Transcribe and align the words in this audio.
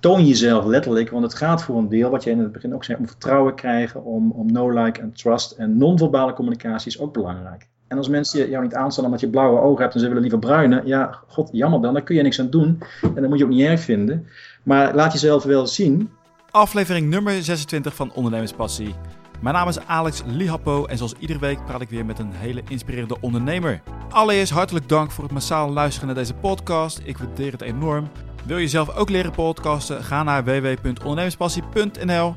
toon 0.00 0.26
jezelf 0.26 0.64
letterlijk, 0.64 1.10
want 1.10 1.22
het 1.22 1.34
gaat 1.34 1.62
voor 1.62 1.78
een 1.78 1.88
deel, 1.88 2.10
wat 2.10 2.24
je 2.24 2.30
in 2.30 2.38
het 2.38 2.52
begin 2.52 2.74
ook 2.74 2.84
zei, 2.84 2.98
om 2.98 3.06
vertrouwen 3.06 3.54
krijgen, 3.54 4.04
om, 4.04 4.30
om 4.30 4.52
no, 4.52 4.70
like 4.70 5.00
en 5.00 5.12
trust. 5.12 5.50
En 5.50 5.76
non-verbale 5.76 6.32
communicatie 6.32 6.90
is 6.90 7.00
ook 7.00 7.12
belangrijk. 7.12 7.68
En 7.88 7.96
als 7.96 8.08
mensen 8.08 8.50
jou 8.50 8.62
niet 8.62 8.74
aanstaan 8.74 9.04
omdat 9.04 9.20
je 9.20 9.28
blauwe 9.28 9.60
ogen 9.60 9.82
hebt 9.82 9.94
en 9.94 10.00
ze 10.00 10.06
willen 10.06 10.22
liever 10.22 10.38
bruine, 10.38 10.82
ja, 10.84 11.18
god, 11.26 11.48
jammer 11.52 11.80
dan, 11.80 11.92
daar 11.92 12.02
kun 12.02 12.16
je 12.16 12.22
niks 12.22 12.40
aan 12.40 12.50
doen. 12.50 12.82
En 13.02 13.14
dat 13.14 13.28
moet 13.28 13.38
je 13.38 13.44
ook 13.44 13.50
niet 13.50 13.66
erg 13.66 13.80
vinden. 13.80 14.26
Maar 14.62 14.94
laat 14.94 15.12
jezelf 15.12 15.42
wel 15.42 15.66
zien. 15.66 16.10
Aflevering 16.50 17.08
nummer 17.08 17.42
26 17.42 17.94
van 17.94 18.12
Ondernemerspassie. 18.12 18.94
Mijn 19.40 19.54
naam 19.54 19.68
is 19.68 19.86
Alex 19.86 20.22
Lihapo 20.26 20.86
en 20.86 20.96
zoals 20.96 21.14
iedere 21.18 21.38
week 21.38 21.64
praat 21.64 21.80
ik 21.80 21.88
weer 21.88 22.06
met 22.06 22.18
een 22.18 22.32
hele 22.32 22.62
inspirerende 22.68 23.16
ondernemer. 23.20 23.82
Allereerst 24.10 24.52
hartelijk 24.52 24.88
dank 24.88 25.10
voor 25.10 25.24
het 25.24 25.32
massaal 25.32 25.70
luisteren 25.70 26.06
naar 26.06 26.16
deze 26.16 26.34
podcast. 26.34 27.00
Ik 27.04 27.18
waardeer 27.18 27.52
het 27.52 27.62
enorm. 27.62 28.08
Wil 28.44 28.58
je 28.58 28.68
zelf 28.68 28.96
ook 28.96 29.10
leren 29.10 29.32
podcasten? 29.32 30.04
Ga 30.04 30.22
naar 30.22 30.44
www.ondernemerspassie.nl 30.44 32.34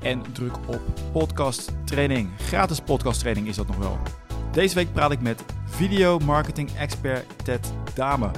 en 0.00 0.22
druk 0.32 0.56
op 0.66 0.80
podcast 1.12 1.72
training. 1.84 2.30
Gratis 2.38 2.80
podcast 2.80 3.20
training 3.20 3.48
is 3.48 3.56
dat 3.56 3.66
nog 3.66 3.76
wel. 3.76 3.98
Deze 4.52 4.74
week 4.74 4.92
praat 4.92 5.10
ik 5.10 5.20
met 5.20 5.44
video 5.64 6.18
marketing 6.18 6.70
expert 6.76 7.44
Ted 7.44 7.72
Dame. 7.94 8.30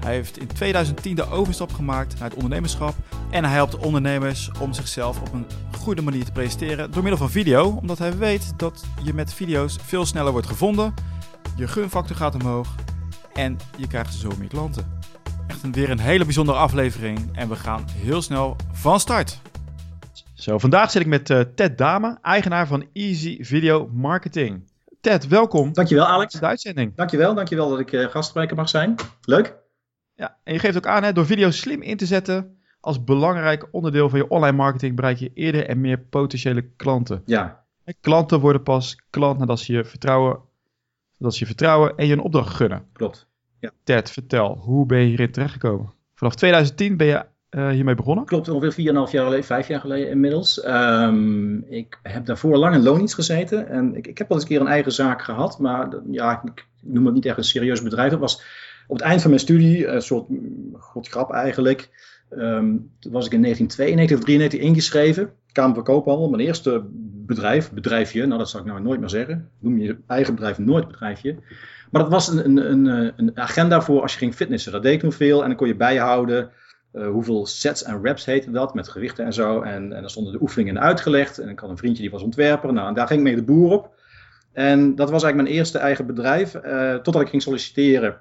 Hij 0.00 0.12
heeft 0.12 0.38
in 0.38 0.46
2010 0.46 1.14
de 1.14 1.30
overstap 1.30 1.72
gemaakt 1.72 2.18
naar 2.18 2.28
het 2.28 2.34
ondernemerschap 2.34 2.94
en 3.30 3.44
hij 3.44 3.52
helpt 3.54 3.76
ondernemers 3.76 4.50
om 4.60 4.72
zichzelf 4.72 5.20
op 5.20 5.32
een 5.32 5.46
goede 5.78 6.02
manier 6.02 6.24
te 6.24 6.32
presenteren 6.32 6.90
door 6.90 7.02
middel 7.02 7.20
van 7.20 7.30
video, 7.30 7.68
omdat 7.68 7.98
hij 7.98 8.16
weet 8.16 8.52
dat 8.56 8.84
je 9.02 9.14
met 9.14 9.34
video's 9.34 9.78
veel 9.82 10.06
sneller 10.06 10.32
wordt 10.32 10.46
gevonden, 10.46 10.94
je 11.56 11.68
gunfactor 11.68 12.16
gaat 12.16 12.34
omhoog 12.34 12.74
en 13.32 13.58
je 13.76 13.86
krijgt 13.86 14.14
zo 14.14 14.30
meer 14.38 14.48
klanten. 14.48 14.99
Echt 15.50 15.62
een, 15.62 15.72
weer 15.72 15.90
een 15.90 15.98
hele 15.98 16.24
bijzondere 16.24 16.58
aflevering 16.58 17.18
en 17.32 17.48
we 17.48 17.56
gaan 17.56 17.84
heel 17.88 18.22
snel 18.22 18.56
van 18.72 19.00
start. 19.00 19.40
Zo, 20.34 20.58
vandaag 20.58 20.90
zit 20.90 21.02
ik 21.02 21.08
met 21.08 21.30
uh, 21.30 21.40
Ted 21.40 21.78
Dame, 21.78 22.18
eigenaar 22.22 22.66
van 22.66 22.86
Easy 22.92 23.44
Video 23.44 23.88
Marketing. 23.92 24.70
Ted, 25.00 25.28
welkom. 25.28 25.72
Dankjewel 25.72 26.06
Alex. 26.06 26.34
De 26.34 26.46
uitzending. 26.46 26.94
Dankjewel, 26.94 27.34
dankjewel 27.34 27.70
dat 27.70 27.78
ik 27.78 27.92
uh, 27.92 28.08
gastspreker 28.08 28.56
mag 28.56 28.68
zijn. 28.68 28.94
Leuk. 29.20 29.56
Ja, 30.14 30.36
en 30.44 30.52
je 30.52 30.58
geeft 30.58 30.76
ook 30.76 30.86
aan, 30.86 31.02
hè, 31.02 31.12
door 31.12 31.26
video's 31.26 31.58
slim 31.58 31.82
in 31.82 31.96
te 31.96 32.06
zetten 32.06 32.58
als 32.80 33.04
belangrijk 33.04 33.68
onderdeel 33.70 34.08
van 34.08 34.18
je 34.18 34.28
online 34.28 34.56
marketing 34.56 34.96
bereik 34.96 35.16
je 35.16 35.30
eerder 35.34 35.66
en 35.66 35.80
meer 35.80 35.98
potentiële 35.98 36.70
klanten. 36.76 37.22
Ja. 37.26 37.64
Klanten 38.00 38.40
worden 38.40 38.62
pas 38.62 38.96
klant 39.10 39.38
nadat 39.38 39.60
ze 39.60 39.72
je 39.72 39.84
vertrouwen, 39.84 40.40
nadat 41.18 41.34
ze 41.34 41.40
je 41.40 41.46
vertrouwen 41.46 41.96
en 41.96 42.06
je 42.06 42.12
een 42.12 42.20
opdracht 42.20 42.54
gunnen. 42.54 42.86
Klopt. 42.92 43.28
Ja. 43.60 43.70
Ted, 43.84 44.10
vertel, 44.10 44.56
hoe 44.56 44.86
ben 44.86 44.98
je 44.98 45.06
hierin 45.06 45.30
terechtgekomen? 45.30 45.92
Vanaf 46.14 46.34
2010 46.34 46.96
ben 46.96 47.06
je 47.06 47.24
uh, 47.50 47.68
hiermee 47.68 47.94
begonnen? 47.94 48.24
Klopt, 48.24 48.48
ongeveer 48.48 48.92
4,5 48.92 49.10
jaar 49.10 49.24
geleden, 49.24 49.44
5 49.44 49.68
jaar 49.68 49.80
geleden 49.80 50.10
inmiddels. 50.10 50.64
Um, 50.66 51.64
ik 51.68 51.98
heb 52.02 52.26
daarvoor 52.26 52.56
lang 52.56 52.74
in 52.74 52.82
loondienst 52.82 53.14
gezeten. 53.14 53.68
En 53.68 53.96
ik, 53.96 54.06
ik 54.06 54.18
heb 54.18 54.28
wel 54.28 54.36
eens 54.36 54.46
een 54.46 54.52
keer 54.52 54.60
een 54.66 54.72
eigen 54.72 54.92
zaak 54.92 55.22
gehad. 55.22 55.58
Maar 55.58 55.88
ja, 56.10 56.42
ik 56.44 56.66
noem 56.80 57.04
het 57.04 57.14
niet 57.14 57.26
echt 57.26 57.36
een 57.36 57.44
serieus 57.44 57.82
bedrijf. 57.82 58.10
Het 58.10 58.20
was 58.20 58.42
op 58.86 58.96
het 58.96 59.04
eind 59.04 59.20
van 59.20 59.30
mijn 59.30 59.42
studie, 59.42 59.86
een 59.86 60.02
soort 60.02 60.26
god 60.72 61.08
grap 61.08 61.30
eigenlijk. 61.32 61.88
Um, 62.30 62.90
toen 62.98 63.12
was 63.12 63.26
ik 63.26 63.32
in 63.32 63.42
1992 63.42 64.18
of 64.18 64.24
1993 64.24 64.60
ingeschreven. 64.60 65.32
Kamer 65.52 65.74
van 65.74 65.84
Koophandel, 65.84 66.28
mijn 66.28 66.46
eerste 66.46 66.84
bedrijf, 67.26 67.72
bedrijfje. 67.72 68.26
Nou, 68.26 68.38
dat 68.38 68.50
zou 68.50 68.62
ik 68.62 68.68
nou 68.68 68.82
nooit 68.82 69.00
meer 69.00 69.08
zeggen. 69.08 69.50
Noem 69.58 69.78
je 69.78 69.96
eigen 70.06 70.34
bedrijf 70.34 70.58
nooit 70.58 70.88
bedrijfje. 70.88 71.36
Maar 71.90 72.02
dat 72.02 72.10
was 72.10 72.28
een, 72.28 72.46
een, 72.46 72.86
een, 72.86 73.12
een 73.16 73.38
agenda 73.38 73.80
voor 73.80 74.02
als 74.02 74.12
je 74.12 74.18
ging 74.18 74.34
fitnessen. 74.34 74.72
Dat 74.72 74.82
deed 74.82 74.94
ik 74.94 75.00
toen 75.00 75.12
veel 75.12 75.42
en 75.42 75.48
dan 75.48 75.56
kon 75.56 75.66
je 75.66 75.76
bijhouden 75.76 76.50
uh, 76.92 77.08
hoeveel 77.08 77.46
sets 77.46 77.82
en 77.82 78.02
reps 78.02 78.24
heette 78.24 78.50
dat, 78.50 78.74
met 78.74 78.88
gewichten 78.88 79.24
en 79.24 79.32
zo. 79.32 79.60
En, 79.60 79.92
en 79.92 80.00
dan 80.00 80.10
stonden 80.10 80.32
de 80.32 80.40
oefeningen 80.40 80.80
uitgelegd. 80.80 81.38
En 81.38 81.48
ik 81.48 81.58
had 81.58 81.70
een 81.70 81.76
vriendje 81.76 82.02
die 82.02 82.10
was 82.10 82.22
ontwerper. 82.22 82.72
Nou, 82.72 82.88
en 82.88 82.94
daar 82.94 83.06
ging 83.06 83.18
ik 83.18 83.26
mee 83.26 83.34
de 83.34 83.42
boer 83.42 83.72
op. 83.72 83.94
En 84.52 84.94
dat 84.94 85.10
was 85.10 85.22
eigenlijk 85.22 85.42
mijn 85.42 85.60
eerste 85.60 85.78
eigen 85.78 86.06
bedrijf. 86.06 86.54
Uh, 86.54 86.94
totdat 86.94 87.22
ik 87.22 87.28
ging 87.28 87.42
solliciteren. 87.42 88.20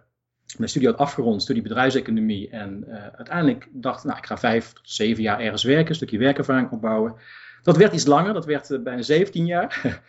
Mijn 0.57 0.69
studie 0.69 0.87
had 0.87 0.97
afgerond, 0.97 1.41
studie 1.41 1.61
bedrijfseconomie. 1.61 2.49
En 2.49 2.85
uiteindelijk 3.15 3.67
dacht 3.71 3.99
ik, 3.99 4.05
nou, 4.05 4.17
ik 4.17 4.25
ga 4.25 4.37
vijf 4.37 4.73
tot 4.73 4.89
zeven 4.89 5.23
jaar 5.23 5.39
ergens 5.39 5.63
werken. 5.63 5.89
Een 5.89 5.95
stukje 5.95 6.17
werkervaring 6.17 6.71
opbouwen. 6.71 7.15
Dat 7.63 7.77
werd 7.77 7.93
iets 7.93 8.05
langer, 8.05 8.33
dat 8.33 8.45
werd 8.45 8.83
bijna 8.83 9.01
17 9.01 9.45
jaar. 9.45 9.81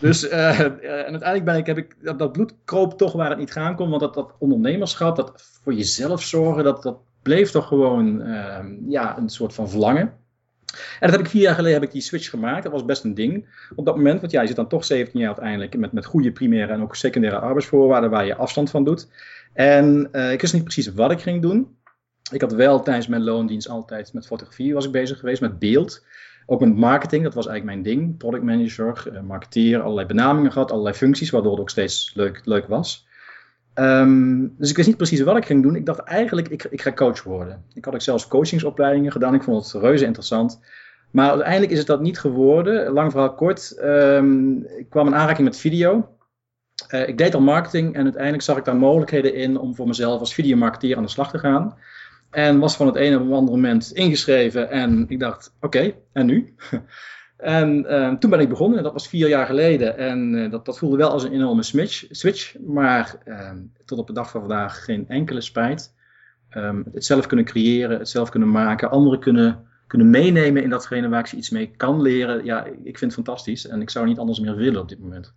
Dus 0.00 0.24
uh, 0.24 0.60
en 0.60 0.80
uiteindelijk 0.82 1.44
ben 1.44 1.56
ik, 1.56 1.66
heb 1.66 1.78
ik, 1.78 1.96
dat, 2.02 2.18
dat 2.18 2.32
bloed 2.32 2.54
kroop 2.64 2.98
toch 2.98 3.12
waar 3.12 3.28
het 3.28 3.38
niet 3.38 3.52
gaan 3.52 3.76
kon. 3.76 3.88
Want 3.88 4.00
dat, 4.00 4.14
dat 4.14 4.34
ondernemerschap, 4.38 5.16
dat 5.16 5.32
voor 5.62 5.72
jezelf 5.72 6.22
zorgen, 6.22 6.64
dat, 6.64 6.82
dat 6.82 6.98
bleef 7.22 7.50
toch 7.50 7.66
gewoon 7.66 8.26
uh, 8.26 8.58
ja, 8.88 9.18
een 9.18 9.28
soort 9.28 9.54
van 9.54 9.70
verlangen. 9.70 10.18
En 11.00 11.08
dat 11.08 11.10
heb 11.10 11.20
ik 11.20 11.28
vier 11.28 11.42
jaar 11.42 11.54
geleden 11.54 11.78
heb 11.80 11.88
ik 11.88 11.92
die 11.92 12.02
switch 12.02 12.30
gemaakt. 12.30 12.62
Dat 12.62 12.72
was 12.72 12.84
best 12.84 13.04
een 13.04 13.14
ding 13.14 13.46
op 13.74 13.84
dat 13.84 13.96
moment. 13.96 14.20
Want 14.20 14.32
ja, 14.32 14.40
je 14.40 14.46
zit 14.46 14.56
dan 14.56 14.68
toch 14.68 14.84
17 14.84 15.20
jaar 15.20 15.28
uiteindelijk 15.28 15.76
met, 15.76 15.92
met 15.92 16.04
goede 16.04 16.32
primaire 16.32 16.72
en 16.72 16.82
ook 16.82 16.96
secundaire 16.96 17.38
arbeidsvoorwaarden 17.38 18.10
waar 18.10 18.26
je 18.26 18.36
afstand 18.36 18.70
van 18.70 18.84
doet. 18.84 19.08
En 19.52 20.08
ik 20.32 20.40
wist 20.40 20.52
niet 20.52 20.64
precies 20.64 20.92
wat 20.92 21.10
ik 21.10 21.20
ging 21.20 21.42
doen. 21.42 21.76
Ik 22.32 22.40
had 22.40 22.52
wel 22.52 22.82
tijdens 22.82 23.06
mijn 23.06 23.24
loondienst 23.24 23.68
altijd 23.68 24.12
met 24.12 24.26
fotografie 24.26 24.74
was 24.74 24.84
ik 24.84 24.92
bezig 24.92 25.18
geweest, 25.18 25.40
met 25.40 25.58
beeld. 25.58 26.04
Ook 26.52 26.60
met 26.60 26.76
marketing, 26.76 27.22
dat 27.22 27.34
was 27.34 27.46
eigenlijk 27.46 27.76
mijn 27.76 27.96
ding. 27.96 28.16
Product 28.16 28.42
manager, 28.42 29.12
uh, 29.12 29.20
marketeer, 29.20 29.80
allerlei 29.80 30.06
benamingen 30.06 30.52
gehad, 30.52 30.70
allerlei 30.70 30.94
functies, 30.94 31.30
waardoor 31.30 31.50
het 31.50 31.60
ook 31.60 31.70
steeds 31.70 32.12
leuk, 32.14 32.40
leuk 32.44 32.66
was. 32.66 33.06
Um, 33.74 34.54
dus 34.58 34.70
ik 34.70 34.76
wist 34.76 34.88
niet 34.88 34.96
precies 34.96 35.20
wat 35.20 35.36
ik 35.36 35.44
ging 35.44 35.62
doen. 35.62 35.76
Ik 35.76 35.86
dacht 35.86 35.98
eigenlijk, 35.98 36.48
ik, 36.48 36.64
ik 36.64 36.82
ga 36.82 36.92
coach 36.92 37.22
worden. 37.22 37.64
Ik 37.74 37.84
had 37.84 37.94
ook 37.94 38.00
zelfs 38.00 38.26
coachingsopleidingen 38.26 39.12
gedaan. 39.12 39.34
Ik 39.34 39.42
vond 39.42 39.72
het 39.72 39.82
reuze 39.82 40.04
interessant. 40.04 40.60
Maar 41.10 41.30
uiteindelijk 41.30 41.72
is 41.72 41.78
het 41.78 41.86
dat 41.86 42.00
niet 42.00 42.18
geworden. 42.18 42.92
Lang 42.92 43.10
verhaal 43.10 43.34
kort. 43.34 43.78
Um, 43.82 44.66
ik 44.66 44.90
kwam 44.90 45.06
in 45.06 45.14
aanraking 45.14 45.48
met 45.48 45.56
video. 45.56 46.08
Uh, 46.90 47.08
ik 47.08 47.18
deed 47.18 47.34
al 47.34 47.40
marketing 47.40 47.94
en 47.94 48.02
uiteindelijk 48.02 48.42
zag 48.42 48.56
ik 48.56 48.64
daar 48.64 48.76
mogelijkheden 48.76 49.34
in 49.34 49.58
om 49.58 49.74
voor 49.74 49.86
mezelf 49.86 50.20
als 50.20 50.34
videomarketeer 50.34 50.96
aan 50.96 51.02
de 51.02 51.08
slag 51.08 51.30
te 51.30 51.38
gaan. 51.38 51.76
En 52.30 52.58
was 52.58 52.76
van 52.76 52.86
het 52.86 52.96
ene 52.96 53.16
op 53.16 53.22
het 53.22 53.32
andere 53.32 53.56
moment 53.56 53.92
ingeschreven 53.92 54.70
en 54.70 55.04
ik 55.08 55.20
dacht, 55.20 55.54
oké, 55.60 55.92
en 56.12 56.26
nu? 56.26 56.54
En 57.40 57.84
uh, 57.88 58.12
toen 58.12 58.30
ben 58.30 58.40
ik 58.40 58.48
begonnen, 58.48 58.78
en 58.78 58.84
dat 58.84 58.92
was 58.92 59.08
vier 59.08 59.28
jaar 59.28 59.46
geleden. 59.46 59.98
En 59.98 60.34
uh, 60.34 60.50
dat, 60.50 60.64
dat 60.64 60.78
voelde 60.78 60.96
wel 60.96 61.10
als 61.10 61.24
een 61.24 61.32
enorme 61.32 61.62
switch. 61.62 62.04
switch 62.10 62.58
maar 62.58 63.14
uh, 63.24 63.50
tot 63.84 63.98
op 63.98 64.06
de 64.06 64.12
dag 64.12 64.30
van 64.30 64.40
vandaag 64.40 64.84
geen 64.84 65.08
enkele 65.08 65.40
spijt. 65.40 65.94
Um, 66.56 66.84
het 66.92 67.04
zelf 67.04 67.26
kunnen 67.26 67.44
creëren, 67.44 67.98
het 67.98 68.08
zelf 68.08 68.28
kunnen 68.28 68.50
maken, 68.50 68.90
anderen 68.90 69.20
kunnen, 69.20 69.66
kunnen 69.86 70.10
meenemen 70.10 70.62
in 70.62 70.70
datgene 70.70 71.08
waar 71.08 71.20
ik 71.20 71.26
ze 71.26 71.36
iets 71.36 71.50
mee 71.50 71.70
kan 71.76 72.02
leren. 72.02 72.44
Ja, 72.44 72.64
ik 72.64 72.98
vind 72.98 73.00
het 73.00 73.24
fantastisch 73.24 73.66
en 73.66 73.80
ik 73.80 73.90
zou 73.90 74.06
niet 74.06 74.18
anders 74.18 74.40
meer 74.40 74.56
willen 74.56 74.80
op 74.80 74.88
dit 74.88 75.00
moment. 75.00 75.34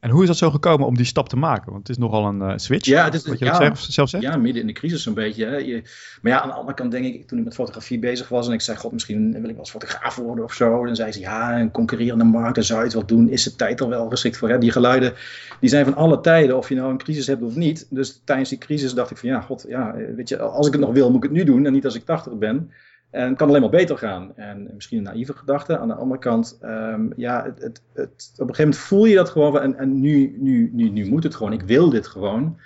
En 0.00 0.10
hoe 0.10 0.22
is 0.22 0.28
dat 0.28 0.36
zo 0.36 0.50
gekomen 0.50 0.86
om 0.86 0.96
die 0.96 1.06
stap 1.06 1.28
te 1.28 1.36
maken? 1.36 1.72
Want 1.72 1.88
het 1.88 1.96
is 1.96 2.02
nogal 2.02 2.26
een 2.26 2.40
uh, 2.40 2.52
switch. 2.56 2.86
Ja, 2.86 3.04
het 3.04 3.14
is, 3.14 3.26
wat 3.26 3.38
je 3.38 3.44
ja, 3.44 3.54
zelf, 3.54 3.80
zelf 3.80 4.08
zegt. 4.08 4.22
Ja, 4.22 4.36
midden 4.36 4.60
in 4.60 4.66
de 4.66 4.72
crisis 4.72 5.06
een 5.06 5.14
beetje. 5.14 5.44
Hè. 5.44 5.56
Je, 5.56 5.82
maar 6.22 6.32
ja, 6.32 6.40
aan 6.40 6.48
de 6.48 6.54
andere 6.54 6.76
kant 6.76 6.90
denk 6.90 7.04
ik, 7.04 7.26
toen 7.26 7.38
ik 7.38 7.44
met 7.44 7.54
fotografie 7.54 7.98
bezig 7.98 8.28
was 8.28 8.46
en 8.46 8.52
ik 8.52 8.60
zei, 8.60 8.76
god, 8.76 8.92
misschien 8.92 9.32
wil 9.32 9.42
ik 9.42 9.50
wel 9.50 9.58
als 9.58 9.70
fotograaf 9.70 10.16
worden 10.16 10.44
of 10.44 10.52
zo. 10.52 10.84
Dan 10.84 10.96
zei 10.96 11.12
ze, 11.12 11.20
ja, 11.20 11.60
een 11.60 11.70
concurrerende 11.70 12.24
markt, 12.24 12.54
dan 12.54 12.64
zou 12.64 12.78
je 12.78 12.84
het 12.84 12.94
wel 12.94 13.06
doen. 13.06 13.28
Is 13.28 13.42
de 13.42 13.56
tijd 13.56 13.80
er 13.80 13.88
wel 13.88 14.08
geschikt 14.08 14.36
voor? 14.36 14.48
Hè? 14.48 14.58
Die 14.58 14.72
geluiden, 14.72 15.12
die 15.60 15.70
zijn 15.70 15.84
van 15.84 15.94
alle 15.94 16.20
tijden, 16.20 16.56
of 16.56 16.68
je 16.68 16.74
nou 16.74 16.90
een 16.90 16.98
crisis 16.98 17.26
hebt 17.26 17.42
of 17.42 17.56
niet. 17.56 17.86
Dus 17.90 18.20
tijdens 18.24 18.48
die 18.48 18.58
crisis 18.58 18.94
dacht 18.94 19.10
ik 19.10 19.16
van, 19.16 19.28
ja, 19.28 19.40
god, 19.40 19.64
ja, 19.68 19.94
weet 20.16 20.28
je, 20.28 20.38
als 20.38 20.66
ik 20.66 20.72
het 20.72 20.82
nog 20.82 20.92
wil, 20.92 21.08
moet 21.08 21.24
ik 21.24 21.30
het 21.30 21.38
nu 21.38 21.44
doen 21.44 21.66
en 21.66 21.72
niet 21.72 21.84
als 21.84 21.94
ik 21.94 22.04
80 22.04 22.32
ben. 22.32 22.70
En 23.10 23.28
het 23.28 23.36
kan 23.36 23.48
alleen 23.48 23.60
maar 23.60 23.70
beter 23.70 23.98
gaan. 23.98 24.36
En 24.36 24.70
misschien 24.74 24.98
een 24.98 25.04
naïeve 25.04 25.32
gedachte. 25.32 25.78
Aan 25.78 25.88
de 25.88 25.94
andere 25.94 26.20
kant, 26.20 26.58
um, 26.62 27.12
ja, 27.16 27.44
het, 27.44 27.62
het, 27.62 27.82
het, 27.92 28.32
op 28.32 28.48
een 28.48 28.54
gegeven 28.54 28.64
moment 28.64 28.76
voel 28.76 29.04
je 29.04 29.14
dat 29.14 29.28
gewoon. 29.28 29.60
En, 29.60 29.76
en 29.76 30.00
nu, 30.00 30.36
nu, 30.38 30.70
nu, 30.72 30.88
nu 30.88 31.08
moet 31.08 31.22
het 31.22 31.34
gewoon. 31.34 31.52
Ik 31.52 31.62
wil 31.62 31.90
dit 31.90 32.06
gewoon. 32.06 32.58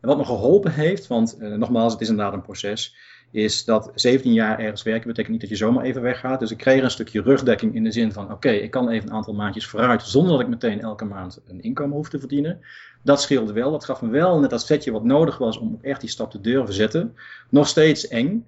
En 0.00 0.08
wat 0.08 0.16
me 0.16 0.24
geholpen 0.24 0.72
heeft, 0.72 1.06
want 1.06 1.36
uh, 1.40 1.54
nogmaals, 1.54 1.92
het 1.92 2.02
is 2.02 2.08
inderdaad 2.08 2.34
een 2.34 2.42
proces. 2.42 2.96
Is 3.30 3.64
dat 3.64 3.90
17 3.94 4.32
jaar 4.32 4.58
ergens 4.58 4.82
werken 4.82 5.06
betekent 5.06 5.32
niet 5.32 5.40
dat 5.40 5.50
je 5.50 5.56
zomaar 5.56 5.84
even 5.84 6.02
weggaat. 6.02 6.40
Dus 6.40 6.50
ik 6.50 6.58
kreeg 6.58 6.82
een 6.82 6.90
stukje 6.90 7.22
rugdekking 7.22 7.74
in 7.74 7.84
de 7.84 7.92
zin 7.92 8.12
van: 8.12 8.32
oké, 8.32 8.50
ik 8.50 8.70
kan 8.70 8.88
even 8.88 9.08
een 9.08 9.14
aantal 9.14 9.34
maandjes 9.34 9.66
vooruit. 9.66 10.02
zonder 10.02 10.32
dat 10.32 10.40
ik 10.40 10.48
meteen 10.48 10.80
elke 10.80 11.04
maand 11.04 11.40
een 11.46 11.62
inkomen 11.62 11.96
hoef 11.96 12.08
te 12.08 12.18
verdienen. 12.18 12.60
Dat 13.02 13.22
scheelde 13.22 13.52
wel. 13.52 13.70
Dat 13.70 13.84
gaf 13.84 14.02
me 14.02 14.08
wel 14.08 14.40
net 14.40 14.50
dat 14.50 14.62
setje 14.62 14.92
wat 14.92 15.04
nodig 15.04 15.38
was 15.38 15.58
om 15.58 15.78
echt 15.82 16.00
die 16.00 16.10
stap 16.10 16.30
te 16.30 16.40
durven 16.40 16.74
zetten. 16.74 17.14
Nog 17.50 17.68
steeds 17.68 18.08
eng. 18.08 18.46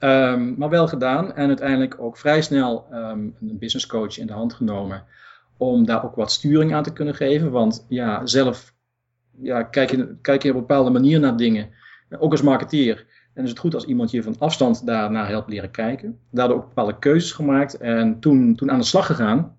Um, 0.00 0.54
maar 0.58 0.68
wel 0.68 0.88
gedaan 0.88 1.34
en 1.34 1.46
uiteindelijk 1.46 1.96
ook 1.98 2.16
vrij 2.16 2.42
snel 2.42 2.86
um, 2.92 3.36
een 3.40 3.58
business 3.58 3.86
coach 3.86 4.18
in 4.18 4.26
de 4.26 4.32
hand 4.32 4.52
genomen 4.52 5.04
om 5.56 5.86
daar 5.86 6.04
ook 6.04 6.14
wat 6.14 6.32
sturing 6.32 6.74
aan 6.74 6.82
te 6.82 6.92
kunnen 6.92 7.14
geven. 7.14 7.50
Want 7.50 7.86
ja, 7.88 8.26
zelf 8.26 8.74
ja, 9.40 9.62
kijk, 9.62 9.90
je, 9.90 10.16
kijk 10.20 10.42
je 10.42 10.48
op 10.48 10.54
een 10.54 10.60
bepaalde 10.60 10.90
manier 10.90 11.20
naar 11.20 11.36
dingen, 11.36 11.68
ook 12.18 12.30
als 12.30 12.42
marketeer. 12.42 13.06
En 13.34 13.42
is 13.44 13.50
het 13.50 13.58
goed 13.58 13.74
als 13.74 13.84
iemand 13.84 14.10
je 14.10 14.22
van 14.22 14.38
afstand 14.38 14.86
daarnaar 14.86 15.28
helpt 15.28 15.48
leren 15.48 15.70
kijken. 15.70 16.18
Daardoor 16.30 16.56
ook 16.56 16.68
bepaalde 16.68 16.98
keuzes 16.98 17.32
gemaakt 17.32 17.76
en 17.76 18.20
toen, 18.20 18.54
toen 18.54 18.70
aan 18.70 18.78
de 18.78 18.84
slag 18.84 19.06
gegaan. 19.06 19.58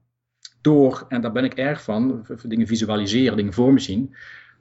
Door, 0.61 1.05
en 1.07 1.21
daar 1.21 1.31
ben 1.31 1.43
ik 1.43 1.53
erg 1.53 1.83
van, 1.83 2.25
dingen 2.43 2.67
visualiseren, 2.67 3.37
dingen 3.37 3.53
voor 3.53 3.73
me 3.73 3.79
zien. 3.79 4.15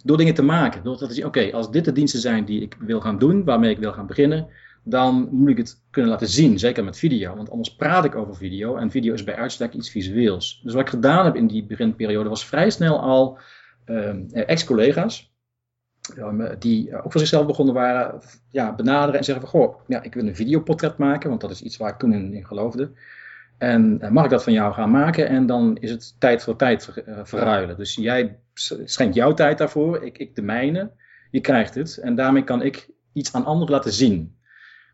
Door 0.04 0.16
dingen 0.16 0.34
te 0.34 0.42
maken. 0.42 0.84
Door 0.84 0.96
te 0.96 1.12
zien, 1.12 1.26
oké, 1.26 1.52
als 1.52 1.70
dit 1.70 1.84
de 1.84 1.92
diensten 1.92 2.20
zijn 2.20 2.44
die 2.44 2.60
ik 2.60 2.76
wil 2.78 3.00
gaan 3.00 3.18
doen, 3.18 3.44
waarmee 3.44 3.70
ik 3.70 3.78
wil 3.78 3.92
gaan 3.92 4.06
beginnen 4.06 4.48
dan 4.88 5.28
moet 5.30 5.48
ik 5.48 5.56
het 5.56 5.82
kunnen 5.90 6.10
laten 6.10 6.28
zien, 6.28 6.58
zeker 6.58 6.84
met 6.84 6.98
video. 6.98 7.36
Want 7.36 7.50
anders 7.50 7.76
praat 7.76 8.04
ik 8.04 8.14
over 8.14 8.36
video 8.36 8.76
en 8.76 8.90
video 8.90 9.14
is 9.14 9.24
bij 9.24 9.34
uitstek 9.34 9.72
iets 9.72 9.90
visueels. 9.90 10.60
Dus 10.62 10.72
wat 10.72 10.82
ik 10.82 10.88
gedaan 10.88 11.24
heb 11.24 11.36
in 11.36 11.46
die 11.46 11.66
beginperiode 11.66 12.28
was 12.28 12.46
vrij 12.46 12.70
snel 12.70 13.00
al 13.00 13.38
ehm, 13.84 14.24
ex-collega's, 14.30 15.34
die 16.58 17.02
ook 17.02 17.12
voor 17.12 17.20
zichzelf 17.20 17.46
begonnen 17.46 17.74
waren, 17.74 18.20
ja, 18.50 18.74
benaderen 18.74 19.18
en 19.18 19.24
zeggen 19.24 19.48
van, 19.48 19.60
goh, 19.60 19.80
ja, 19.86 20.02
ik 20.02 20.14
wil 20.14 20.26
een 20.26 20.36
videoportret 20.36 20.98
maken, 20.98 21.28
want 21.28 21.40
dat 21.40 21.50
is 21.50 21.62
iets 21.62 21.76
waar 21.76 21.92
ik 21.92 21.98
toen 21.98 22.12
in, 22.12 22.46
geloofde. 22.46 22.90
En 23.58 24.00
mag 24.10 24.24
ik 24.24 24.30
dat 24.30 24.44
van 24.44 24.52
jou 24.52 24.72
gaan 24.72 24.90
maken? 24.90 25.28
En 25.28 25.46
dan 25.46 25.76
is 25.80 25.90
het 25.90 26.14
tijd 26.18 26.42
voor 26.42 26.56
tijd 26.56 26.88
eh, 26.88 27.20
verruilen. 27.22 27.76
Dus 27.76 27.94
jij 27.94 28.38
schenkt 28.84 29.14
jouw 29.14 29.34
tijd 29.34 29.58
daarvoor, 29.58 30.04
ik, 30.04 30.18
ik 30.18 30.34
de 30.34 30.42
mijne. 30.42 30.90
Je 31.30 31.40
krijgt 31.40 31.74
het. 31.74 31.96
En 31.96 32.14
daarmee 32.14 32.44
kan 32.44 32.62
ik 32.62 32.90
iets 33.12 33.32
aan 33.32 33.44
anderen 33.44 33.74
laten 33.74 33.92
zien. 33.92 34.35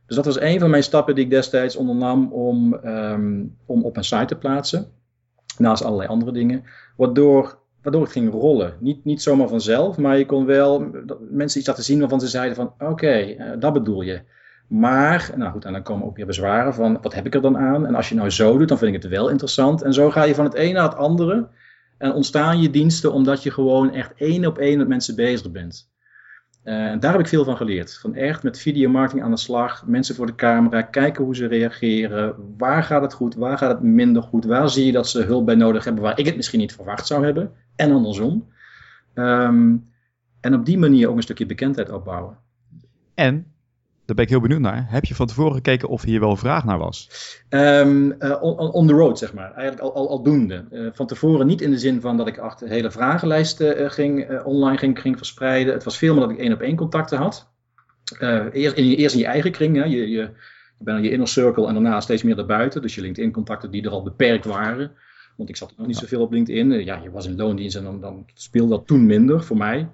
Dus 0.07 0.17
dat 0.17 0.25
was 0.25 0.41
een 0.41 0.61
van 0.61 0.71
mijn 0.71 0.83
stappen 0.83 1.15
die 1.15 1.25
ik 1.25 1.31
destijds 1.31 1.77
ondernam 1.77 2.33
om, 2.33 2.75
um, 2.75 3.57
om 3.67 3.85
op 3.85 3.97
een 3.97 4.05
site 4.05 4.25
te 4.25 4.37
plaatsen. 4.37 4.87
Naast 5.59 5.85
allerlei 5.85 6.09
andere 6.09 6.33
dingen. 6.33 6.65
Waardoor, 6.97 7.59
waardoor 7.83 8.03
het 8.03 8.13
ging 8.13 8.33
rollen. 8.33 8.75
Niet, 8.81 9.05
niet 9.05 9.23
zomaar 9.23 9.49
vanzelf, 9.49 9.99
maar 9.99 10.19
je 10.19 10.27
kon 10.27 10.45
wel 10.45 10.91
mensen 11.31 11.59
iets 11.59 11.69
laten 11.69 11.85
zien 11.85 12.01
waarvan 12.01 12.21
ze 12.21 12.29
zeiden 12.29 12.57
van 12.57 12.75
oké, 12.79 13.11
eh, 13.11 13.51
dat 13.59 13.73
bedoel 13.73 14.03
je. 14.03 14.21
Maar, 14.69 15.33
nou 15.37 15.53
goed, 15.53 15.65
en 15.65 15.73
dan 15.73 15.83
komen 15.83 16.07
ook 16.07 16.17
weer 16.17 16.27
bezwaren 16.27 16.75
van 16.75 16.99
wat 17.03 17.15
heb 17.15 17.27
ik 17.27 17.35
er 17.35 17.41
dan 17.41 17.59
aan? 17.59 17.87
En 17.87 17.95
als 17.95 18.09
je 18.09 18.15
nou 18.15 18.31
zo 18.31 18.59
doet, 18.59 18.69
dan 18.69 18.79
vind 18.79 18.95
ik 18.95 19.03
het 19.03 19.11
wel 19.11 19.29
interessant. 19.29 19.83
En 19.83 19.93
zo 19.93 20.11
ga 20.11 20.23
je 20.23 20.35
van 20.35 20.45
het 20.45 20.55
ene 20.55 20.73
naar 20.73 20.89
het 20.89 20.99
andere. 20.99 21.49
En 21.99 22.13
ontstaan 22.13 22.61
je 22.61 22.71
diensten 22.71 23.13
omdat 23.13 23.43
je 23.43 23.51
gewoon 23.51 23.93
echt 23.93 24.13
één 24.17 24.47
op 24.47 24.59
één 24.59 24.79
met 24.79 24.89
mensen 24.89 25.17
bezig 25.17 25.51
bent. 25.51 25.92
En 26.63 27.01
daar 27.01 27.13
heb 27.13 27.21
ik 27.21 27.27
veel 27.27 27.45
van 27.45 27.57
geleerd. 27.57 27.99
Van 27.99 28.15
echt 28.15 28.43
met 28.43 28.59
videomarketing 28.59 29.25
aan 29.25 29.31
de 29.31 29.37
slag, 29.37 29.87
mensen 29.87 30.15
voor 30.15 30.27
de 30.27 30.35
camera, 30.35 30.83
kijken 30.83 31.25
hoe 31.25 31.37
ze 31.37 31.47
reageren. 31.47 32.35
Waar 32.57 32.83
gaat 32.83 33.03
het 33.03 33.13
goed, 33.13 33.35
waar 33.35 33.59
gaat 33.59 33.71
het 33.71 33.83
minder 33.83 34.23
goed? 34.23 34.45
Waar 34.45 34.71
zie 34.71 34.87
je 34.87 34.93
dat 34.93 35.09
ze 35.09 35.23
hulp 35.23 35.47
bij 35.47 35.55
nodig 35.55 35.85
hebben 35.85 36.03
waar 36.03 36.19
ik 36.19 36.27
het 36.27 36.37
misschien 36.37 36.61
niet 36.61 36.75
verwacht 36.75 37.07
zou 37.07 37.25
hebben? 37.25 37.53
En 37.77 37.93
andersom. 37.93 38.49
Um, 39.15 39.91
en 40.41 40.55
op 40.55 40.67
die 40.67 40.79
manier 40.79 41.09
ook 41.09 41.17
een 41.17 41.23
stukje 41.23 41.47
bekendheid 41.47 41.91
opbouwen. 41.91 42.39
En 43.15 43.52
daar 44.05 44.17
ben 44.17 44.25
ik 44.25 44.31
heel 44.31 44.41
benieuwd 44.41 44.61
naar. 44.61 44.87
Heb 44.89 45.05
je 45.05 45.15
van 45.15 45.27
tevoren 45.27 45.55
gekeken 45.55 45.89
of 45.89 46.03
hier 46.03 46.21
wel 46.21 46.37
vraag 46.37 46.65
naar 46.65 46.79
was? 46.79 47.09
Um, 47.51 48.13
on, 48.41 48.59
on, 48.59 48.87
the 48.87 48.93
road, 48.93 49.19
zeg 49.19 49.35
maar. 49.35 49.53
Eigenlijk 49.53 49.81
al, 49.81 49.95
al, 49.95 50.09
aldoende. 50.09 50.65
Uh, 50.71 50.89
van 50.93 51.07
tevoren 51.07 51.47
niet 51.47 51.61
in 51.61 51.71
de 51.71 51.79
zin 51.79 52.01
van 52.01 52.17
dat 52.17 52.27
ik 52.27 52.39
achter 52.39 52.69
hele 52.69 52.91
vragenlijsten 52.91 53.81
uh, 53.81 53.91
ging, 53.91 54.43
online 54.45 54.79
ging, 54.79 55.01
ging 55.01 55.17
verspreiden. 55.17 55.73
Het 55.73 55.85
was 55.85 55.99
veel 55.99 56.15
meer 56.15 56.23
dat 56.23 56.31
ik 56.31 56.39
één 56.39 56.53
op 56.53 56.61
één 56.61 56.77
contacten 56.77 57.19
had. 57.19 57.51
eerst, 58.53 58.77
in, 58.77 58.85
eerst 58.85 59.15
in 59.15 59.21
je 59.21 59.27
eigen 59.27 59.51
kring. 59.51 59.77
Hè. 59.77 59.85
Je, 59.85 59.97
je, 59.97 60.09
je 60.09 60.31
bent 60.79 60.99
in 60.99 61.05
je 61.05 61.11
inner 61.11 61.29
circle 61.29 61.67
en 61.67 61.75
daarna 61.75 62.01
steeds 62.01 62.23
meer 62.23 62.37
daarbuiten. 62.37 62.83
Dus 62.83 62.95
je 62.95 63.01
LinkedIn 63.01 63.33
contacten 63.33 63.71
die 63.71 63.85
er 63.85 63.91
al 63.91 64.03
beperkt 64.03 64.45
waren. 64.45 64.93
Want 65.37 65.49
ik 65.49 65.57
zat 65.57 65.75
nog 65.77 65.87
niet 65.87 65.97
zoveel 65.97 66.21
op 66.21 66.33
LinkedIn. 66.33 66.85
ja, 66.85 67.01
je 67.03 67.11
was 67.11 67.27
in 67.27 67.37
loondienst 67.37 67.77
en 67.77 67.85
dan, 67.85 68.01
dan 68.01 68.27
speelde 68.35 68.71
dat 68.71 68.87
toen 68.87 69.07
minder 69.07 69.45
voor 69.45 69.57
mij. 69.57 69.89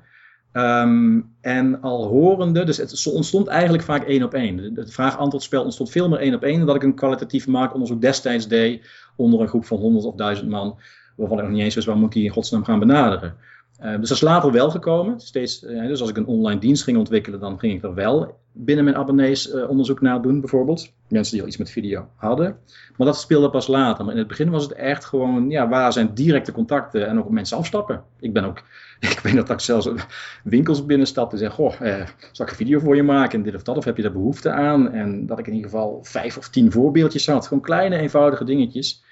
Um, 0.52 1.30
en 1.40 1.80
al 1.80 2.06
horende, 2.06 2.64
dus 2.64 2.76
het 2.76 3.06
ontstond 3.12 3.46
eigenlijk 3.46 3.82
vaak 3.82 4.04
één 4.04 4.22
op 4.22 4.34
één. 4.34 4.58
Het 4.74 4.92
vraag-antwoordspel 4.92 5.64
ontstond 5.64 5.90
veel 5.90 6.08
meer 6.08 6.18
één 6.18 6.34
op 6.34 6.42
één 6.42 6.56
dan 6.56 6.66
dat 6.66 6.76
ik 6.76 6.82
een 6.82 6.94
kwalitatief 6.94 7.46
maakonderzoek 7.46 8.00
destijds 8.00 8.48
deed 8.48 8.86
onder 9.16 9.40
een 9.40 9.48
groep 9.48 9.64
van 9.64 9.78
100 9.78 10.04
of 10.04 10.14
1000 10.14 10.48
man, 10.48 10.78
waarvan 11.16 11.38
ik 11.38 11.44
nog 11.44 11.52
niet 11.52 11.62
eens 11.62 11.74
wist 11.74 11.86
waar 11.86 11.96
moet 11.96 12.06
ik 12.06 12.12
die 12.12 12.24
in 12.24 12.30
godsnaam 12.30 12.64
gaan 12.64 12.78
benaderen. 12.78 13.36
Uh, 13.82 13.90
dus 13.90 14.08
dat 14.08 14.16
is 14.16 14.20
later 14.20 14.52
wel 14.52 14.70
gekomen. 14.70 15.20
Steeds, 15.20 15.62
uh, 15.62 15.86
dus 15.86 16.00
als 16.00 16.10
ik 16.10 16.16
een 16.16 16.26
online 16.26 16.60
dienst 16.60 16.82
ging 16.82 16.96
ontwikkelen, 16.96 17.40
dan 17.40 17.58
ging 17.58 17.74
ik 17.74 17.82
er 17.82 17.94
wel 17.94 18.38
binnen 18.52 18.84
mijn 18.84 18.96
abonnees 18.96 19.54
uh, 19.54 19.68
onderzoek 19.68 20.00
naar 20.00 20.22
doen, 20.22 20.40
bijvoorbeeld. 20.40 20.92
Mensen 21.08 21.32
die 21.32 21.42
al 21.42 21.48
iets 21.48 21.56
met 21.56 21.70
video 21.70 22.08
hadden. 22.16 22.56
Maar 22.96 23.06
dat 23.06 23.18
speelde 23.18 23.50
pas 23.50 23.66
later. 23.66 24.04
Maar 24.04 24.12
in 24.12 24.18
het 24.18 24.28
begin 24.28 24.50
was 24.50 24.62
het 24.62 24.72
echt 24.72 25.04
gewoon, 25.04 25.50
ja, 25.50 25.68
waar 25.68 25.92
zijn 25.92 26.14
directe 26.14 26.52
contacten 26.52 27.08
en 27.08 27.18
ook 27.18 27.30
mensen 27.30 27.56
afstappen. 27.56 28.02
Ik 28.20 28.32
ben 28.32 28.44
ook 28.44 28.62
ik 29.00 29.20
weet 29.22 29.34
dat 29.34 29.50
ik 29.50 29.60
zelfs 29.60 29.88
winkels 30.44 30.86
binnenstapte 30.86 31.36
en 31.36 31.42
zeg: 31.42 31.52
Goh, 31.52 31.80
eh, 31.80 32.06
zal 32.32 32.44
ik 32.46 32.50
een 32.50 32.56
video 32.56 32.78
voor 32.78 32.96
je 32.96 33.02
maken? 33.02 33.38
En 33.38 33.44
dit 33.44 33.54
of 33.54 33.62
dat, 33.62 33.76
of 33.76 33.84
heb 33.84 33.96
je 33.96 34.02
daar 34.02 34.12
behoefte 34.12 34.50
aan? 34.50 34.92
En 34.92 35.26
dat 35.26 35.38
ik 35.38 35.46
in 35.46 35.54
ieder 35.54 35.70
geval 35.70 35.98
vijf 36.02 36.36
of 36.36 36.48
tien 36.48 36.72
voorbeeldjes 36.72 37.26
had. 37.26 37.46
Gewoon 37.46 37.62
kleine, 37.62 37.96
eenvoudige 37.96 38.44
dingetjes. 38.44 39.04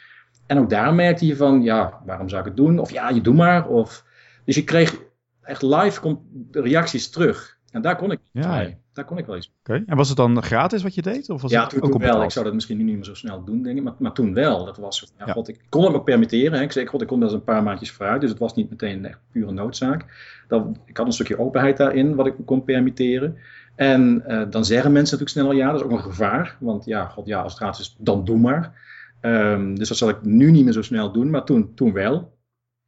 En 0.47 0.59
ook 0.59 0.71
daar 0.71 0.95
merkte 0.95 1.27
je 1.27 1.37
van: 1.37 1.63
ja, 1.63 2.01
waarom 2.05 2.29
zou 2.29 2.41
ik 2.41 2.47
het 2.47 2.57
doen? 2.57 2.79
Of 2.79 2.91
ja, 2.91 3.09
je 3.09 3.21
doe 3.21 3.35
maar. 3.35 3.69
Of... 3.69 4.05
Dus 4.47 4.55
je 4.55 4.65
kreeg 4.65 5.03
echt 5.43 5.63
live 5.63 6.19
reacties 6.51 7.11
terug. 7.11 7.59
En 7.71 7.83
daar 7.83 7.97
kon 7.97 8.11
ik 8.11 8.21
ja. 8.33 8.69
Daar 8.93 9.05
kon 9.05 9.19
ik 9.19 9.27
wel 9.27 9.35
eens. 9.35 9.53
Oké. 9.61 9.83
En 9.87 9.97
was 9.97 10.09
het 10.09 10.17
dan 10.17 10.43
gratis 10.43 10.83
wat 10.83 10.95
je 10.95 11.03
deed? 11.03 11.31
Of 11.31 11.43
was 11.43 11.51
ja, 11.51 11.63
het 11.63 11.71
toen, 11.71 11.83
ook 11.83 11.99
wel. 11.99 12.23
Ik 12.23 12.31
zou 12.31 12.45
dat 12.45 12.55
misschien 12.55 12.77
nu 12.77 12.83
niet 12.85 12.95
meer 12.95 13.05
zo 13.05 13.15
snel 13.15 13.45
doen, 13.45 13.63
denk 13.63 13.77
ik. 13.77 13.83
Maar, 13.83 13.95
maar 13.99 14.13
toen 14.13 14.35
wel. 14.35 14.65
Dat 14.65 14.77
was, 14.77 15.13
ja, 15.19 15.33
God, 15.33 15.49
ik 15.49 15.61
kon 15.69 15.85
het 15.85 15.93
me 15.93 16.03
permitteren. 16.03 16.59
Hè. 16.59 16.65
Ik 16.65 16.73
zei, 16.73 16.87
God, 16.87 17.03
ik 17.03 17.07
kon 17.07 17.21
dat 17.21 17.29
eens 17.29 17.39
een 17.39 17.45
paar 17.45 17.63
maandjes 17.63 17.91
vooruit. 17.91 18.21
Dus 18.21 18.31
het 18.31 18.39
was 18.39 18.55
niet 18.55 18.71
meteen 18.71 19.05
echt 19.05 19.19
pure 19.33 19.53
noodzaak. 19.53 20.05
Dat, 20.49 20.67
ik 20.85 20.97
had 20.97 21.07
een 21.07 21.13
stukje 21.13 21.39
openheid 21.39 21.77
daarin, 21.77 22.15
wat 22.15 22.27
ik 22.27 22.39
me 22.39 22.45
kon 22.45 22.65
permitteren. 22.65 23.37
En 23.75 24.25
uh, 24.29 24.43
dan 24.51 24.65
zeggen 24.65 24.93
mensen 24.93 25.19
natuurlijk 25.19 25.49
sneller 25.49 25.67
ja. 25.67 25.71
Dat 25.73 25.81
is 25.81 25.87
ook 25.87 25.93
een 25.93 26.11
gevaar. 26.11 26.57
Want 26.61 26.85
ja, 26.85 27.05
God, 27.05 27.27
ja, 27.27 27.43
als 27.43 27.53
het 27.53 27.63
gratis 27.63 27.81
is, 27.81 27.97
dan 27.99 28.25
doe 28.25 28.39
maar. 28.39 28.85
Um, 29.21 29.79
dus 29.79 29.89
dat 29.89 29.97
zal 29.97 30.09
ik 30.09 30.23
nu 30.23 30.51
niet 30.51 30.65
meer 30.65 30.73
zo 30.73 30.83
snel 30.83 31.13
doen. 31.13 31.31
Maar 31.31 31.45
toen, 31.45 31.75
toen 31.75 31.93
wel 31.93 32.36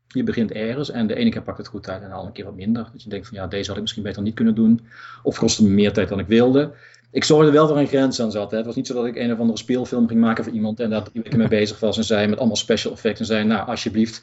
je 0.08 0.22
begint 0.22 0.52
ergens 0.52 0.90
en 0.90 1.06
de 1.06 1.14
ene 1.14 1.30
keer 1.30 1.42
pakt 1.42 1.58
het 1.58 1.68
goed 1.68 1.88
uit 1.88 2.02
en 2.02 2.08
de 2.08 2.14
andere 2.14 2.32
keer 2.32 2.44
wat 2.44 2.54
minder. 2.54 2.88
Dat 2.92 3.02
je 3.02 3.08
denkt 3.08 3.28
van 3.28 3.36
ja, 3.36 3.46
deze 3.46 3.66
had 3.66 3.76
ik 3.76 3.82
misschien 3.82 4.02
beter 4.02 4.22
niet 4.22 4.34
kunnen 4.34 4.54
doen. 4.54 4.80
Of 5.22 5.38
kostte 5.38 5.62
me 5.62 5.68
meer 5.68 5.92
tijd 5.92 6.08
dan 6.08 6.18
ik 6.18 6.26
wilde. 6.26 6.72
Ik 7.10 7.24
zorgde 7.24 7.52
wel 7.52 7.66
dat 7.66 7.76
er 7.76 7.82
een 7.82 7.88
grens 7.88 8.20
aan 8.20 8.30
zat. 8.30 8.50
Hè. 8.50 8.56
Het 8.56 8.66
was 8.66 8.76
niet 8.76 8.86
zo 8.86 8.94
dat 8.94 9.06
ik 9.06 9.16
een 9.16 9.32
of 9.32 9.38
andere 9.38 9.58
speelfilm 9.58 10.08
ging 10.08 10.20
maken 10.20 10.44
voor 10.44 10.52
iemand 10.52 10.80
en 10.80 10.90
daar 10.90 11.02
drie 11.02 11.22
weken 11.22 11.38
mee 11.38 11.48
bezig 11.60 11.80
was 11.80 11.96
en 11.96 12.04
zei 12.04 12.26
met 12.26 12.38
allemaal 12.38 12.56
special 12.56 12.92
effects 12.92 13.20
en 13.20 13.26
zei 13.26 13.44
nou 13.44 13.66
alsjeblieft. 13.66 14.22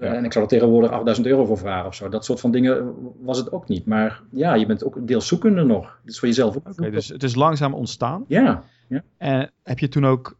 Ja. 0.00 0.14
En 0.14 0.24
ik 0.24 0.32
zou 0.32 0.44
er 0.44 0.50
tegenwoordig 0.50 0.90
8000 0.90 1.26
euro 1.26 1.44
voor 1.44 1.58
vragen 1.58 1.86
of 1.86 1.94
zo. 1.94 2.08
Dat 2.08 2.24
soort 2.24 2.40
van 2.40 2.50
dingen 2.50 2.94
was 3.20 3.38
het 3.38 3.52
ook 3.52 3.68
niet. 3.68 3.86
Maar 3.86 4.22
ja, 4.30 4.54
je 4.54 4.66
bent 4.66 4.84
ook 4.84 5.06
deels 5.06 5.26
zoekende 5.26 5.62
nog. 5.62 5.98
Dus 6.04 6.18
voor 6.18 6.28
jezelf 6.28 6.56
ook. 6.56 6.92
Dus 6.92 7.08
het 7.08 7.22
is 7.22 7.34
langzaam 7.34 7.74
ontstaan. 7.74 8.24
Ja. 8.28 8.64
ja. 8.88 9.02
En 9.16 9.50
heb 9.62 9.78
je 9.78 9.88
toen 9.88 10.06
ook 10.06 10.38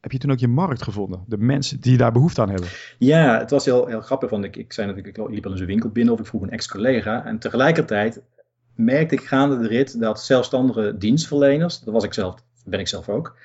heb 0.00 0.12
je 0.12 0.18
toen 0.18 0.30
ook 0.30 0.38
je 0.38 0.48
markt 0.48 0.82
gevonden? 0.82 1.24
De 1.26 1.38
mensen 1.38 1.80
die 1.80 1.96
daar 1.96 2.12
behoefte 2.12 2.40
aan 2.40 2.48
hebben? 2.48 2.68
Ja, 2.98 3.38
het 3.38 3.50
was 3.50 3.64
heel, 3.64 3.86
heel 3.86 4.00
grappig. 4.00 4.30
Want 4.30 4.44
ik, 4.44 4.56
ik 4.56 4.72
zei 4.72 4.86
natuurlijk, 4.86 5.18
ik 5.18 5.28
liep 5.28 5.44
al 5.44 5.50
in 5.50 5.56
zijn 5.56 5.68
winkel 5.68 5.90
binnen 5.90 6.14
of 6.14 6.20
ik 6.20 6.26
vroeg 6.26 6.42
een 6.42 6.50
ex-collega. 6.50 7.24
En 7.24 7.38
tegelijkertijd 7.38 8.22
merkte 8.74 9.14
ik 9.14 9.20
gaande 9.20 9.58
de 9.58 9.68
rit 9.68 10.00
dat 10.00 10.20
zelfstandige 10.20 10.96
dienstverleners, 10.98 11.80
dat 11.80 11.94
was 11.94 12.04
ik 12.04 12.14
zelf, 12.14 12.34
ben 12.64 12.80
ik 12.80 12.88
zelf 12.88 13.08
ook. 13.08 13.36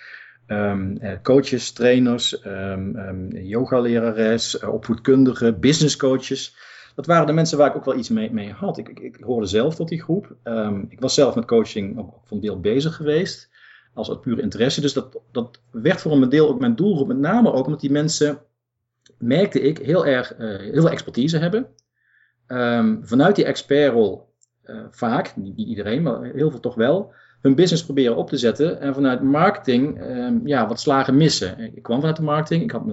Um, 0.47 0.99
coaches, 1.21 1.71
trainers, 1.71 2.45
um, 2.45 2.95
um, 2.95 3.31
yogalerares, 3.31 4.61
uh, 4.61 4.73
opvoedkundigen, 4.73 5.59
business 5.59 5.97
coaches. 5.97 6.55
Dat 6.95 7.05
waren 7.05 7.27
de 7.27 7.33
mensen 7.33 7.57
waar 7.57 7.69
ik 7.69 7.75
ook 7.75 7.85
wel 7.85 7.97
iets 7.97 8.09
mee, 8.09 8.31
mee 8.31 8.51
had. 8.51 8.77
Ik, 8.77 8.89
ik, 8.89 8.99
ik 8.99 9.17
hoorde 9.23 9.47
zelf 9.47 9.75
tot 9.75 9.87
die 9.87 10.01
groep. 10.01 10.35
ik 10.89 10.99
was 10.99 11.13
zelf 11.13 11.35
met 11.35 11.45
coaching 11.45 11.97
ook 11.97 12.19
van 12.23 12.39
deel 12.39 12.59
bezig 12.59 12.95
geweest 12.95 13.49
als 13.95 14.09
uit 14.09 14.21
pure 14.21 14.41
interesse. 14.41 14.81
Dus 14.81 14.93
dat, 14.93 15.21
dat 15.31 15.59
werd 15.71 16.01
voor 16.01 16.11
een 16.11 16.29
deel 16.29 16.49
ook 16.49 16.59
mijn 16.59 16.75
doelgroep, 16.75 17.07
met 17.07 17.17
name 17.17 17.53
ook 17.53 17.65
omdat 17.65 17.81
die 17.81 17.91
mensen, 17.91 18.39
merkte 19.17 19.61
ik, 19.61 19.77
heel 19.77 20.05
erg 20.05 20.37
uh, 20.39 20.57
heel 20.57 20.81
veel 20.81 20.89
expertise 20.89 21.37
hebben. 21.37 21.67
Um, 22.47 22.99
vanuit 23.03 23.35
die 23.35 23.45
expertrol, 23.45 24.33
uh, 24.65 24.79
vaak, 24.89 25.35
niet, 25.35 25.57
iedereen, 25.57 26.01
maar 26.01 26.23
heel 26.23 26.51
veel 26.51 26.59
toch 26.59 26.75
wel, 26.75 27.13
hun 27.41 27.55
business 27.55 27.85
proberen 27.85 28.15
op 28.15 28.29
te 28.29 28.37
zetten 28.37 28.79
en 28.79 28.93
vanuit 28.93 29.21
marketing 29.21 30.01
um, 30.01 30.47
ja, 30.47 30.67
wat 30.67 30.79
slagen 30.79 31.17
missen. 31.17 31.59
Ik 31.75 31.83
kwam 31.83 31.99
vanuit 31.99 32.17
de 32.17 32.23
marketing, 32.23 32.63
ik, 32.63 32.71
had, 32.71 32.83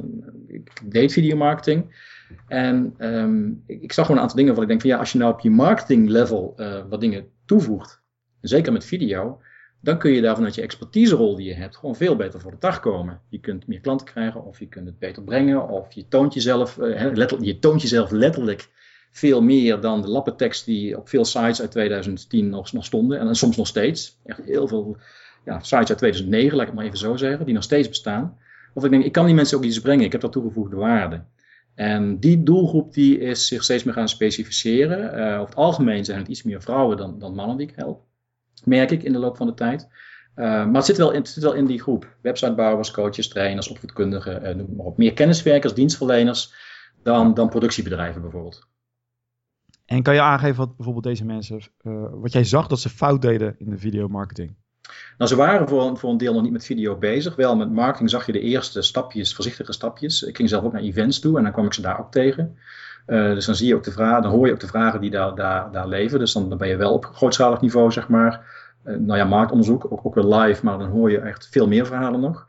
ik 0.46 0.70
deed 0.84 1.12
videomarketing. 1.12 2.10
En 2.48 2.94
um, 2.98 3.62
ik, 3.66 3.92
zag 3.92 4.04
gewoon 4.04 4.16
een 4.16 4.22
aantal 4.22 4.38
dingen 4.38 4.54
waar 4.54 4.62
ik 4.62 4.68
denk 4.68 4.80
van 4.80 4.90
ja, 4.90 4.96
als 4.98 5.12
je 5.12 5.18
nou 5.18 5.32
op 5.32 5.40
je 5.40 5.50
marketing 5.50 6.08
level 6.08 6.54
uh, 6.56 6.82
wat 6.88 7.00
dingen 7.00 7.26
toevoegt, 7.44 8.02
zeker 8.40 8.72
met 8.72 8.84
video, 8.84 9.40
dan 9.82 9.98
kun 9.98 10.12
je 10.12 10.20
daar 10.20 10.34
vanuit 10.34 10.54
je 10.54 10.62
expertiserol 10.62 11.36
die 11.36 11.46
je 11.46 11.54
hebt 11.54 11.76
gewoon 11.76 11.96
veel 11.96 12.16
beter 12.16 12.40
voor 12.40 12.50
de 12.50 12.56
dag 12.60 12.80
komen. 12.80 13.20
Je 13.28 13.40
kunt 13.40 13.66
meer 13.66 13.80
klanten 13.80 14.06
krijgen 14.06 14.44
of 14.44 14.58
je 14.58 14.68
kunt 14.68 14.86
het 14.86 14.98
beter 14.98 15.22
brengen 15.22 15.68
of 15.68 15.92
je 15.92 16.08
toont 16.08 16.34
jezelf, 16.34 16.78
uh, 16.78 17.14
je 17.40 17.58
toont 17.58 17.82
jezelf 17.82 18.10
letterlijk 18.10 18.68
veel 19.10 19.42
meer 19.42 19.80
dan 19.80 20.02
de 20.02 20.08
lappentekst 20.08 20.64
die 20.64 20.98
op 20.98 21.08
veel 21.08 21.24
sites 21.24 21.60
uit 21.60 21.70
2010 21.70 22.48
nog, 22.48 22.72
nog 22.72 22.84
stonden 22.84 23.18
en, 23.18 23.34
soms 23.34 23.56
nog 23.56 23.66
steeds. 23.66 24.18
Echt 24.24 24.44
heel 24.44 24.68
veel 24.68 24.96
ja, 25.44 25.58
sites 25.58 25.88
uit 25.88 25.98
2009, 25.98 26.56
laat 26.56 26.60
ik 26.60 26.66
het 26.66 26.76
maar 26.76 26.86
even 26.86 26.98
zo 26.98 27.16
zeggen, 27.16 27.44
die 27.44 27.54
nog 27.54 27.62
steeds 27.62 27.88
bestaan. 27.88 28.38
Of 28.74 28.84
ik 28.84 28.90
denk, 28.90 29.04
ik 29.04 29.12
kan 29.12 29.26
die 29.26 29.34
mensen 29.34 29.56
ook 29.56 29.64
iets 29.64 29.80
brengen, 29.80 30.04
ik 30.04 30.12
heb 30.12 30.20
dat 30.20 30.32
toegevoegde 30.32 30.76
waarde. 30.76 31.24
En 31.74 32.18
die 32.18 32.42
doelgroep 32.42 32.92
die 32.94 33.18
is 33.18 33.46
zich 33.46 33.62
steeds 33.62 33.84
meer 33.84 33.94
gaan 33.94 34.08
specificeren. 34.08 35.18
Uh, 35.18 35.34
over 35.34 35.48
het 35.48 35.54
algemeen 35.54 36.04
zijn 36.04 36.18
het 36.18 36.28
iets 36.28 36.42
meer 36.42 36.62
vrouwen 36.62 36.96
dan, 36.96 37.18
dan 37.18 37.34
mannen 37.34 37.56
die 37.56 37.68
ik 37.68 37.76
help 37.76 38.10
merk 38.66 38.90
ik 38.90 39.02
in 39.02 39.12
de 39.12 39.18
loop 39.18 39.36
van 39.36 39.46
de 39.46 39.54
tijd. 39.54 39.88
Uh, 40.36 40.44
maar 40.44 40.74
het 40.74 40.84
zit, 40.84 40.96
wel 40.96 41.10
in, 41.10 41.18
het 41.18 41.28
zit 41.28 41.42
wel 41.42 41.52
in 41.52 41.66
die 41.66 41.82
groep. 41.82 42.16
Websitebouwers, 42.20 42.90
coaches, 42.90 43.28
trainers, 43.28 43.68
opvoedkundigen, 43.68 44.42
uh, 44.42 44.54
noem 44.54 44.76
maar 44.76 44.86
op. 44.86 44.98
Meer 44.98 45.12
kenniswerkers, 45.12 45.74
dienstverleners 45.74 46.54
dan, 47.02 47.34
dan 47.34 47.48
productiebedrijven 47.48 48.22
bijvoorbeeld. 48.22 48.66
En 49.86 50.02
kan 50.02 50.14
je 50.14 50.20
aangeven 50.20 50.56
wat 50.56 50.76
bijvoorbeeld 50.76 51.04
deze 51.04 51.24
mensen, 51.24 51.60
uh, 51.82 52.06
wat 52.10 52.32
jij 52.32 52.44
zag 52.44 52.66
dat 52.66 52.80
ze 52.80 52.88
fout 52.88 53.22
deden 53.22 53.54
in 53.58 53.70
de 53.70 53.78
videomarketing? 53.78 54.54
Nou, 55.18 55.30
ze 55.30 55.36
waren 55.36 55.68
voor 55.68 55.82
een, 55.82 55.96
voor 55.96 56.10
een 56.10 56.16
deel 56.16 56.32
nog 56.32 56.42
niet 56.42 56.52
met 56.52 56.64
video 56.64 56.96
bezig. 56.96 57.36
Wel 57.36 57.56
met 57.56 57.72
marketing 57.72 58.10
zag 58.10 58.26
je 58.26 58.32
de 58.32 58.40
eerste 58.40 58.82
stapjes, 58.82 59.34
voorzichtige 59.34 59.72
stapjes. 59.72 60.22
Ik 60.22 60.36
ging 60.36 60.48
zelf 60.48 60.64
ook 60.64 60.72
naar 60.72 60.82
events 60.82 61.18
toe 61.18 61.36
en 61.36 61.42
dan 61.42 61.52
kwam 61.52 61.66
ik 61.66 61.72
ze 61.72 61.80
daar 61.80 62.00
ook 62.00 62.12
tegen. 62.12 62.58
Uh, 63.06 63.34
dus 63.34 63.46
dan 63.46 63.54
zie 63.54 63.66
je 63.66 63.74
ook 63.74 63.84
de 63.84 63.92
vragen, 63.92 64.22
dan 64.22 64.30
hoor 64.30 64.46
je 64.46 64.52
ook 64.52 64.60
de 64.60 64.66
vragen 64.66 65.00
die 65.00 65.10
daar, 65.10 65.34
daar, 65.34 65.72
daar 65.72 65.88
leven. 65.88 66.18
Dus 66.18 66.32
dan, 66.32 66.48
dan 66.48 66.58
ben 66.58 66.68
je 66.68 66.76
wel 66.76 66.92
op 66.92 67.04
grootschalig 67.04 67.60
niveau, 67.60 67.92
zeg 67.92 68.08
maar. 68.08 68.40
Uh, 68.84 68.96
nou 68.96 69.18
ja, 69.18 69.24
marktonderzoek, 69.24 69.92
ook, 69.92 70.00
ook 70.02 70.14
weer 70.14 70.24
live, 70.24 70.64
maar 70.64 70.78
dan 70.78 70.88
hoor 70.88 71.10
je 71.10 71.18
echt 71.18 71.48
veel 71.50 71.68
meer 71.68 71.86
verhalen 71.86 72.20
nog. 72.20 72.46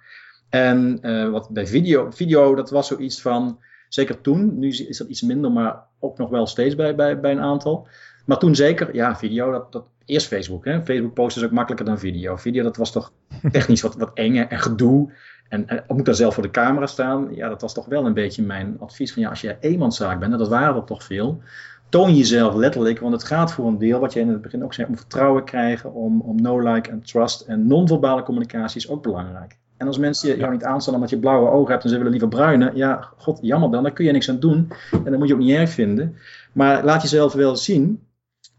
En 0.49 0.99
uh, 1.01 1.29
wat 1.29 1.49
bij 1.49 1.67
video, 1.67 2.11
video, 2.11 2.55
dat 2.55 2.69
was 2.69 2.87
zoiets 2.87 3.21
van, 3.21 3.59
zeker 3.89 4.21
toen, 4.21 4.59
nu 4.59 4.67
is 4.67 4.97
dat 4.97 5.07
iets 5.07 5.21
minder, 5.21 5.51
maar 5.51 5.83
ook 5.99 6.17
nog 6.17 6.29
wel 6.29 6.47
steeds 6.47 6.75
bij, 6.75 6.95
bij, 6.95 7.19
bij 7.19 7.31
een 7.31 7.41
aantal. 7.41 7.87
Maar 8.25 8.37
toen 8.37 8.55
zeker, 8.55 8.95
ja, 8.95 9.15
video, 9.15 9.51
dat, 9.51 9.71
dat 9.71 9.85
eerst 10.05 10.27
Facebook. 10.27 10.65
Hè? 10.65 10.83
Facebook 10.83 11.13
posten 11.13 11.41
is 11.41 11.47
ook 11.47 11.53
makkelijker 11.53 11.85
dan 11.85 11.99
video. 11.99 12.35
Video, 12.35 12.63
dat 12.63 12.77
was 12.77 12.91
toch 12.91 13.11
technisch 13.51 13.81
wat, 13.81 13.95
wat 13.95 14.11
eng 14.13 14.35
en 14.35 14.59
gedoe. 14.59 15.11
En, 15.49 15.83
moet 15.87 16.05
dan 16.05 16.15
zelf 16.15 16.33
voor 16.33 16.43
de 16.43 16.51
camera 16.51 16.85
staan. 16.85 17.35
Ja, 17.35 17.49
dat 17.49 17.61
was 17.61 17.73
toch 17.73 17.85
wel 17.85 18.05
een 18.05 18.13
beetje 18.13 18.43
mijn 18.43 18.75
advies. 18.79 19.13
Van 19.13 19.21
ja, 19.21 19.29
als 19.29 19.41
je 19.41 19.57
eenmanszaak 19.59 20.19
bent, 20.19 20.31
en 20.31 20.37
dat 20.37 20.47
waren 20.47 20.75
er 20.75 20.83
toch 20.83 21.03
veel. 21.03 21.41
Toon 21.89 22.15
jezelf 22.15 22.55
letterlijk, 22.55 22.99
want 22.99 23.13
het 23.13 23.23
gaat 23.23 23.53
voor 23.53 23.67
een 23.67 23.77
deel, 23.77 23.99
wat 23.99 24.13
je 24.13 24.19
in 24.19 24.29
het 24.29 24.41
begin 24.41 24.63
ook 24.63 24.73
zei, 24.73 24.87
om 24.87 24.97
vertrouwen 24.97 25.43
krijgen, 25.43 25.93
om, 25.93 26.21
om 26.21 26.41
no-like 26.41 26.89
en 26.89 27.01
trust. 27.01 27.41
En 27.41 27.67
non-verbale 27.67 28.23
communicatie 28.23 28.81
is 28.81 28.89
ook 28.89 29.03
belangrijk. 29.03 29.57
En 29.77 29.87
als 29.87 29.97
mensen 29.97 30.29
je, 30.29 30.37
jou 30.37 30.51
niet 30.51 30.63
aanstaan 30.63 30.93
omdat 30.93 31.09
je 31.09 31.19
blauwe 31.19 31.49
ogen 31.49 31.71
hebt 31.71 31.83
en 31.83 31.89
ze 31.89 31.95
willen 31.95 32.11
liever 32.11 32.29
bruine, 32.29 32.71
ja, 32.73 33.09
god, 33.17 33.39
jammer 33.41 33.71
dan, 33.71 33.83
daar 33.83 33.91
kun 33.91 34.05
je 34.05 34.11
niks 34.11 34.29
aan 34.29 34.39
doen. 34.39 34.71
En 34.91 35.03
dat 35.03 35.17
moet 35.17 35.27
je 35.27 35.33
ook 35.33 35.39
niet 35.39 35.55
erg 35.55 35.69
vinden. 35.69 36.15
Maar 36.51 36.83
laat 36.83 37.01
jezelf 37.01 37.33
wel 37.33 37.55
zien 37.55 38.01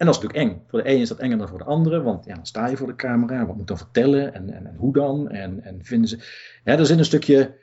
en 0.05 0.11
dat 0.11 0.23
is 0.23 0.23
natuurlijk 0.23 0.53
eng. 0.53 0.63
Voor 0.69 0.83
de 0.83 0.89
ene 0.89 1.01
is 1.01 1.09
dat 1.09 1.19
enger 1.19 1.39
dan 1.39 1.49
voor 1.49 1.59
de 1.59 1.65
andere, 1.65 2.03
want 2.03 2.25
ja, 2.25 2.35
dan 2.35 2.47
sta 2.47 2.67
je 2.67 2.77
voor 2.77 2.87
de 2.87 2.97
camera, 2.97 3.47
wat 3.47 3.57
moet 3.57 3.67
dan 3.67 3.77
vertellen 3.77 4.35
en, 4.35 4.51
en, 4.51 4.75
hoe 4.77 4.93
dan? 4.93 5.29
En, 5.29 5.65
en 5.65 5.79
vinden 5.83 6.09
ze. 6.09 6.17
Ja, 6.65 6.79
er 6.79 6.87
zit 6.87 6.99
een 6.99 7.05
stukje 7.05 7.55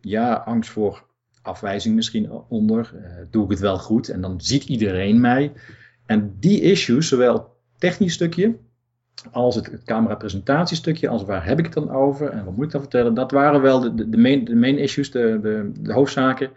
ja, 0.00 0.34
angst 0.34 0.70
voor 0.70 1.04
afwijzing 1.42 1.94
misschien 1.94 2.30
onder. 2.48 2.92
Uh, 2.94 3.02
doe 3.30 3.44
ik 3.44 3.50
het 3.50 3.60
wel 3.60 3.78
goed? 3.78 4.08
En 4.08 4.20
dan 4.20 4.40
ziet 4.40 4.64
iedereen 4.64 5.20
mij. 5.20 5.52
En 6.06 6.36
die 6.40 6.60
issues, 6.60 7.08
zowel 7.08 7.56
technisch 7.78 8.12
stukje 8.12 8.56
als 9.30 9.54
het, 9.54 9.66
het 9.66 9.84
camera-presentatiestukje, 9.84 11.08
als 11.08 11.24
waar 11.24 11.46
heb 11.46 11.58
ik 11.58 11.64
het 11.64 11.74
dan 11.74 11.90
over 11.90 12.28
en 12.28 12.44
wat 12.44 12.56
moet 12.56 12.64
ik 12.64 12.70
dan 12.70 12.80
vertellen, 12.80 13.14
dat 13.14 13.30
waren 13.30 13.60
wel 13.60 13.80
de, 13.80 13.94
de, 13.94 14.08
de, 14.08 14.18
main, 14.18 14.44
de 14.44 14.54
main 14.54 14.78
issues, 14.78 15.10
de, 15.10 15.38
de, 15.42 15.70
de 15.80 15.92
hoofdzaken 15.92 16.50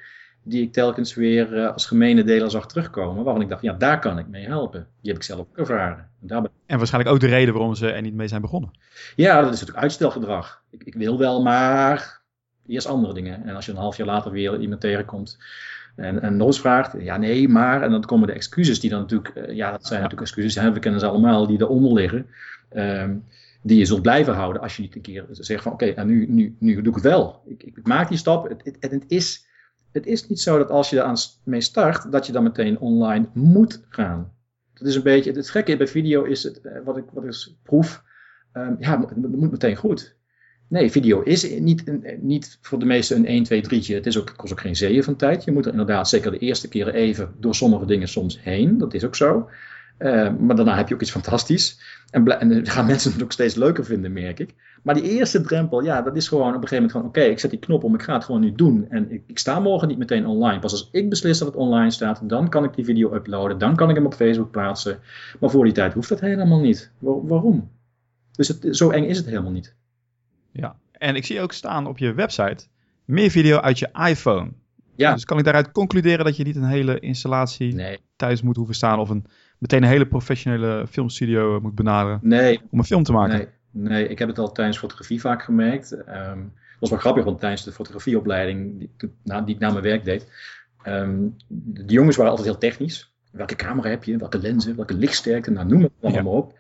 die 0.47 0.61
ik 0.61 0.73
telkens 0.73 1.13
weer 1.13 1.53
uh, 1.53 1.71
als 1.71 1.85
gemene 1.85 2.23
deler 2.23 2.51
zag 2.51 2.67
terugkomen. 2.67 3.23
Waarvan 3.23 3.41
ik 3.41 3.49
dacht, 3.49 3.61
ja, 3.61 3.73
daar 3.73 3.99
kan 3.99 4.19
ik 4.19 4.27
mee 4.27 4.45
helpen. 4.45 4.87
Die 5.01 5.11
heb 5.11 5.21
ik 5.21 5.25
zelf 5.25 5.39
ook 5.39 5.57
ervaren. 5.57 6.09
En, 6.21 6.27
daar 6.27 6.45
en 6.65 6.77
waarschijnlijk 6.77 7.15
ook 7.15 7.21
de 7.21 7.27
reden 7.27 7.53
waarom 7.53 7.75
ze 7.75 7.91
er 7.91 8.01
niet 8.01 8.13
mee 8.13 8.27
zijn 8.27 8.41
begonnen. 8.41 8.71
Ja, 9.15 9.35
dat 9.35 9.53
is 9.53 9.59
natuurlijk 9.59 9.83
uitstelgedrag. 9.83 10.61
Ik, 10.69 10.83
ik, 10.83 10.93
wil 10.93 11.17
wel, 11.17 11.41
maar 11.41 12.21
eerst 12.67 12.87
andere 12.87 13.13
dingen. 13.13 13.43
En 13.45 13.55
als 13.55 13.65
je 13.65 13.71
een 13.71 13.77
half 13.77 13.97
jaar 13.97 14.07
later 14.07 14.31
weer 14.31 14.59
iemand 14.59 14.81
tegenkomt 14.81 15.37
en, 15.95 16.21
en 16.21 16.37
nog 16.37 16.47
eens 16.47 16.59
vraagt, 16.59 16.95
ja, 16.99 17.17
nee, 17.17 17.47
maar. 17.47 17.81
En 17.81 17.91
dan 17.91 18.05
komen 18.05 18.27
de 18.27 18.33
excuses 18.33 18.79
die 18.79 18.89
dan 18.89 18.99
natuurlijk, 18.99 19.35
uh, 19.35 19.55
ja, 19.55 19.71
dat 19.71 19.85
zijn 19.85 20.01
natuurlijk 20.01 20.27
excuses, 20.27 20.55
hè, 20.55 20.71
we 20.71 20.79
kennen 20.79 20.99
ze 20.99 21.05
allemaal, 21.05 21.47
die 21.47 21.61
eronder 21.61 21.93
liggen. 21.93 22.27
Um, 22.75 23.23
die 23.61 23.77
je 23.77 23.85
zult 23.85 24.01
blijven 24.01 24.33
houden 24.33 24.61
als 24.61 24.75
je 24.75 24.81
niet 24.81 24.95
een 24.95 25.01
keer 25.01 25.25
zegt 25.31 25.63
van 25.63 25.71
oké, 25.71 25.85
en 25.85 26.07
nu, 26.07 26.25
nu, 26.29 26.55
nu 26.59 26.73
doe 26.73 26.87
ik 26.87 26.93
het 26.93 27.03
wel. 27.03 27.41
Ik, 27.45 27.63
ik 27.63 27.87
maak 27.87 28.09
die 28.09 28.17
stap. 28.17 28.49
Het, 28.49 28.61
het, 28.79 28.91
het 28.91 29.03
is 29.07 29.45
het 29.95 30.05
is 30.05 30.27
niet 30.27 30.39
zo 30.39 30.57
dat 30.57 30.69
als 30.69 30.89
je 30.89 31.01
er 31.01 31.19
mee 31.43 31.61
start, 31.61 32.11
dat 32.11 32.25
je 32.25 32.31
dan 32.31 32.43
meteen 32.43 32.79
online 32.79 33.27
moet 33.33 33.81
gaan. 33.89 34.33
Dat 34.73 34.87
is 34.87 34.95
een 34.95 35.03
beetje, 35.03 35.31
het 35.31 35.49
gekke 35.49 35.77
bij 35.77 35.87
video 35.87 36.23
is 36.23 36.43
het, 36.43 36.61
eh, 36.61 36.79
wat 36.83 36.97
ik, 36.97 37.03
wat 37.13 37.23
ik 37.23 37.53
proef, 37.63 38.03
um, 38.53 38.75
ja, 38.79 38.99
het 38.99 39.15
moet 39.15 39.51
meteen 39.51 39.75
goed. 39.75 40.15
Nee, 40.67 40.91
video 40.91 41.21
is 41.21 41.49
niet, 41.59 41.87
een, 41.87 42.05
niet 42.21 42.57
voor 42.61 42.79
de 42.79 42.85
meesten 42.85 43.17
een 43.17 43.25
1, 43.25 43.43
2, 43.43 43.63
3'tje. 43.63 43.93
Het, 43.93 44.05
is 44.05 44.17
ook, 44.17 44.27
het 44.27 44.37
kost 44.37 44.51
ook 44.51 44.61
geen 44.61 44.75
zeeën 44.75 45.03
van 45.03 45.15
tijd. 45.15 45.43
Je 45.43 45.51
moet 45.51 45.65
er 45.65 45.71
inderdaad 45.71 46.09
zeker 46.09 46.31
de 46.31 46.37
eerste 46.37 46.67
keren 46.67 46.93
even 46.93 47.35
door 47.39 47.55
sommige 47.55 47.85
dingen 47.85 48.07
soms 48.07 48.41
heen. 48.41 48.77
Dat 48.77 48.93
is 48.93 49.03
ook 49.03 49.15
zo. 49.15 49.49
Uh, 49.99 50.29
maar 50.39 50.55
daarna 50.55 50.75
heb 50.75 50.87
je 50.87 50.93
ook 50.93 51.01
iets 51.01 51.11
fantastisch. 51.11 51.79
En, 52.09 52.39
en 52.39 52.67
gaan 52.67 52.85
mensen 52.95 53.11
het 53.11 53.23
ook 53.23 53.31
steeds 53.31 53.55
leuker 53.55 53.85
vinden, 53.85 54.13
merk 54.13 54.39
ik. 54.39 54.53
Maar 54.83 54.95
die 54.95 55.03
eerste 55.03 55.41
drempel, 55.41 55.83
ja, 55.83 56.01
dat 56.01 56.15
is 56.15 56.27
gewoon 56.27 56.55
op 56.55 56.61
een 56.61 56.67
gegeven 56.67 56.75
moment 56.75 56.91
van... 56.91 57.05
oké, 57.05 57.21
ik 57.21 57.39
zet 57.39 57.49
die 57.49 57.59
knop 57.59 57.83
om, 57.83 57.93
ik 57.93 58.01
ga 58.01 58.13
het 58.13 58.23
gewoon 58.23 58.41
nu 58.41 58.51
doen. 58.51 58.85
En 58.89 59.11
ik, 59.11 59.23
ik, 59.27 59.39
sta 59.39 59.59
morgen 59.59 59.87
niet 59.87 59.97
meteen 59.97 60.25
online. 60.25 60.59
Pas 60.59 60.71
als 60.71 60.89
ik 60.91 61.09
beslis 61.09 61.37
dat 61.37 61.47
het 61.47 61.57
online 61.57 61.91
staat, 61.91 62.29
dan 62.29 62.49
kan 62.49 62.63
ik 62.63 62.75
die 62.75 62.85
video 62.85 63.13
uploaden. 63.13 63.57
Dan 63.57 63.75
kan 63.75 63.89
ik 63.89 63.95
hem 63.95 64.05
op 64.05 64.13
Facebook 64.13 64.51
plaatsen. 64.51 64.99
Maar 65.39 65.49
voor 65.49 65.63
die 65.63 65.73
tijd 65.73 65.93
hoeft 65.93 66.09
dat 66.09 66.19
helemaal 66.19 66.59
niet. 66.59 66.91
waarom? 66.99 67.71
Dus 68.31 68.47
het, 68.47 68.67
zo 68.71 68.89
eng 68.89 69.03
is 69.03 69.17
het 69.17 69.25
helemaal 69.25 69.51
niet. 69.51 69.75
Ja, 70.51 70.75
en 70.91 71.15
ik 71.15 71.25
zie 71.25 71.41
ook 71.41 71.51
staan 71.51 71.87
op 71.87 71.97
je 71.97 72.13
website... 72.13 72.65
meer 73.05 73.29
video 73.29 73.57
uit 73.57 73.79
je 73.79 73.89
iPhone. 74.09 74.51
Ja. 74.95 75.13
Dus 75.13 75.25
kan 75.25 75.37
ik 75.37 75.43
daaruit 75.43 75.71
concluderen 75.71 76.25
dat 76.25 76.37
je 76.37 76.43
niet 76.43 76.55
een 76.55 76.63
hele 76.63 76.99
installatie 76.99 77.73
nee. 77.73 77.99
thuis 78.15 78.41
moet 78.41 78.55
hoeven 78.55 78.75
staan... 78.75 78.99
of 78.99 79.09
een 79.09 79.25
meteen 79.57 79.83
een 79.83 79.89
hele 79.89 80.07
professionele 80.07 80.87
filmstudio 80.87 81.59
moet 81.61 81.75
benaderen 81.75 82.19
nee. 82.21 82.61
om 82.69 82.79
een 82.79 82.85
film 82.85 83.03
te 83.03 83.11
maken. 83.11 83.37
Nee, 83.37 83.47
nee, 83.71 84.07
ik 84.07 84.19
heb 84.19 84.27
het 84.27 84.39
al 84.39 84.51
tijdens 84.51 84.77
fotografie 84.77 85.21
vaak 85.21 85.43
gemerkt. 85.43 85.91
Um, 85.91 86.53
het 86.55 86.79
was 86.79 86.89
wel 86.89 86.99
grappig, 86.99 87.23
want 87.23 87.39
tijdens 87.39 87.63
de 87.63 87.71
fotografieopleiding 87.71 88.79
die, 88.79 88.89
die 89.23 89.55
ik 89.55 89.59
na 89.59 89.71
mijn 89.71 89.83
werk 89.83 90.03
deed, 90.03 90.31
um, 90.87 91.35
de 91.47 91.93
jongens 91.93 92.15
waren 92.15 92.31
altijd 92.31 92.49
heel 92.49 92.59
technisch. 92.59 93.13
Welke 93.31 93.55
camera 93.55 93.89
heb 93.89 94.03
je? 94.03 94.17
Welke 94.17 94.39
lenzen? 94.39 94.75
Welke 94.75 94.93
lichtsterkte? 94.93 95.51
Nou, 95.51 95.67
noem 95.67 95.81
het 95.81 95.91
allemaal 96.01 96.33
ja. 96.33 96.39
op. 96.39 96.59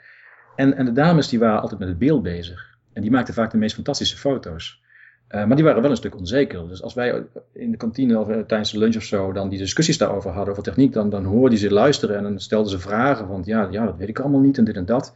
En, 0.55 0.77
en 0.77 0.85
de 0.85 0.91
dames 0.91 1.29
die 1.29 1.39
waren 1.39 1.61
altijd 1.61 1.79
met 1.79 1.89
het 1.89 1.97
beeld 1.97 2.23
bezig. 2.23 2.77
En 2.93 3.01
die 3.01 3.11
maakten 3.11 3.33
vaak 3.33 3.51
de 3.51 3.57
meest 3.57 3.75
fantastische 3.75 4.17
foto's. 4.17 4.83
Uh, 5.29 5.45
maar 5.45 5.55
die 5.55 5.65
waren 5.65 5.81
wel 5.81 5.91
een 5.91 5.97
stuk 5.97 6.17
onzeker. 6.17 6.67
Dus 6.67 6.83
als 6.83 6.93
wij 6.93 7.23
in 7.51 7.71
de 7.71 7.77
kantine 7.77 8.19
of 8.19 8.29
uh, 8.29 8.39
tijdens 8.39 8.71
de 8.71 8.77
lunch 8.77 8.95
of 8.95 9.03
zo 9.03 9.31
dan 9.31 9.49
die 9.49 9.59
discussies 9.59 9.97
daarover 9.97 10.31
hadden 10.31 10.51
over 10.51 10.63
techniek, 10.63 10.93
dan, 10.93 11.09
dan 11.09 11.23
hoorden 11.23 11.57
ze 11.57 11.73
luisteren 11.73 12.17
en 12.17 12.23
dan 12.23 12.39
stelden 12.39 12.71
ze 12.71 12.79
vragen 12.79 13.27
van 13.27 13.41
ja, 13.45 13.67
ja, 13.71 13.85
dat 13.85 13.97
weet 13.97 14.09
ik 14.09 14.19
allemaal 14.19 14.39
niet 14.39 14.57
en 14.57 14.63
dit 14.63 14.75
en 14.75 14.85
dat. 14.85 15.15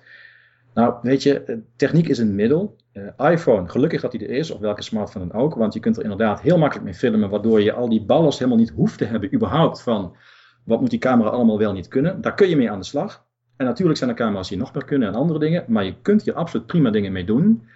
Nou, 0.73 0.93
weet 1.01 1.23
je, 1.23 1.43
eh, 1.43 1.55
techniek 1.75 2.07
is 2.07 2.17
een 2.17 2.35
middel. 2.35 2.75
IPhone, 3.17 3.69
gelukkig 3.69 4.01
dat 4.01 4.11
die 4.11 4.27
er 4.27 4.29
is, 4.29 4.51
of 4.51 4.59
welke 4.59 4.81
smartphone 4.81 5.27
dan 5.27 5.41
ook, 5.41 5.55
want 5.55 5.73
je 5.73 5.79
kunt 5.79 5.97
er 5.97 6.03
inderdaad 6.03 6.41
heel 6.41 6.57
makkelijk 6.57 6.85
mee 6.85 6.95
filmen, 6.95 7.29
waardoor 7.29 7.61
je 7.61 7.73
al 7.73 7.89
die 7.89 8.01
ballast 8.01 8.39
helemaal 8.39 8.59
niet 8.59 8.69
hoeft 8.69 8.97
te 8.97 9.05
hebben, 9.05 9.33
überhaupt 9.33 9.81
van 9.81 10.15
wat 10.63 10.81
moet 10.81 10.89
die 10.89 10.99
camera 10.99 11.29
allemaal 11.29 11.57
wel 11.57 11.73
niet 11.73 11.87
kunnen. 11.87 12.21
Daar 12.21 12.33
kun 12.33 12.49
je 12.49 12.55
mee 12.55 12.71
aan 12.71 12.79
de 12.79 12.85
slag. 12.85 13.25
En 13.57 13.65
natuurlijk 13.65 13.97
zijn 13.97 14.09
er 14.09 14.15
camera's 14.15 14.49
die 14.49 14.57
nog 14.57 14.73
meer 14.73 14.85
kunnen 14.85 15.07
en 15.07 15.15
andere 15.15 15.39
dingen, 15.39 15.63
maar 15.67 15.83
je 15.83 15.95
kunt 16.01 16.23
hier 16.23 16.33
absoluut 16.33 16.65
prima 16.65 16.89
dingen 16.89 17.11
mee 17.11 17.25
doen. 17.25 17.67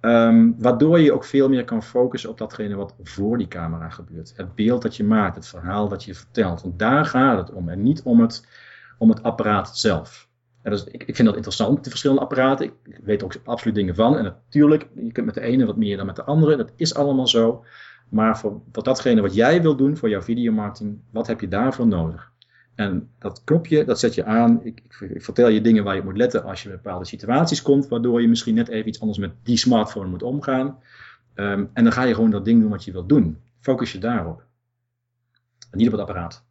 Um, 0.00 0.54
waardoor 0.58 1.00
je 1.00 1.12
ook 1.12 1.24
veel 1.24 1.48
meer 1.48 1.64
kan 1.64 1.82
focussen 1.82 2.30
op 2.30 2.38
datgene 2.38 2.74
wat 2.74 2.94
voor 3.02 3.38
die 3.38 3.48
camera 3.48 3.88
gebeurt. 3.88 4.32
Het 4.36 4.54
beeld 4.54 4.82
dat 4.82 4.96
je 4.96 5.04
maakt, 5.04 5.36
het 5.36 5.48
verhaal 5.48 5.88
dat 5.88 6.04
je 6.04 6.14
vertelt. 6.14 6.62
Want 6.62 6.78
daar 6.78 7.04
gaat 7.04 7.38
het 7.38 7.56
om 7.56 7.68
en 7.68 7.82
niet 7.82 8.02
om 8.02 8.20
het, 8.20 8.46
om 8.98 9.08
het 9.08 9.22
apparaat 9.22 9.78
zelf. 9.78 10.28
En 10.62 10.70
dus, 10.70 10.84
ik, 10.84 11.04
ik, 11.04 11.16
vind 11.16 11.28
dat 11.28 11.36
interessant, 11.36 11.84
de 11.84 11.90
verschillende 11.90 12.22
apparaten. 12.22 12.66
Ik, 12.66 13.00
weet 13.02 13.24
ook 13.24 13.34
absoluut 13.44 13.74
dingen 13.74 13.94
van. 13.94 14.16
En 14.16 14.24
natuurlijk, 14.24 14.88
je 14.94 15.12
kunt 15.12 15.26
met 15.26 15.34
de 15.34 15.40
ene 15.40 15.66
wat 15.66 15.76
meer 15.76 15.96
dan 15.96 16.06
met 16.06 16.16
de 16.16 16.24
andere. 16.24 16.56
Dat 16.56 16.72
is 16.76 16.94
allemaal 16.94 17.28
zo. 17.28 17.64
Maar 18.08 18.38
voor, 18.38 18.60
voor 18.72 18.82
datgene 18.82 19.20
wat 19.20 19.34
jij 19.34 19.62
wil 19.62 19.76
doen 19.76 19.96
voor 19.96 20.08
jouw 20.08 20.22
videomarketing, 20.22 20.98
wat 21.10 21.26
heb 21.26 21.40
je 21.40 21.48
daarvoor 21.48 21.86
nodig? 21.86 22.29
En 22.80 23.10
dat 23.18 23.44
knopje, 23.44 23.84
dat 23.84 23.98
zet 23.98 24.14
je 24.14 24.24
aan. 24.24 24.60
Ik, 24.64 24.80
ik, 24.84 25.10
ik, 25.10 25.24
vertel 25.24 25.48
je 25.48 25.60
dingen 25.60 25.84
waar 25.84 25.94
je 25.94 26.02
moet 26.02 26.16
letten 26.16 26.44
als 26.44 26.62
je 26.62 26.68
in 26.68 26.74
bepaalde 26.74 27.04
situaties 27.04 27.62
komt, 27.62 27.88
waardoor 27.88 28.20
je 28.20 28.28
misschien 28.28 28.54
net 28.54 28.68
even 28.68 28.88
iets 28.88 29.00
anders 29.00 29.18
met 29.18 29.32
die 29.42 29.56
smartphone 29.56 30.08
moet 30.08 30.22
omgaan. 30.22 30.78
Um, 31.34 31.70
en 31.72 31.84
dan 31.84 31.92
ga 31.92 32.02
je 32.02 32.14
gewoon 32.14 32.30
dat 32.30 32.44
ding 32.44 32.60
doen 32.60 32.70
wat 32.70 32.84
je 32.84 32.92
wilt 32.92 33.08
doen. 33.08 33.38
Focus 33.60 33.92
je 33.92 33.98
daarop. 33.98 34.42
En 35.70 35.78
niet 35.78 35.86
op 35.86 35.92
het 35.92 36.00
apparaat. 36.00 36.44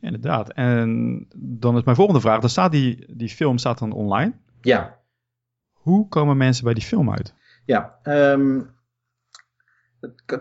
Inderdaad. 0.00 0.52
En 0.52 1.26
dan 1.36 1.76
is 1.76 1.82
mijn 1.82 1.96
volgende 1.96 2.20
vraag. 2.20 2.40
Dan 2.40 2.50
staat 2.50 2.72
die, 2.72 3.16
die 3.16 3.28
film 3.28 3.58
staat 3.58 3.78
dan 3.78 3.92
online. 3.92 4.32
Ja. 4.60 4.98
Hoe 5.72 6.08
komen 6.08 6.36
mensen 6.36 6.64
bij 6.64 6.74
die 6.74 6.82
film 6.82 7.10
uit? 7.10 7.34
Ja, 7.64 7.98
um, 8.04 8.70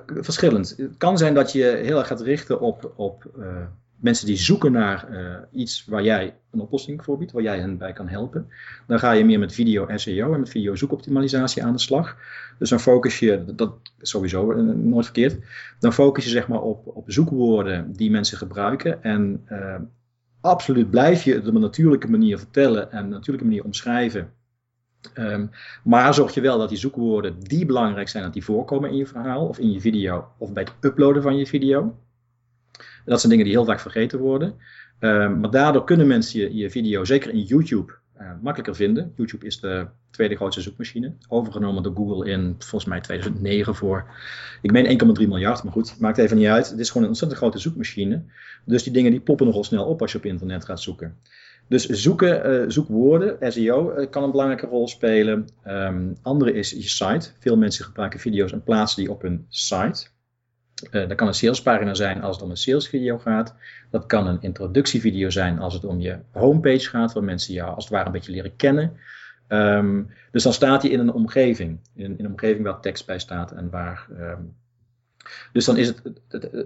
verschillend. 0.06 0.74
Het 0.78 0.98
kan 0.98 1.18
zijn 1.18 1.34
dat 1.34 1.52
je 1.52 1.64
heel 1.64 1.98
erg 1.98 2.08
gaat 2.08 2.22
richten 2.22 2.60
op, 2.60 2.94
op 2.96 3.32
uh, 3.38 3.66
mensen 4.02 4.26
die 4.26 4.38
zoeken 4.38 4.72
naar 4.72 5.08
uh, 5.12 5.36
iets 5.52 5.86
waar 5.86 6.04
jij 6.04 6.36
een 6.52 6.60
oplossing 6.60 7.04
voor 7.04 7.18
biedt, 7.18 7.32
waar 7.32 7.44
jij 7.44 7.60
hen 7.60 7.78
bij 7.78 7.94
kan 7.94 8.08
helpen. 8.08 8.48
Dan 8.88 9.00
ga 9.00 9.12
je 9.12 9.26
meer 9.26 9.40
met 9.40 9.54
video 9.54 9.88
SEO 9.96 10.34
en 10.34 10.40
met 10.40 10.50
video 10.50 10.76
zoekoptimalisatie 10.76 11.64
aan 11.64 11.74
de 11.74 11.80
slag. 11.80 12.18
Dus 12.60 12.70
dan 12.70 12.80
focus 12.80 13.20
je, 13.20 13.44
dat 13.56 13.74
is 14.00 14.10
sowieso 14.10 14.52
uh, 14.52 14.74
nooit 14.74 15.06
verkeerd, 15.06 15.44
dan 15.80 15.94
focus 15.94 16.24
je 16.24 16.30
zeg 16.30 16.48
maar 16.48 16.62
op, 16.62 16.88
op 16.88 17.12
zoekwoorden 17.12 17.94
die 17.94 18.12
mensen 18.12 18.38
gebruiken. 18.38 19.04
En 19.04 19.46
uh, 19.50 19.76
absoluut 20.42 20.90
blijf 20.90 21.24
je 21.24 21.34
het 21.34 21.48
op 21.48 21.56
een 21.56 21.62
natuurlijke 21.62 22.10
manier 22.10 22.38
vertellen 22.38 22.92
en 22.92 23.04
een 23.04 23.10
natuurlijke 23.10 23.48
manier 23.48 23.64
omschrijven. 23.64 24.32
Um, 25.16 25.50
maar 25.84 26.14
zorg 26.14 26.34
je 26.34 26.42
wel 26.42 26.58
dat 26.58 26.70
die 26.70 26.78
zoekwoorden 26.78 27.40
die 27.40 27.66
belangrijk 27.66 28.10
zijn, 28.10 28.24
dat 28.24 28.34
die 28.34 28.44
voorkomen 28.44 28.90
in 28.90 28.96
je 28.96 29.06
verhaal 29.06 29.48
of 29.48 29.60
in 29.60 29.72
je 29.72 29.80
video 29.82 30.28
of 30.38 30.54
bij 30.54 30.64
het 30.64 30.74
uploaden 30.92 31.22
van 31.22 31.38
je 31.38 31.48
video. 31.48 31.96
Dat 33.06 33.20
zijn 33.20 33.32
dingen 33.32 33.48
die 33.48 33.56
heel 33.56 33.66
vaak 33.66 33.80
vergeten 33.80 34.20
worden. 34.20 34.54
Um, 35.00 35.40
maar 35.40 35.52
daardoor 35.52 35.84
kunnen 35.84 36.08
mensen 36.08 36.40
je, 36.40 36.56
je 36.56 36.70
video, 36.70 37.06
zeker 37.06 37.30
in 37.30 37.42
YouTube, 37.42 37.94
makkelijker 38.42 38.76
vinden. 38.76 39.14
YouTube 39.16 39.46
is 39.46 39.60
de 39.60 39.88
tweede 40.12 40.36
grootste 40.36 40.62
zoekmachine. 40.62 41.14
Overgenomen 41.28 41.84
door 41.84 41.96
Google 41.96 42.30
in 42.32 42.56
volgens 42.58 42.86
mij 42.86 43.02
2009 43.02 43.76
voor, 43.76 44.06
ik 44.62 44.72
meen 44.72 45.18
1,3 45.22 45.28
miljard. 45.28 45.64
Maar 45.64 45.74
goed, 45.74 46.00
maakt 46.00 46.18
even 46.18 46.38
niet 46.38 46.48
uit. 46.48 46.70
Het 46.70 46.80
is 46.80 46.88
gewoon 46.88 47.04
een 47.04 47.10
ontzettend 47.10 47.42
grote 47.42 47.58
zoekmachine. 47.58 48.24
Dus 48.66 48.84
die 48.84 48.94
dingen 48.94 49.12
die 49.12 49.22
poppen 49.22 49.46
nogal 49.46 49.64
snel 49.64 49.86
op 49.86 50.02
als 50.02 50.12
je 50.12 50.18
op 50.18 50.26
internet 50.26 50.66
gaat 50.66 50.82
zoeken. 50.82 51.18
Dus 51.68 51.86
zoeken, 51.86 52.52
uh, 52.52 52.70
zoekwoorden, 52.70 53.52
SEO 53.52 53.98
uh, 53.98 54.10
kan 54.10 54.24
een 54.24 54.32
belangrijke 54.32 54.66
rol 54.66 54.88
spelen. 54.88 55.48
Um, 55.68 56.16
andere 56.22 56.54
is 56.54 56.72
je 56.72 56.82
site. 56.82 57.30
Veel 57.40 57.58
mensen 57.58 57.86
gebruiken 57.86 58.20
video's 58.20 58.52
en 58.52 58.64
plaatsen 58.64 59.02
die 59.02 59.12
op 59.12 59.22
hun 59.22 59.46
site. 59.50 60.08
Uh, 60.92 61.08
dat 61.08 61.16
kan 61.16 61.28
een 61.28 61.34
salespagina 61.34 61.94
zijn 61.94 62.22
als 62.22 62.36
het 62.36 62.46
om 62.46 62.50
een 62.50 62.58
salesvideo 62.58 63.18
gaat. 63.18 63.56
Dat 63.90 64.06
kan 64.06 64.28
een 64.28 64.42
introductievideo 64.42 65.30
zijn 65.30 65.60
als 65.60 65.74
het 65.74 65.86
om 65.86 66.00
je 66.00 66.20
homepage 66.32 66.90
gaat, 66.90 67.14
waar 67.14 67.24
mensen 67.24 67.54
jou 67.54 67.76
als 67.76 67.84
het 67.84 67.94
ware 67.94 68.06
een 68.06 68.12
beetje 68.12 68.32
leren 68.32 68.56
kennen. 68.56 68.98
Um, 69.48 70.10
dus 70.32 70.44
dan 70.44 70.54
staat 70.54 70.82
hij 70.82 70.92
in 70.92 71.00
een 71.00 71.12
omgeving, 71.12 71.80
in, 71.96 72.16
een 72.18 72.28
omgeving 72.28 72.66
waar 72.66 72.80
tekst 72.80 73.06
bij 73.06 73.20
staat 73.20 73.52
en 73.52 73.70
waar. 73.70 74.08
Um, 74.20 74.56
dus 75.54 75.66
dan 75.66 75.78
is 75.78 75.88
het, 75.88 76.02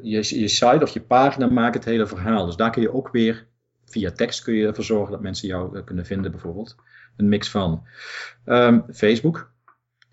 je, 0.01 0.39
je 0.39 0.47
site 0.47 0.79
of 0.81 0.89
je 0.89 1.01
pagina 1.01 1.47
maakt 1.47 1.75
het 1.75 1.85
hele 1.85 2.07
verhaal. 2.07 2.45
Dus 2.45 2.55
daar 2.55 2.71
kun 2.71 2.81
je 2.81 2.93
ook 2.93 3.09
weer 3.11 3.45
via 3.85 4.11
tekst 4.11 4.43
kun 4.43 4.53
je 4.53 4.67
ervoor 4.67 4.83
zorgen 4.83 5.11
dat 5.11 5.21
mensen 5.21 5.47
jou 5.47 5.81
kunnen 5.81 6.05
vinden, 6.05 6.31
bijvoorbeeld. 6.31 6.75
Een 7.17 7.29
mix 7.29 7.49
van 7.49 7.83
um, 8.45 8.85
Facebook, 8.93 9.51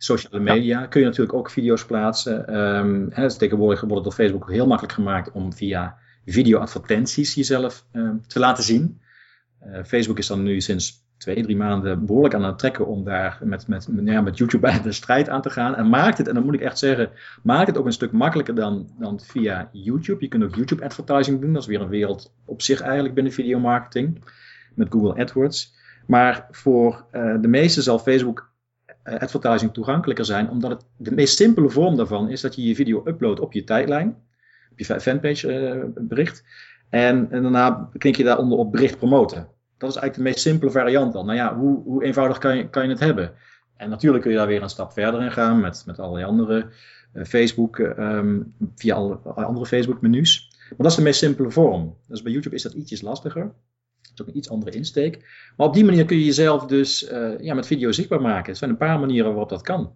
sociale 0.05 0.41
media. 0.41 0.81
Ja. 0.81 0.87
Kun 0.87 1.01
je 1.01 1.07
natuurlijk 1.07 1.37
ook 1.37 1.51
video's 1.51 1.85
plaatsen. 1.85 2.57
Um, 2.57 3.09
hè, 3.11 3.25
is 3.25 3.37
tegenwoordig 3.37 3.81
wordt 3.81 3.95
het 3.95 4.05
door 4.05 4.13
Facebook 4.13 4.51
heel 4.51 4.67
makkelijk 4.67 4.95
gemaakt 4.95 5.33
om 5.33 5.53
via 5.53 5.97
video-advertenties 6.27 7.35
jezelf 7.35 7.87
um, 7.93 8.27
te 8.27 8.39
laten 8.39 8.65
zien. 8.65 9.01
Uh, 9.67 9.85
Facebook 9.85 10.19
is 10.19 10.27
dan 10.27 10.43
nu 10.43 10.61
sinds 10.61 11.05
twee, 11.17 11.43
drie 11.43 11.57
maanden 11.57 12.07
behoorlijk 12.07 12.35
aan 12.35 12.45
het 12.45 12.59
trekken 12.59 12.87
om 12.87 13.05
daar 13.05 13.39
met, 13.43 13.69
met, 13.69 13.89
ja, 14.05 14.21
met 14.21 14.39
YouTube 14.39 14.67
bij 14.71 14.83
de 14.83 14.93
strijd 14.93 15.29
aan 15.29 15.43
te 15.43 15.51
gaan. 15.51 15.75
En 15.75 15.89
maakt 15.89 16.19
het, 16.19 16.29
en 16.29 16.35
dan 16.35 16.45
moet 16.45 16.55
ik 16.55 16.61
echt 16.61 16.79
zeggen, 16.79 17.11
maakt 17.43 17.67
het 17.67 17.79
ook 17.79 17.87
een 17.87 17.93
stuk 17.93 18.13
makkelijker 18.13 18.55
dan, 18.55 18.91
dan 18.99 19.21
via 19.21 19.69
YouTube. 19.73 20.23
Je 20.23 20.29
kunt 20.29 20.45
ook 20.45 20.55
YouTube 20.55 20.85
advertising 20.85 21.41
doen, 21.41 21.53
dat 21.53 21.63
is 21.63 21.69
weer 21.69 21.81
een 21.81 21.89
wereld 21.89 22.35
op 22.45 22.63
zich 22.63 22.81
eigenlijk 22.81 23.15
binnen 23.15 23.33
videomarketing, 23.33 24.25
met 24.75 24.89
Google 24.91 25.23
AdWords. 25.23 25.75
Maar 26.07 26.47
voor 26.51 27.05
uh, 27.13 27.41
de 27.41 27.49
meesten 27.49 27.83
zal 27.83 27.99
Facebook 27.99 28.52
advertising 29.05 29.73
toegankelijker 29.73 30.25
zijn, 30.25 30.51
omdat 30.51 30.71
het 30.71 30.85
de 30.97 31.15
meest 31.15 31.37
simpele 31.37 31.71
vorm 31.71 31.97
daarvan 31.97 32.31
is 32.31 32.41
dat 32.41 32.55
je 32.55 32.63
je 32.63 32.75
video 32.75 33.03
uploadt 33.07 33.41
op 33.41 33.53
je 33.53 33.65
tijdlijn, 33.65 34.17
op 34.71 34.79
je 34.79 35.01
fanpage 35.01 35.75
uh, 35.75 35.85
bericht. 36.09 36.45
En, 36.89 37.31
en 37.31 37.43
daarna 37.43 37.91
klik 37.99 38.17
je 38.17 38.25
daaronder 38.25 38.59
op 38.59 38.73
bericht 38.73 38.99
promoten. 38.99 39.49
Dat 39.79 39.91
is 39.91 39.97
eigenlijk 39.97 40.15
de 40.15 40.23
meest 40.23 40.41
simpele 40.41 40.71
variant 40.71 41.13
dan. 41.13 41.27
Nou 41.27 41.39
ja, 41.39 41.57
hoe, 41.57 41.83
hoe 41.83 42.05
eenvoudig 42.05 42.39
kan 42.39 42.57
je, 42.57 42.69
kan 42.69 42.83
je 42.83 42.89
het 42.89 43.01
hebben? 43.01 43.33
En 43.77 43.91
natuurlijk 43.91 44.23
kun 44.23 44.33
je 44.33 44.39
daar 44.39 44.47
weer 44.47 44.63
een 44.63 44.69
stap 44.69 44.93
verder 44.93 45.23
in 45.23 45.33
gaan 45.33 45.61
met, 45.61 45.83
met 45.87 45.99
allerlei 45.99 46.25
andere 46.25 46.67
uh, 47.15 47.25
Facebook, 47.25 47.79
um, 47.79 48.55
via 48.75 48.95
alle, 48.95 49.19
andere 49.25 49.67
Facebook-menus. 49.67 50.51
Maar 50.69 50.79
dat 50.79 50.91
is 50.91 50.97
de 50.97 51.03
meest 51.03 51.19
simpele 51.19 51.51
vorm. 51.51 51.97
Dus 52.09 52.23
bij 52.23 52.33
YouTube 52.33 52.55
is 52.55 52.63
dat 52.63 52.73
ietsjes 52.73 53.01
lastiger. 53.01 53.53
Dat 54.03 54.13
is 54.15 54.21
ook 54.21 54.29
een 54.29 54.37
iets 54.37 54.51
andere 54.51 54.77
insteek. 54.77 55.25
Maar 55.57 55.67
op 55.67 55.75
die 55.75 55.85
manier 55.85 56.05
kun 56.05 56.17
je 56.17 56.25
jezelf 56.25 56.67
dus 56.67 57.11
uh, 57.13 57.39
ja, 57.39 57.55
met 57.55 57.67
video 57.67 57.93
zichtbaar 57.93 58.21
maken. 58.21 58.53
Er 58.53 58.59
zijn 58.59 58.71
een 58.71 58.77
paar 58.77 58.99
manieren 58.99 59.31
waarop 59.31 59.49
dat 59.49 59.63
kan. 59.63 59.93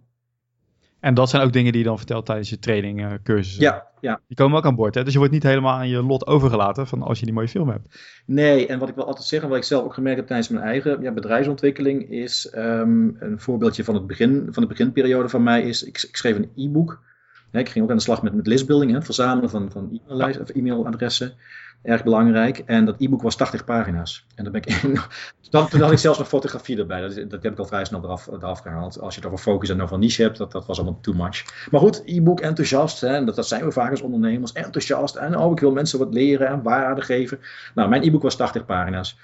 En 0.99 1.13
dat 1.13 1.29
zijn 1.29 1.43
ook 1.43 1.53
dingen 1.53 1.71
die 1.71 1.81
je 1.81 1.87
dan 1.87 1.97
vertelt 1.97 2.25
tijdens 2.25 2.49
je 2.49 2.59
training, 2.59 3.01
uh, 3.01 3.13
cursussen. 3.23 3.63
Ja, 3.63 3.87
ja. 4.01 4.21
Die 4.27 4.37
komen 4.37 4.57
ook 4.57 4.65
aan 4.65 4.75
boord. 4.75 4.95
Hè? 4.95 5.03
Dus 5.03 5.13
je 5.13 5.19
wordt 5.19 5.33
niet 5.33 5.43
helemaal 5.43 5.77
aan 5.77 5.89
je 5.89 6.03
lot 6.03 6.27
overgelaten 6.27 6.87
van 6.87 7.01
als 7.01 7.19
je 7.19 7.25
die 7.25 7.33
mooie 7.33 7.47
film 7.47 7.69
hebt. 7.69 7.99
Nee, 8.25 8.67
en 8.67 8.79
wat 8.79 8.89
ik 8.89 8.95
wil 8.95 9.05
altijd 9.05 9.25
zeggen, 9.25 9.49
wat 9.49 9.57
ik 9.57 9.63
zelf 9.63 9.83
ook 9.83 9.93
gemerkt 9.93 10.17
heb 10.17 10.27
tijdens 10.27 10.49
mijn 10.49 10.63
eigen 10.63 11.01
ja, 11.01 11.11
bedrijfsontwikkeling, 11.11 12.09
is 12.09 12.53
um, 12.55 13.15
een 13.19 13.39
voorbeeldje 13.39 13.83
van, 13.83 13.95
het 13.95 14.07
begin, 14.07 14.47
van 14.51 14.63
de 14.63 14.69
beginperiode 14.69 15.29
van 15.29 15.43
mij 15.43 15.61
is, 15.61 15.83
ik, 15.83 16.03
ik 16.03 16.15
schreef 16.15 16.35
een 16.35 16.51
e-book. 16.55 17.05
Ik 17.51 17.69
ging 17.69 17.83
ook 17.83 17.91
aan 17.91 17.97
de 17.97 18.03
slag 18.03 18.21
met, 18.21 18.33
met 18.33 18.47
listbuilding, 18.47 18.91
hè, 18.91 18.97
het 18.97 19.05
verzamelen 19.05 19.49
van, 19.49 19.71
van 19.71 19.89
e-mailadressen. 19.91 20.41
Of 20.41 20.49
e-mailadressen 20.49 21.33
erg 21.81 22.03
belangrijk. 22.03 22.57
En 22.57 22.85
dat 22.85 22.95
e-book 22.97 23.21
was 23.21 23.35
80 23.35 23.63
pagina's. 23.65 24.25
En 24.35 24.43
dan 24.43 24.53
ben 24.53 24.61
ik, 24.61 24.81
dan, 25.49 25.67
toen 25.67 25.81
had 25.81 25.91
ik 25.91 25.97
zelfs 25.97 26.17
nog 26.17 26.27
fotografie 26.27 26.77
erbij. 26.77 27.01
Dat, 27.01 27.29
dat 27.29 27.43
heb 27.43 27.51
ik 27.51 27.59
al 27.59 27.65
vrij 27.65 27.85
snel 27.85 28.03
eraf, 28.03 28.27
eraf 28.27 28.59
gehaald. 28.59 28.99
Als 28.99 29.15
je 29.15 29.21
het 29.21 29.29
over 29.29 29.43
focus 29.43 29.69
en 29.69 29.81
over 29.81 29.97
niche 29.97 30.21
hebt, 30.21 30.37
dat, 30.37 30.51
dat 30.51 30.65
was 30.65 30.79
allemaal 30.79 30.99
too 31.01 31.13
much. 31.13 31.67
Maar 31.71 31.81
goed, 31.81 32.01
e-book 32.05 32.39
enthousiast. 32.39 33.01
Hè, 33.01 33.25
dat, 33.25 33.35
dat 33.35 33.47
zijn 33.47 33.65
we 33.65 33.71
vaak 33.71 33.91
als 33.91 34.01
ondernemers. 34.01 34.51
Enthousiast. 34.51 35.15
En 35.15 35.37
oh, 35.37 35.51
ik 35.51 35.59
wil 35.59 35.71
mensen 35.71 35.99
wat 35.99 36.13
leren 36.13 36.47
en 36.47 36.61
waarde 36.63 37.01
geven. 37.01 37.39
Nou, 37.75 37.89
mijn 37.89 38.03
e-book 38.03 38.21
was 38.21 38.35
80 38.35 38.65
pagina's. 38.65 39.17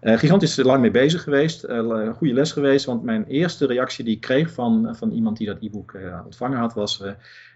Uh, 0.00 0.18
gigantisch 0.18 0.56
lang 0.56 0.80
mee 0.80 0.90
bezig 0.90 1.22
geweest. 1.22 1.64
Uh, 1.64 2.12
goede 2.12 2.34
les 2.34 2.52
geweest. 2.52 2.84
Want 2.84 3.02
mijn 3.02 3.24
eerste 3.24 3.66
reactie 3.66 4.04
die 4.04 4.14
ik 4.14 4.20
kreeg 4.20 4.52
van, 4.52 4.96
van 4.96 5.10
iemand 5.10 5.36
die 5.36 5.46
dat 5.46 5.56
e-book 5.60 5.92
uh, 5.92 6.20
ontvangen 6.24 6.58
had, 6.58 6.74
was... 6.74 7.02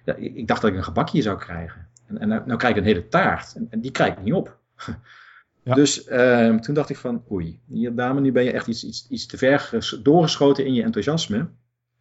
ja, 0.05 0.15
ik 0.15 0.47
dacht 0.47 0.61
dat 0.63 0.71
ik 0.71 0.77
een 0.77 0.85
gebakje 0.85 1.23
zou 1.23 1.39
krijgen. 1.39 1.87
En, 2.13 2.19
en 2.19 2.29
nou, 2.29 2.43
nou, 2.47 2.59
krijg 2.59 2.75
ik 2.75 2.81
een 2.81 2.87
hele 2.87 3.09
taart. 3.09 3.55
En, 3.55 3.67
en 3.71 3.81
die 3.81 3.91
krijg 3.91 4.13
ik 4.13 4.23
niet 4.23 4.35
op. 4.35 4.59
Ja. 5.65 5.75
Dus 5.75 6.09
uh, 6.09 6.55
toen 6.55 6.75
dacht 6.75 6.91
ik 6.91 6.97
van, 6.97 7.25
oei, 7.31 7.61
hier 7.67 7.95
dame, 7.95 8.21
nu 8.21 8.33
ben 8.33 8.45
je 8.45 8.53
echt 8.53 8.67
iets, 8.67 8.85
iets, 8.85 9.07
iets 9.09 9.27
te 9.27 9.37
ver 9.39 9.79
doorgeschoten 10.03 10.67
in 10.67 10.75
je 10.75 10.83
enthousiasme. 10.83 11.49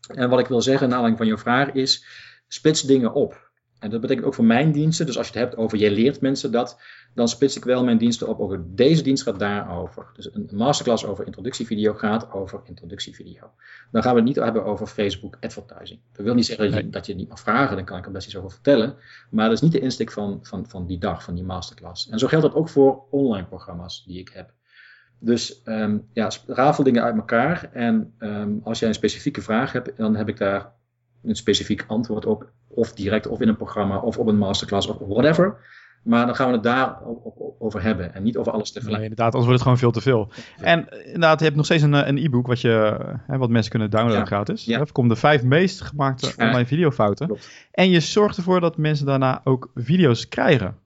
En 0.08 0.30
wat 0.30 0.40
ik 0.40 0.48
wil 0.48 0.62
zeggen, 0.62 0.88
naar 0.88 0.98
aanleiding 0.98 1.18
van 1.18 1.28
jouw 1.28 1.44
vraag, 1.44 1.72
is 1.72 2.06
splits 2.48 2.82
dingen 2.82 3.14
op. 3.14 3.51
En 3.82 3.90
dat 3.90 4.02
betekent 4.02 4.26
ook 4.26 4.34
voor 4.34 4.46
mijn 4.46 4.72
diensten. 4.72 5.06
Dus 5.06 5.18
als 5.18 5.28
je 5.28 5.34
het 5.34 5.42
hebt 5.42 5.56
over, 5.56 5.78
jij 5.78 5.92
leert 5.92 6.22
mensen 6.22 6.52
dat, 6.52 6.80
dan 7.14 7.28
splits 7.28 7.58
ik 7.58 7.64
wel 7.64 7.84
mijn 7.84 7.98
diensten 7.98 8.28
op 8.28 8.40
over 8.40 8.64
deze 8.66 9.04
dienst 9.04 9.24
gaat 9.24 9.40
daarover. 9.40 10.12
Dus 10.14 10.34
een 10.34 10.50
masterclass 10.52 11.06
over 11.06 11.26
introductievideo 11.26 11.94
gaat 11.94 12.32
over 12.32 12.62
introductievideo. 12.64 13.52
Dan 13.92 14.04
gaan 14.04 14.12
we 14.12 14.18
het 14.20 14.28
niet 14.28 14.36
hebben 14.36 14.66
over 14.66 14.88
Facebook 14.88 15.38
advertising. 15.40 16.00
Dat 16.12 16.26
wil 16.26 16.34
niet 16.34 16.46
zeggen 16.46 16.72
dat 16.72 16.80
je, 16.80 16.90
dat 16.90 17.06
je 17.06 17.12
het 17.12 17.22
niet 17.22 17.30
mag 17.30 17.40
vragen, 17.40 17.76
dan 17.76 17.86
kan 17.86 17.98
ik 17.98 18.06
er 18.06 18.12
best 18.12 18.28
iets 18.28 18.36
over 18.36 18.52
vertellen. 18.52 18.96
Maar 19.30 19.46
dat 19.46 19.54
is 19.54 19.62
niet 19.62 19.72
de 19.72 19.80
insteek 19.80 20.12
van, 20.12 20.40
van, 20.42 20.68
van 20.68 20.86
die 20.86 20.98
dag, 20.98 21.24
van 21.24 21.36
die 21.36 21.44
masterclass. 21.44 22.10
En 22.10 22.20
zo 22.20 22.28
geldt 22.28 22.46
dat 22.46 22.56
ook 22.56 22.70
voor 22.70 23.04
online 23.10 23.48
programma's 23.48 24.04
die 24.06 24.20
ik 24.20 24.30
heb. 24.34 24.54
Dus 25.20 25.62
um, 25.66 26.08
ja, 26.14 26.32
rafel 26.48 26.84
dingen 26.84 27.04
uit 27.04 27.16
elkaar. 27.16 27.70
En 27.74 28.14
um, 28.20 28.62
als 28.64 28.80
jij 28.80 28.88
een 28.88 28.94
specifieke 28.94 29.42
vraag 29.42 29.72
hebt, 29.72 29.98
dan 29.98 30.16
heb 30.16 30.30
ik 30.30 30.38
daar 30.38 30.72
een 31.24 31.36
specifiek 31.36 31.84
antwoord 31.88 32.26
op. 32.26 32.50
Of 32.68 32.94
direct, 32.94 33.28
of 33.28 33.42
in 33.42 33.48
een 33.48 33.58
programma, 33.58 33.98
of 33.98 34.18
op 34.18 34.28
een 34.28 34.38
masterclass, 34.38 34.88
of 34.88 34.98
whatever. 35.08 35.58
Maar 36.04 36.26
dan 36.26 36.36
gaan 36.36 36.48
we 36.48 36.54
het 36.54 36.64
daar 36.64 37.00
over 37.60 37.82
hebben 37.82 38.14
en 38.14 38.24
niet 38.24 38.38
over 38.38 38.52
alles 38.52 38.72
tegelijk. 38.72 38.98
Nee, 38.98 39.10
inderdaad, 39.10 39.34
anders 39.34 39.46
wordt 39.46 39.60
het 39.60 39.62
gewoon 39.62 39.78
veel 39.78 39.92
te 39.92 40.02
veel. 40.02 40.32
Ja. 40.58 40.64
En 40.64 41.06
inderdaad, 41.06 41.40
je 41.40 41.46
hebt 41.46 41.56
nog 41.56 41.66
steeds 41.66 41.84
een, 41.84 42.08
een 42.08 42.18
e-book 42.18 42.48
wat, 42.48 42.62
je, 42.62 42.98
hè, 43.28 43.38
wat 43.38 43.50
mensen 43.50 43.72
kunnen 43.72 43.90
downloaden 43.90 44.20
ja. 44.20 44.26
gratis. 44.26 44.66
Ja. 44.66 44.86
Komt 44.92 45.10
de 45.10 45.16
vijf 45.16 45.44
meest 45.44 45.82
gemaakte 45.82 46.34
online 46.38 46.66
videofouten. 46.66 47.28
Klopt. 47.28 47.50
En 47.72 47.90
je 47.90 48.00
zorgt 48.00 48.38
ervoor 48.38 48.60
dat 48.60 48.78
mensen 48.78 49.06
daarna 49.06 49.42
ook 49.44 49.72
video's 49.76 50.28
krijgen. 50.28 50.78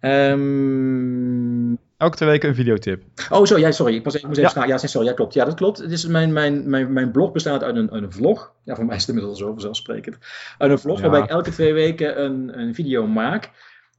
Um... 0.00 1.78
Elke 1.98 2.16
twee 2.16 2.28
weken 2.28 2.48
een 2.48 2.54
videotip. 2.54 3.02
Oh, 3.30 3.44
zo, 3.44 3.58
ja, 3.58 3.70
sorry. 3.70 3.94
Ik, 3.94 4.04
was, 4.04 4.14
ik 4.14 4.26
moest 4.26 4.38
even 4.38 4.60
ja. 4.60 4.66
ja, 4.66 4.78
sorry, 4.78 5.06
ja, 5.06 5.12
klopt. 5.12 5.34
Ja, 5.34 5.44
dat 5.44 5.54
klopt. 5.54 5.78
Het 5.78 5.90
is 5.90 6.06
mijn, 6.06 6.32
mijn, 6.32 6.70
mijn, 6.70 6.92
mijn 6.92 7.10
blog 7.10 7.32
bestaat 7.32 7.62
uit 7.62 7.76
een, 7.76 7.94
een 7.96 8.12
vlog. 8.12 8.52
Ja, 8.64 8.74
voor 8.74 8.84
mij 8.84 8.94
is 8.96 9.00
het 9.00 9.10
inmiddels 9.10 9.38
zo 9.38 9.52
vanzelfsprekend. 9.52 10.18
Uit 10.58 10.70
een 10.70 10.78
vlog 10.78 10.96
ja. 10.96 11.02
waarbij 11.02 11.20
ik 11.22 11.28
elke 11.28 11.50
twee 11.50 11.72
weken 11.72 12.24
een, 12.24 12.58
een 12.58 12.74
video 12.74 13.06
maak. 13.06 13.50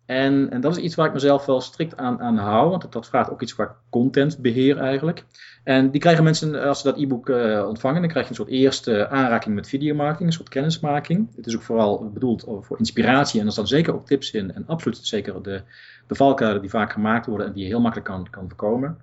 En, 0.09 0.49
en 0.49 0.61
dat 0.61 0.77
is 0.77 0.83
iets 0.83 0.95
waar 0.95 1.07
ik 1.07 1.13
mezelf 1.13 1.45
wel 1.45 1.61
strikt 1.61 1.97
aan, 1.97 2.21
aan 2.21 2.37
hou, 2.37 2.69
want 2.69 2.91
dat, 2.91 3.07
vraagt 3.07 3.31
ook 3.31 3.41
iets 3.41 3.55
qua 3.55 3.75
contentbeheer 3.89 4.77
eigenlijk. 4.77 5.25
En 5.63 5.91
die 5.91 6.01
krijgen 6.01 6.23
mensen, 6.23 6.63
als 6.63 6.81
ze 6.81 6.87
dat 6.87 6.97
e-book 6.97 7.29
uh, 7.29 7.65
ontvangen, 7.67 8.01
dan 8.01 8.09
krijg 8.09 8.25
je 8.25 8.31
een 8.31 8.37
soort 8.37 8.49
eerste 8.49 9.09
aanraking 9.09 9.55
met 9.55 9.67
videomarketing, 9.67 10.29
een 10.29 10.35
soort 10.35 10.49
kennismaking. 10.49 11.35
Het 11.35 11.47
is 11.47 11.55
ook 11.55 11.61
vooral 11.61 12.09
bedoeld 12.13 12.45
voor 12.61 12.77
inspiratie 12.77 13.39
en 13.39 13.45
er 13.45 13.51
staan 13.51 13.67
zeker 13.67 13.93
ook 13.93 14.05
tips 14.05 14.31
in 14.31 14.53
en 14.53 14.63
absoluut 14.67 14.99
zeker 15.01 15.43
de, 15.43 15.61
de 16.07 16.15
valkuilen 16.15 16.61
die 16.61 16.69
vaak 16.69 16.91
gemaakt 16.91 17.25
worden 17.25 17.47
en 17.47 17.53
die 17.53 17.63
je 17.63 17.69
heel 17.69 17.81
makkelijk 17.81 18.09
kan, 18.09 18.27
kan 18.29 18.47
voorkomen. 18.47 18.97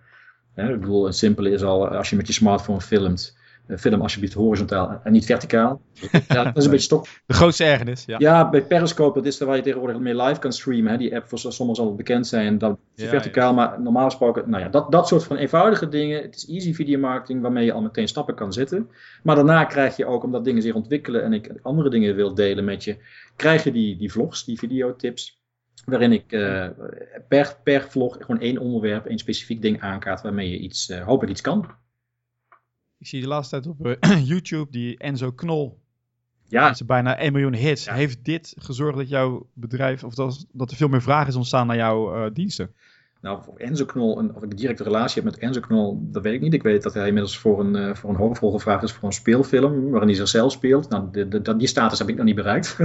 Ja, 0.56 0.68
ik 0.68 0.80
bedoel, 0.80 1.04
het 1.04 1.16
simpele 1.16 1.50
is 1.50 1.62
al, 1.62 1.88
als 1.88 2.10
je 2.10 2.16
met 2.16 2.26
je 2.26 2.32
smartphone 2.32 2.80
filmt, 2.80 3.36
film 3.68 4.00
alsjeblieft 4.00 4.34
horizontaal 4.34 5.00
en 5.04 5.12
niet 5.12 5.26
verticaal. 5.26 5.80
Ja, 6.28 6.44
dat 6.44 6.56
is 6.56 6.64
een 6.64 6.70
beetje 6.70 6.84
stok. 6.84 7.06
De 7.26 7.34
grootste 7.34 7.64
ergernis, 7.64 8.04
ja. 8.04 8.16
Ja, 8.18 8.50
bij 8.50 8.62
Periscope, 8.62 9.18
dat 9.18 9.26
is 9.26 9.38
waar 9.38 9.56
je 9.56 9.62
tegenwoordig 9.62 9.98
mee 9.98 10.22
live 10.22 10.40
kan 10.40 10.52
streamen. 10.52 10.90
Hè. 10.92 10.98
Die 10.98 11.16
app 11.16 11.28
voor 11.28 11.38
sommigen 11.38 11.74
zal 11.74 11.86
het 11.86 11.96
bekend 11.96 12.26
zijn. 12.26 12.58
Dat 12.58 12.78
ja, 12.94 13.08
verticaal, 13.08 13.48
ja. 13.48 13.54
maar 13.54 13.80
normaal 13.80 14.04
gesproken, 14.04 14.50
nou 14.50 14.62
ja, 14.62 14.68
dat, 14.68 14.92
dat 14.92 15.08
soort 15.08 15.24
van 15.24 15.36
eenvoudige 15.36 15.88
dingen. 15.88 16.22
Het 16.22 16.36
is 16.36 16.48
easy 16.48 16.74
videomarketing 16.74 17.42
waarmee 17.42 17.64
je 17.64 17.72
al 17.72 17.82
meteen 17.82 18.08
stappen 18.08 18.34
kan 18.34 18.52
zetten. 18.52 18.90
Maar 19.22 19.36
daarna 19.36 19.64
krijg 19.64 19.96
je 19.96 20.06
ook, 20.06 20.24
omdat 20.24 20.44
dingen 20.44 20.62
zich 20.62 20.74
ontwikkelen 20.74 21.22
en 21.22 21.32
ik 21.32 21.52
andere 21.62 21.90
dingen 21.90 22.14
wil 22.14 22.34
delen 22.34 22.64
met 22.64 22.84
je, 22.84 22.96
krijg 23.36 23.64
je 23.64 23.72
die, 23.72 23.96
die 23.96 24.12
vlogs, 24.12 24.44
die 24.44 24.58
videotips. 24.58 25.44
Waarin 25.84 26.12
ik 26.12 26.32
uh, 26.32 26.68
per, 27.28 27.56
per 27.62 27.86
vlog 27.88 28.16
gewoon 28.20 28.40
één 28.40 28.58
onderwerp, 28.58 29.06
één 29.06 29.18
specifiek 29.18 29.62
ding 29.62 29.80
aankaart 29.80 30.22
waarmee 30.22 30.50
je 30.50 30.58
iets, 30.58 30.90
uh, 30.90 31.04
hopelijk 31.04 31.32
iets 31.32 31.40
kan. 31.40 31.66
Ik 32.98 33.06
zie 33.06 33.20
de 33.20 33.28
laatste 33.28 33.60
tijd 33.60 33.76
op 33.78 33.86
uh, 33.86 34.26
YouTube 34.32 34.70
die 34.70 34.98
Enzo 34.98 35.32
Knol. 35.32 35.80
Ja. 36.48 36.68
Met 36.68 36.86
bijna 36.86 37.16
1 37.16 37.32
miljoen 37.32 37.54
hits. 37.54 37.84
Ja. 37.84 37.94
Heeft 37.94 38.24
dit 38.24 38.54
gezorgd 38.58 38.98
dat 38.98 39.08
jouw 39.08 39.48
bedrijf, 39.52 40.04
of 40.04 40.14
dat, 40.14 40.46
dat 40.52 40.70
er 40.70 40.76
veel 40.76 40.88
meer 40.88 41.02
vraag 41.02 41.28
is 41.28 41.34
ontstaan 41.34 41.66
naar 41.66 41.76
jouw 41.76 42.26
uh, 42.26 42.34
diensten? 42.34 42.74
Nou, 43.26 43.38
of 43.46 43.56
Enzo 43.56 43.84
Knol, 43.84 44.18
een, 44.18 44.34
of 44.34 44.42
ik 44.42 44.50
een 44.50 44.56
directe 44.56 44.82
relatie 44.82 45.22
heb 45.22 45.32
met 45.32 45.40
Enzo 45.40 45.60
Knol, 45.60 45.98
dat 46.02 46.22
weet 46.22 46.34
ik 46.34 46.40
niet. 46.40 46.54
Ik 46.54 46.62
weet 46.62 46.82
dat 46.82 46.94
hij 46.94 47.06
inmiddels 47.06 47.38
voor 47.38 47.60
een, 47.60 47.74
uh, 47.74 47.94
voor 47.94 48.10
een 48.10 48.16
hoofdrol 48.16 48.52
gevraagd 48.52 48.82
is 48.82 48.92
voor 48.92 49.08
een 49.08 49.14
speelfilm, 49.14 49.90
waarin 49.90 50.08
hij 50.08 50.16
zichzelf 50.16 50.52
speelt. 50.52 50.88
Nou, 50.88 51.08
de, 51.12 51.28
de, 51.28 51.56
die 51.56 51.68
status 51.68 51.98
heb 51.98 52.08
ik 52.08 52.16
nog 52.16 52.24
niet 52.24 52.34
bereikt. 52.34 52.78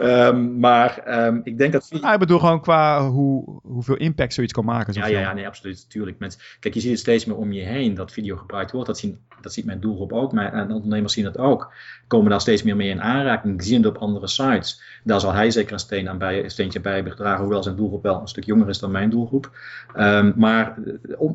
um, 0.00 0.58
maar 0.66 1.24
um, 1.26 1.40
ik 1.44 1.58
denk 1.58 1.72
dat... 1.72 1.88
Ah, 2.00 2.12
ik 2.12 2.18
bedoel 2.18 2.38
gewoon 2.38 2.60
qua 2.60 3.08
hoe, 3.08 3.60
hoeveel 3.62 3.96
impact 3.96 4.34
zoiets 4.34 4.52
kan 4.52 4.64
maken. 4.64 4.94
Ja, 4.94 5.06
ja, 5.06 5.20
ja, 5.20 5.32
nee, 5.32 5.46
absoluut. 5.46 5.90
Tuurlijk. 5.90 6.18
Met, 6.18 6.56
kijk, 6.60 6.74
je 6.74 6.80
ziet 6.80 6.90
het 6.90 7.00
steeds 7.00 7.24
meer 7.24 7.36
om 7.36 7.52
je 7.52 7.62
heen 7.62 7.94
dat 7.94 8.12
video 8.12 8.36
gebruikt 8.36 8.72
wordt. 8.72 8.86
Dat, 8.86 8.98
zien, 8.98 9.18
dat 9.40 9.52
ziet 9.52 9.64
mijn 9.64 9.80
doelgroep 9.80 10.12
ook, 10.12 10.32
maar 10.32 10.52
en 10.52 10.70
ondernemers 10.70 11.12
zien 11.12 11.24
dat 11.24 11.38
ook. 11.38 11.72
Komen 12.06 12.30
daar 12.30 12.40
steeds 12.40 12.62
meer 12.62 12.76
mee 12.76 12.88
in 12.88 13.02
aanraking. 13.02 13.62
Zien 13.62 13.82
het 13.82 13.96
op 13.96 14.02
andere 14.02 14.28
sites. 14.28 14.82
Daar 15.04 15.20
zal 15.20 15.32
hij 15.32 15.50
zeker 15.50 15.72
een, 15.72 15.78
steen 15.78 16.08
aan 16.08 16.18
bij, 16.18 16.44
een 16.44 16.50
steentje 16.50 16.80
bij 16.80 17.02
bedragen, 17.02 17.40
hoewel 17.40 17.62
zijn 17.62 17.76
doelgroep 17.76 18.02
wel 18.02 18.20
een 18.20 18.28
stuk 18.28 18.44
jonger 18.44 18.68
is 18.68 18.78
dan 18.78 18.90
mijn 18.90 19.10
doelgroep. 19.10 19.50
Um, 19.96 20.32
maar 20.36 20.78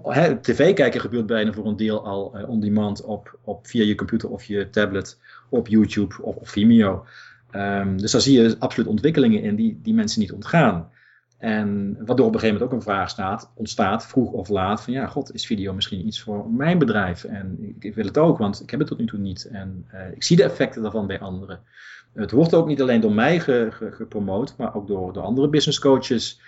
eh, 0.04 0.24
tv 0.24 0.74
kijken 0.74 1.02
gebeurt 1.02 1.26
bijna 1.26 1.54
voor 1.54 1.66
een 1.66 1.78
deel 1.78 2.06
al 2.06 2.34
uh, 2.36 2.50
on-demand 2.50 3.04
op, 3.04 3.38
op, 3.44 3.68
via 3.68 3.84
je 3.84 3.96
computer 3.96 4.30
of 4.30 4.44
je 4.44 4.70
tablet, 4.70 5.20
op 5.50 5.68
YouTube 5.68 6.22
of, 6.22 6.50
Vimeo. 6.50 7.06
Um, 7.56 7.98
dus 7.98 8.12
daar 8.12 8.22
zie 8.22 8.42
je 8.42 8.56
absoluut 8.60 8.90
ontwikkelingen 8.90 9.42
in 9.44 9.56
die, 9.56 9.80
die 9.84 9.94
mensen 9.94 10.22
niet 10.22 10.32
ontgaan. 10.32 10.90
En 11.38 11.96
waardoor 12.06 12.26
op 12.26 12.34
een 12.34 12.40
gegeven 12.40 12.48
moment 12.48 12.64
ook 12.64 12.72
een 12.72 12.94
vraag 12.94 13.10
staat, 13.10 13.52
ontstaat, 13.54 14.08
vroeg 14.08 14.32
of 14.32 14.50
laat, 14.50 14.84
van 14.84 14.94
ja, 14.94 15.08
god, 15.08 15.34
is 15.34 15.46
video 15.46 15.74
misschien 15.74 16.08
iets 16.08 16.22
voor 16.22 16.50
mijn 16.50 16.78
bedrijf? 16.78 17.24
En 17.24 17.76
ik, 17.80 17.96
wil 17.96 18.06
het 18.06 18.18
ook, 18.18 18.38
want 18.38 18.62
ik 18.62 18.70
heb 18.70 18.80
het 18.80 18.88
tot 18.90 18.98
nu 18.98 19.06
toe 19.06 19.20
niet. 19.20 19.46
En 19.46 19.86
uh, 19.94 20.00
ik 20.16 20.24
zie 20.24 20.38
de 20.38 20.44
effecten 20.44 20.82
daarvan 20.82 21.08
bij 21.08 21.20
anderen. 21.20 21.60
Het 22.14 22.32
wordt 22.32 22.54
ook 22.54 22.68
niet 22.68 22.82
alleen 22.82 23.02
door 23.02 23.14
mij 23.14 23.40
ge, 23.40 23.68
ge, 23.72 23.92
gepromoot, 23.92 24.54
maar 24.58 24.76
ook 24.76 24.88
door, 24.88 25.14
door 25.14 25.24
andere 25.24 25.50
business 25.50 25.80
coaches. 25.80 26.42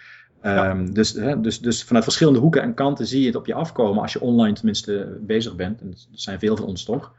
Ja. 0.43 0.69
Um, 0.69 0.93
dus, 0.93 1.13
hè, 1.13 1.41
dus, 1.41 1.59
dus 1.59 1.83
vanuit 1.83 2.03
verschillende 2.03 2.39
hoeken 2.39 2.61
en 2.61 2.73
kanten 2.73 3.07
zie 3.07 3.19
je 3.19 3.27
het 3.27 3.35
op 3.35 3.45
je 3.45 3.53
afkomen 3.53 4.01
als 4.01 4.13
je 4.13 4.21
online 4.21 4.53
tenminste 4.53 5.17
bezig 5.21 5.55
bent. 5.55 5.81
En 5.81 5.89
dat 5.89 6.07
zijn 6.11 6.39
veel 6.39 6.57
van 6.57 6.65
ons 6.65 6.83
toch. 6.83 7.13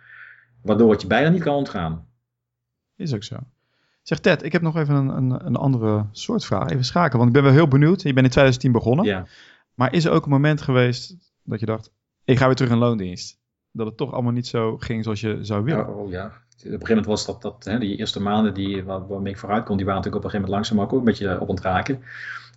Waardoor 0.62 0.90
het 0.90 1.00
je 1.00 1.06
bijna 1.06 1.28
niet 1.28 1.42
kan 1.42 1.54
ontgaan. 1.54 2.06
Is 2.96 3.14
ook 3.14 3.22
zo. 3.22 3.36
Zeg 4.02 4.18
Ted, 4.18 4.42
ik 4.42 4.52
heb 4.52 4.62
nog 4.62 4.76
even 4.76 4.94
een, 4.94 5.08
een, 5.08 5.46
een 5.46 5.56
andere 5.56 6.06
soort 6.12 6.44
vraag. 6.44 6.68
Even 6.68 6.84
schakelen, 6.84 7.18
want 7.18 7.28
ik 7.28 7.34
ben 7.34 7.42
wel 7.42 7.52
heel 7.52 7.68
benieuwd. 7.68 8.02
Je 8.02 8.12
bent 8.12 8.26
in 8.26 8.30
2010 8.30 8.72
begonnen. 8.72 9.04
Ja. 9.04 9.26
Maar 9.74 9.92
is 9.92 10.04
er 10.04 10.12
ook 10.12 10.24
een 10.24 10.30
moment 10.30 10.60
geweest 10.60 11.16
dat 11.42 11.60
je 11.60 11.66
dacht, 11.66 11.90
ik 12.24 12.38
ga 12.38 12.46
weer 12.46 12.54
terug 12.54 12.72
in 12.72 12.78
loondienst? 12.78 13.38
Dat 13.70 13.86
het 13.86 13.96
toch 13.96 14.12
allemaal 14.12 14.32
niet 14.32 14.46
zo 14.46 14.76
ging 14.78 15.04
zoals 15.04 15.20
je 15.20 15.38
zou 15.40 15.64
willen? 15.64 15.86
Ja, 15.86 15.92
oh, 15.92 16.10
ja. 16.10 16.26
Op 16.26 16.32
een 16.32 16.70
gegeven 16.70 16.88
moment 16.88 17.06
was 17.06 17.26
dat, 17.26 17.42
dat 17.42 17.64
hè, 17.64 17.78
die 17.78 17.96
eerste 17.96 18.20
maanden 18.20 18.54
die, 18.54 18.84
waar, 18.84 19.06
waarmee 19.06 19.32
ik 19.32 19.38
vooruit 19.38 19.64
kon, 19.64 19.76
die 19.76 19.86
waren 19.86 20.00
natuurlijk 20.02 20.24
op 20.24 20.32
een 20.32 20.38
gegeven 20.38 20.58
moment 20.60 20.70
langzaam 20.70 20.98
ook 20.98 21.00
een 21.00 21.12
beetje 21.12 21.40
op 21.40 21.48
ontraken. 21.48 22.02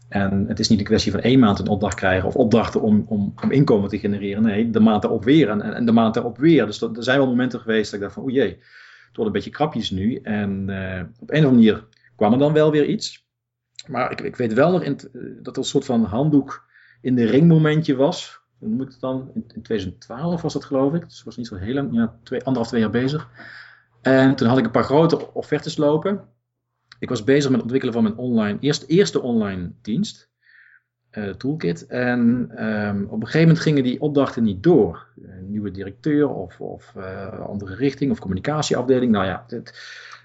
En 0.10 0.48
het 0.48 0.60
is 0.60 0.70
niet 0.70 0.80
een 0.80 0.86
kwestie 0.86 1.12
van 1.12 1.22
één 1.22 1.39
maand 1.39 1.60
een 1.60 1.67
opdracht 1.67 1.96
krijgen 1.96 2.28
of 2.28 2.36
opdrachten 2.36 2.82
om, 2.82 3.06
om, 3.08 3.34
om 3.43 3.52
inkomen 3.52 3.89
te 3.89 4.00
genereren. 4.00 4.43
Nee, 4.43 4.70
de 4.70 4.80
maand 4.80 5.04
erop 5.04 5.24
weer 5.24 5.50
en, 5.50 5.62
en 5.62 5.86
de 5.86 5.91
maand 5.91 6.15
erop 6.15 6.38
weer. 6.38 6.65
Dus 6.65 6.82
er 6.82 7.04
zijn 7.04 7.17
wel 7.17 7.28
momenten 7.28 7.60
geweest 7.60 7.86
dat 7.86 7.93
ik 7.93 8.06
dacht 8.06 8.13
van, 8.13 8.24
o 8.24 8.30
jee, 8.30 8.50
het 9.08 9.15
wordt 9.15 9.26
een 9.26 9.32
beetje 9.32 9.50
krapjes 9.50 9.91
nu. 9.91 10.15
En 10.15 10.67
uh, 10.70 11.02
op 11.20 11.30
een 11.32 11.38
of 11.38 11.46
andere 11.46 11.52
manier 11.52 11.88
kwam 12.15 12.34
er 12.34 12.39
dan 12.39 12.54
wel 12.54 12.72
weer 12.72 12.86
iets. 12.86 13.26
Maar 13.88 14.12
ik, 14.12 14.22
ik 14.22 14.36
weet 14.36 14.54
wel 14.54 14.72
nog 14.72 14.84
in 14.84 14.98
dat 15.41 15.56
er 15.56 15.62
een 15.62 15.67
soort 15.67 15.86
van 15.86 16.04
handdoek 16.04 16.67
in 17.02 17.15
de 17.15 17.26
ring 17.26 17.48
momentje 17.48 17.96
was. 17.96 18.39
Hoe 18.60 18.70
moet 18.70 18.91
het 18.91 19.00
dan? 19.00 19.32
In, 19.34 19.43
in 19.56 19.62
2012 19.62 20.41
was 20.41 20.54
dat 20.54 20.65
geloof 20.65 20.93
ik. 20.93 21.04
Dus 21.04 21.24
was 21.24 21.38
niet 21.38 21.48
zo 21.48 21.56
heel 21.56 21.74
lang, 21.74 21.93
ja, 21.93 22.20
twee, 22.24 22.39
anderhalf, 22.39 22.67
twee 22.67 22.82
jaar 22.82 22.89
bezig. 22.89 23.30
En 24.02 24.36
toen 24.36 24.48
had 24.48 24.58
ik 24.58 24.65
een 24.65 24.72
paar 24.72 24.84
grote 24.84 25.34
offertes 25.34 25.78
lopen. 25.78 26.28
Ik 27.00 27.10
was 27.10 27.24
bezig 27.24 27.44
met 27.44 27.54
het 27.54 27.62
ontwikkelen 27.62 27.94
van 27.94 28.04
mijn 28.04 28.18
online, 28.18 28.58
eerst, 28.60 28.84
eerste 28.88 29.22
online 29.22 29.72
dienst, 29.82 30.30
uh, 31.12 31.30
Toolkit. 31.30 31.86
En 31.86 32.20
um, 32.66 33.04
op 33.04 33.20
een 33.20 33.26
gegeven 33.26 33.40
moment 33.48 33.60
gingen 33.60 33.84
die 33.84 34.02
opdrachten 34.02 34.44
niet 34.44 34.64
door. 34.64 35.08
Nieuwe 35.42 35.72
directeur 35.72 36.30
of, 36.30 36.62
of 36.62 36.94
uh, 36.98 37.40
andere 37.40 37.76
richting 37.76 38.12
of 38.12 38.20
communicatieafdeling. 38.20 39.12
Nou 39.12 39.26
ja, 39.26 39.44
dit, 39.48 39.74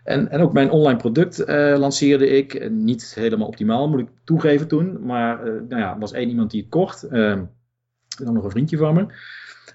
en, 0.04 0.30
en 0.30 0.40
ook 0.40 0.52
mijn 0.52 0.70
online 0.70 0.98
product 0.98 1.40
uh, 1.40 1.46
lanceerde 1.78 2.26
ik. 2.26 2.70
Niet 2.70 3.14
helemaal 3.14 3.46
optimaal, 3.46 3.88
moet 3.88 4.00
ik 4.00 4.08
toegeven 4.24 4.68
toen. 4.68 5.04
Maar 5.06 5.44
nou 5.44 5.80
ja, 5.80 5.92
er 5.92 5.98
was 5.98 6.12
één 6.12 6.28
iemand 6.28 6.50
die 6.50 6.60
het 6.60 6.70
kocht. 6.70 7.04
Uh, 7.12 7.40
dan 8.22 8.34
nog 8.34 8.44
een 8.44 8.50
vriendje 8.50 8.76
van 8.76 8.94
me. 8.94 9.06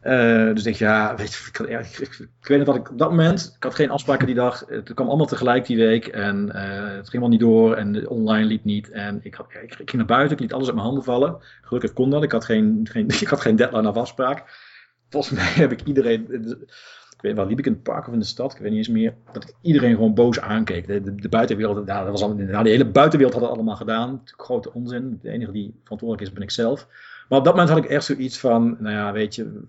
Uh, 0.04 0.54
dus 0.54 0.64
je, 0.64 0.76
ja, 0.78 1.16
weet 1.16 1.34
je, 1.34 1.48
ik, 1.48 1.60
ik, 1.60 2.00
ik, 2.00 2.20
ik, 2.20 2.48
weet 2.48 2.58
nog 2.58 2.68
dat 2.68 2.76
ik 2.76 2.92
op 2.92 2.98
dat 2.98 3.10
moment, 3.10 3.54
ik 3.56 3.64
had 3.64 3.76
geen 3.76 3.90
afspraken 3.90 4.26
die 4.26 4.36
dag. 4.36 4.64
Het 4.68 4.94
kwam 4.94 5.08
allemaal 5.08 5.26
tegelijk 5.26 5.66
die 5.66 5.78
week 5.78 6.08
en 6.08 6.52
uh, 6.56 6.96
het 6.96 7.10
ging 7.10 7.22
wel 7.22 7.32
niet 7.32 7.40
door 7.40 7.76
en 7.76 8.10
online 8.10 8.46
liep 8.46 8.64
niet. 8.64 8.90
En 8.90 9.20
ik, 9.24 9.34
had, 9.34 9.46
ik, 9.64 9.74
ging 9.76 9.92
naar 9.92 10.06
buiten, 10.06 10.36
ik 10.36 10.40
liet 10.40 10.54
alles 10.54 10.66
uit 10.66 10.76
mijn 10.76 10.88
handen 10.88 11.04
vallen. 11.04 11.38
Gelukkig 11.62 11.94
kon 11.94 12.10
dat, 12.10 12.24
ik 12.24 12.32
had 12.32 12.46
geen, 12.46 12.88
geen, 12.92 13.08
ik 13.22 13.28
had 13.28 13.42
geen 13.42 13.56
deadline 13.56 13.90
of 13.90 13.96
afspraak. 13.96 14.44
Volgens 15.10 15.34
mij 15.34 15.52
heb 15.64 15.72
ik 15.72 15.82
iedereen, 15.82 16.32
ik 17.18 17.22
weet 17.22 17.36
wel, 17.36 17.48
liep 17.48 17.60
ik 17.60 17.66
in 17.66 17.72
het 17.72 17.84
park 17.84 18.08
of 18.08 18.14
in 18.14 18.20
de 18.20 18.26
stad, 18.26 18.54
ik 18.54 18.60
weet 18.60 18.70
niet 18.70 18.78
eens 18.78 18.88
meer, 18.88 19.14
dat 19.32 19.44
ik 19.44 19.54
iedereen 19.62 19.96
gewoon 19.96 20.14
boos 20.14 20.40
aankeek. 20.40 20.88
De, 20.88 21.16
de, 21.16 21.30
buitenwereld, 21.30 21.88
ja, 21.88 22.04
dat 22.04 22.20
was 22.20 22.36
nou, 22.36 22.64
de 22.64 22.70
hele 22.70 22.86
buitenwereld 22.86 23.36
had 23.36 23.44
het 23.44 23.58
allemaal 23.58 23.76
gedaan. 23.76 24.22
Grote 24.26 24.74
onzin, 24.74 25.20
de 25.22 25.30
enige 25.30 25.52
die 25.52 25.80
verantwoordelijk 25.84 26.28
is 26.28 26.34
ben 26.34 26.44
ik 26.44 26.52
zelf. 26.52 26.88
Maar 27.30 27.40
op 27.40 27.46
dat 27.46 27.54
moment 27.56 27.70
had 27.70 27.84
ik 27.84 27.90
echt 27.90 28.06
zoiets 28.06 28.40
van, 28.40 28.78
nou 28.80 28.96
ja, 28.96 29.12
weet 29.12 29.36
je, 29.36 29.62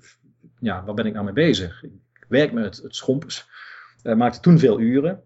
ja, 0.60 0.84
waar 0.84 0.94
ben 0.94 1.06
ik 1.06 1.12
nou 1.12 1.24
mee 1.24 1.34
bezig? 1.34 1.82
Ik 1.82 2.24
werk 2.28 2.52
met 2.52 2.76
het, 2.82 2.96
schompers, 2.96 3.48
uh, 4.02 4.14
maakte 4.14 4.40
toen 4.40 4.58
veel 4.58 4.80
uren. 4.80 5.22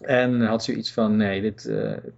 En 0.00 0.40
had 0.40 0.64
zoiets 0.64 0.92
van, 0.92 1.16
nee, 1.16 1.40
dit... 1.40 1.72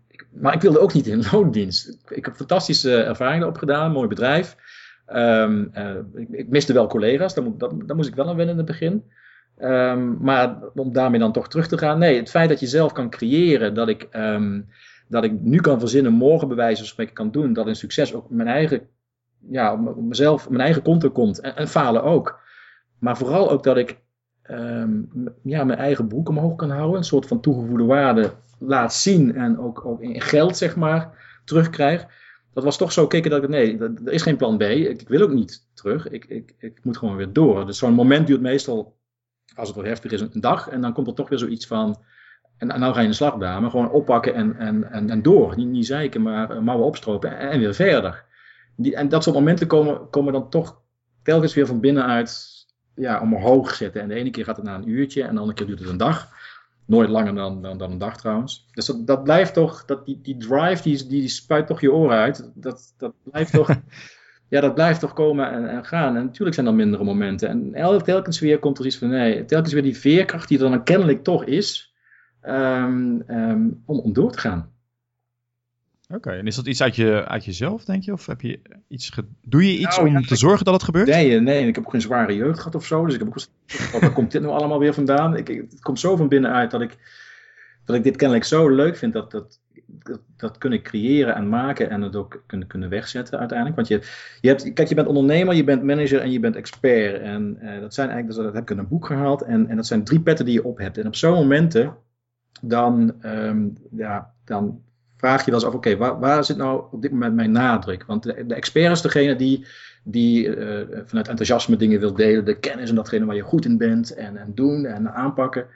Ik, 0.08 0.26
maar 0.32 0.54
ik 0.54 0.60
wilde 0.60 0.78
ook 0.80 0.92
niet 0.92 1.06
in 1.06 1.24
loondienst. 1.32 1.98
Ik, 2.08 2.24
heb 2.24 2.34
fantastische 2.34 3.02
ervaringen 3.02 3.46
opgedaan, 3.46 3.92
mooi 3.92 4.08
bedrijf. 4.08 4.56
Um, 5.08 5.70
uh, 5.74 5.96
ik, 6.30 6.48
miste 6.48 6.72
wel 6.72 6.86
collega's, 6.86 7.34
daar, 7.34 7.44
moet, 7.44 7.60
dat, 7.60 7.72
daar 7.86 7.96
moest 7.96 8.08
ik 8.08 8.14
wel 8.14 8.28
aan 8.28 8.36
wennen 8.36 8.54
in 8.54 8.60
het 8.60 8.70
begin. 8.70 9.04
Um, 9.58 10.18
maar 10.20 10.58
om 10.74 10.92
daarmee 10.92 11.20
dan 11.20 11.32
toch 11.32 11.48
terug 11.48 11.68
te 11.68 11.78
gaan, 11.78 11.98
nee, 11.98 12.18
het 12.18 12.30
feit 12.30 12.48
dat 12.48 12.60
je 12.60 12.66
zelf 12.66 12.92
kan 12.92 13.10
creëren, 13.10 13.74
dat 13.74 13.88
ik, 13.88 14.08
um, 14.12 14.68
dat 15.08 15.24
ik 15.24 15.40
nu 15.40 15.60
kan 15.60 15.80
verzinnen, 15.80 16.12
morgen 16.12 16.48
bij 16.48 16.56
wijze 16.56 16.78
van 16.78 16.86
spreken 16.86 17.14
kan 17.14 17.30
doen, 17.30 17.52
dat 17.52 17.66
een 17.66 17.76
succes 17.76 18.14
ook 18.14 18.30
mijn 18.30 18.48
eigen 18.48 18.88
ja, 19.48 19.72
op 19.72 20.02
mezelf, 20.02 20.48
mijn 20.48 20.60
eigen 20.60 20.82
konto 20.82 21.10
komt. 21.10 21.40
En, 21.40 21.56
en, 21.56 21.68
falen 21.68 22.02
ook. 22.02 22.40
Maar 22.98 23.16
vooral 23.16 23.50
ook 23.50 23.62
dat 23.62 23.76
ik 23.76 23.98
um, 24.50 25.10
ja, 25.42 25.64
mijn 25.64 25.78
eigen 25.78 26.08
broek 26.08 26.28
omhoog 26.28 26.56
kan 26.56 26.70
houden. 26.70 26.96
Een 26.96 27.04
soort 27.04 27.26
van 27.26 27.40
toegevoegde 27.40 27.84
waarde 27.84 28.32
laat 28.58 28.94
zien. 28.94 29.34
En 29.34 29.58
ook, 29.58 29.84
ook 29.84 30.00
in 30.00 30.20
geld, 30.20 30.56
zeg 30.56 30.76
maar, 30.76 31.24
terugkrijg. 31.44 32.06
Dat 32.52 32.64
was 32.64 32.76
toch 32.76 32.92
zo 32.92 33.06
kicken 33.06 33.30
dat 33.30 33.42
ik, 33.42 33.48
nee, 33.48 33.78
er 33.78 34.12
is 34.12 34.22
geen 34.22 34.36
plan 34.36 34.56
B. 34.56 34.62
Ik, 34.62 35.08
wil 35.08 35.20
ook 35.20 35.32
niet 35.32 35.66
terug. 35.74 36.08
Ik, 36.08 36.24
ik, 36.24 36.54
ik 36.58 36.84
moet 36.84 36.96
gewoon 36.96 37.16
weer 37.16 37.32
door. 37.32 37.66
Dus 37.66 37.78
zo'n 37.78 37.92
moment 37.92 38.26
duurt 38.26 38.40
meestal, 38.40 38.96
als 39.54 39.68
het 39.68 39.76
wat 39.76 39.86
heftig 39.86 40.12
is, 40.12 40.20
een 40.20 40.40
dag. 40.40 40.68
En 40.68 40.80
dan 40.80 40.92
komt 40.92 41.06
er 41.06 41.14
toch 41.14 41.28
weer 41.28 41.38
zoiets 41.38 41.66
van, 41.66 41.96
en, 42.56 42.66
nou 42.66 42.92
ga 42.92 42.98
je 42.98 43.04
in 43.04 43.10
de 43.10 43.16
slagdame. 43.16 43.70
Gewoon 43.70 43.90
oppakken 43.90 44.34
en, 44.34 44.56
en, 44.58 44.90
en, 44.92 45.10
en 45.10 45.22
door. 45.22 45.56
Niet, 45.56 45.68
niet 45.68 45.86
zeiken, 45.86 46.22
maar 46.22 46.62
mouwen 46.62 46.86
opstropen 46.86 47.38
en, 47.38 47.50
en 47.50 47.58
weer 47.58 47.74
verder. 47.74 48.24
Die, 48.76 48.96
en 48.96 49.08
dat 49.08 49.22
soort 49.22 49.36
momenten 49.36 49.66
komen, 49.66 50.10
komen 50.10 50.32
dan 50.32 50.50
toch 50.50 50.80
telkens 51.22 51.54
weer 51.54 51.66
van 51.66 51.80
binnenuit 51.80 52.56
ja, 52.94 53.20
omhoog 53.20 53.74
zetten. 53.74 54.00
En 54.00 54.08
de 54.08 54.14
ene 54.14 54.30
keer 54.30 54.44
gaat 54.44 54.56
het 54.56 54.64
na 54.64 54.74
een 54.74 54.88
uurtje 54.88 55.22
en 55.22 55.34
de 55.34 55.40
andere 55.40 55.58
keer 55.58 55.66
duurt 55.66 55.78
het 55.78 55.88
een 55.88 55.96
dag. 55.96 56.34
Nooit 56.86 57.08
langer 57.08 57.34
dan, 57.34 57.62
dan, 57.62 57.78
dan 57.78 57.90
een 57.90 57.98
dag 57.98 58.16
trouwens. 58.16 58.68
Dus 58.72 58.86
dat, 58.86 59.06
dat 59.06 59.24
blijft 59.24 59.54
toch, 59.54 59.84
dat, 59.84 60.06
die, 60.06 60.20
die 60.22 60.36
drive 60.36 60.82
die, 60.82 61.06
die 61.06 61.28
spuit 61.28 61.66
toch 61.66 61.80
je 61.80 61.92
oren 61.92 62.16
uit. 62.16 62.50
Dat, 62.54 62.94
dat 62.98 63.12
blijft 63.22 63.52
toch, 63.52 63.68
ja, 64.48 64.60
dat 64.60 64.74
blijft 64.74 65.00
toch 65.00 65.12
komen 65.12 65.50
en, 65.50 65.68
en 65.68 65.84
gaan. 65.84 66.16
En 66.16 66.24
natuurlijk 66.24 66.54
zijn 66.54 66.66
er 66.66 66.74
mindere 66.74 67.04
momenten. 67.04 67.48
En 67.48 67.74
elke, 67.74 68.04
telkens 68.04 68.40
weer 68.40 68.58
komt 68.58 68.78
er 68.78 68.86
iets 68.86 68.98
van, 68.98 69.08
nee, 69.08 69.44
telkens 69.44 69.72
weer 69.72 69.82
die 69.82 69.98
veerkracht 69.98 70.48
die 70.48 70.62
er 70.62 70.70
dan 70.70 70.84
kennelijk 70.84 71.24
toch 71.24 71.44
is, 71.44 71.94
um, 72.42 73.24
um, 73.28 73.82
om, 73.84 73.98
om 73.98 74.12
door 74.12 74.32
te 74.32 74.38
gaan. 74.38 74.70
Oké, 76.08 76.16
okay, 76.16 76.38
en 76.38 76.46
is 76.46 76.56
dat 76.56 76.66
iets 76.66 76.82
uit, 76.82 76.96
je, 76.96 77.24
uit 77.28 77.44
jezelf, 77.44 77.84
denk 77.84 78.02
je? 78.02 78.12
Of 78.12 78.26
heb 78.26 78.40
je 78.40 78.60
iets 78.88 79.12
doe 79.42 79.72
je 79.72 79.78
iets 79.78 79.96
nou, 79.96 80.08
om 80.08 80.14
ja, 80.14 80.20
te 80.20 80.36
zorgen 80.36 80.64
dat 80.64 80.74
het 80.74 80.82
gebeurt? 80.82 81.06
Nee, 81.06 81.40
nee, 81.40 81.66
ik 81.66 81.74
heb 81.74 81.84
ook 81.84 81.90
geen 81.90 82.00
zware 82.00 82.34
jeugd 82.34 82.58
gehad 82.58 82.74
of 82.74 82.86
zo. 82.86 83.04
Dus 83.04 83.14
ik 83.14 83.20
heb 83.20 83.28
ook 83.28 84.00
waar 84.00 84.12
komt 84.12 84.30
dit 84.30 84.42
nou 84.42 84.54
allemaal 84.54 84.78
weer 84.78 84.94
vandaan? 84.94 85.36
Ik, 85.36 85.48
het 85.48 85.80
komt 85.80 86.00
zo 86.00 86.16
van 86.16 86.28
binnenuit 86.28 86.70
dat 86.70 86.80
ik, 86.80 86.96
dat 87.84 87.96
ik 87.96 88.02
dit 88.02 88.16
kennelijk 88.16 88.46
zo 88.46 88.68
leuk 88.68 88.96
vind. 88.96 89.12
Dat, 89.12 89.30
dat, 89.30 89.60
dat, 89.86 90.20
dat 90.36 90.58
kunnen 90.58 90.82
creëren 90.82 91.34
en 91.34 91.48
maken 91.48 91.90
en 91.90 92.02
het 92.02 92.16
ook 92.16 92.42
kunnen, 92.46 92.66
kunnen 92.66 92.88
wegzetten 92.88 93.38
uiteindelijk. 93.38 93.76
Want 93.76 93.88
je, 93.88 94.00
je, 94.40 94.48
hebt, 94.48 94.72
kijk, 94.72 94.88
je 94.88 94.94
bent 94.94 95.08
ondernemer, 95.08 95.54
je 95.54 95.64
bent 95.64 95.82
manager 95.82 96.20
en 96.20 96.30
je 96.30 96.40
bent 96.40 96.56
expert. 96.56 97.20
En 97.20 97.58
uh, 97.62 97.80
dat 97.80 97.94
zijn 97.94 98.08
eigenlijk, 98.10 98.42
dat 98.42 98.54
heb 98.54 98.62
ik 98.62 98.70
in 98.70 98.78
een 98.78 98.88
boek 98.88 99.06
gehaald. 99.06 99.42
En, 99.42 99.68
en 99.68 99.76
dat 99.76 99.86
zijn 99.86 100.04
drie 100.04 100.20
petten 100.20 100.44
die 100.44 100.54
je 100.54 100.64
op 100.64 100.78
hebt. 100.78 100.98
En 100.98 101.06
op 101.06 101.14
zo'n 101.14 101.34
momenten, 101.34 101.96
dan, 102.60 103.14
um, 103.22 103.76
ja, 103.90 104.34
dan 104.44 104.84
vraag 105.16 105.44
je 105.44 105.50
wel 105.50 105.60
eens 105.60 105.68
af, 105.68 105.74
oké, 105.74 105.96
waar, 105.96 106.18
waar, 106.18 106.44
zit 106.44 106.56
nou 106.56 106.84
op 106.90 107.02
dit 107.02 107.10
moment 107.10 107.34
mijn 107.34 107.52
nadruk? 107.52 108.04
Want 108.04 108.22
de, 108.22 108.54
expert 108.54 108.92
is 108.92 109.00
degene 109.00 109.36
die, 109.36 109.66
die 110.04 110.46
uh, 110.46 110.80
vanuit 111.04 111.28
enthousiasme 111.28 111.76
dingen 111.76 112.00
wil 112.00 112.14
delen, 112.14 112.44
de 112.44 112.58
kennis 112.58 112.88
en 112.88 112.94
datgene 112.94 113.24
waar 113.24 113.36
je 113.36 113.42
goed 113.42 113.64
in 113.64 113.78
bent 113.78 114.14
en, 114.14 114.36
en 114.36 114.54
doen 114.54 114.84
en 114.84 115.14
aanpakken. 115.14 115.66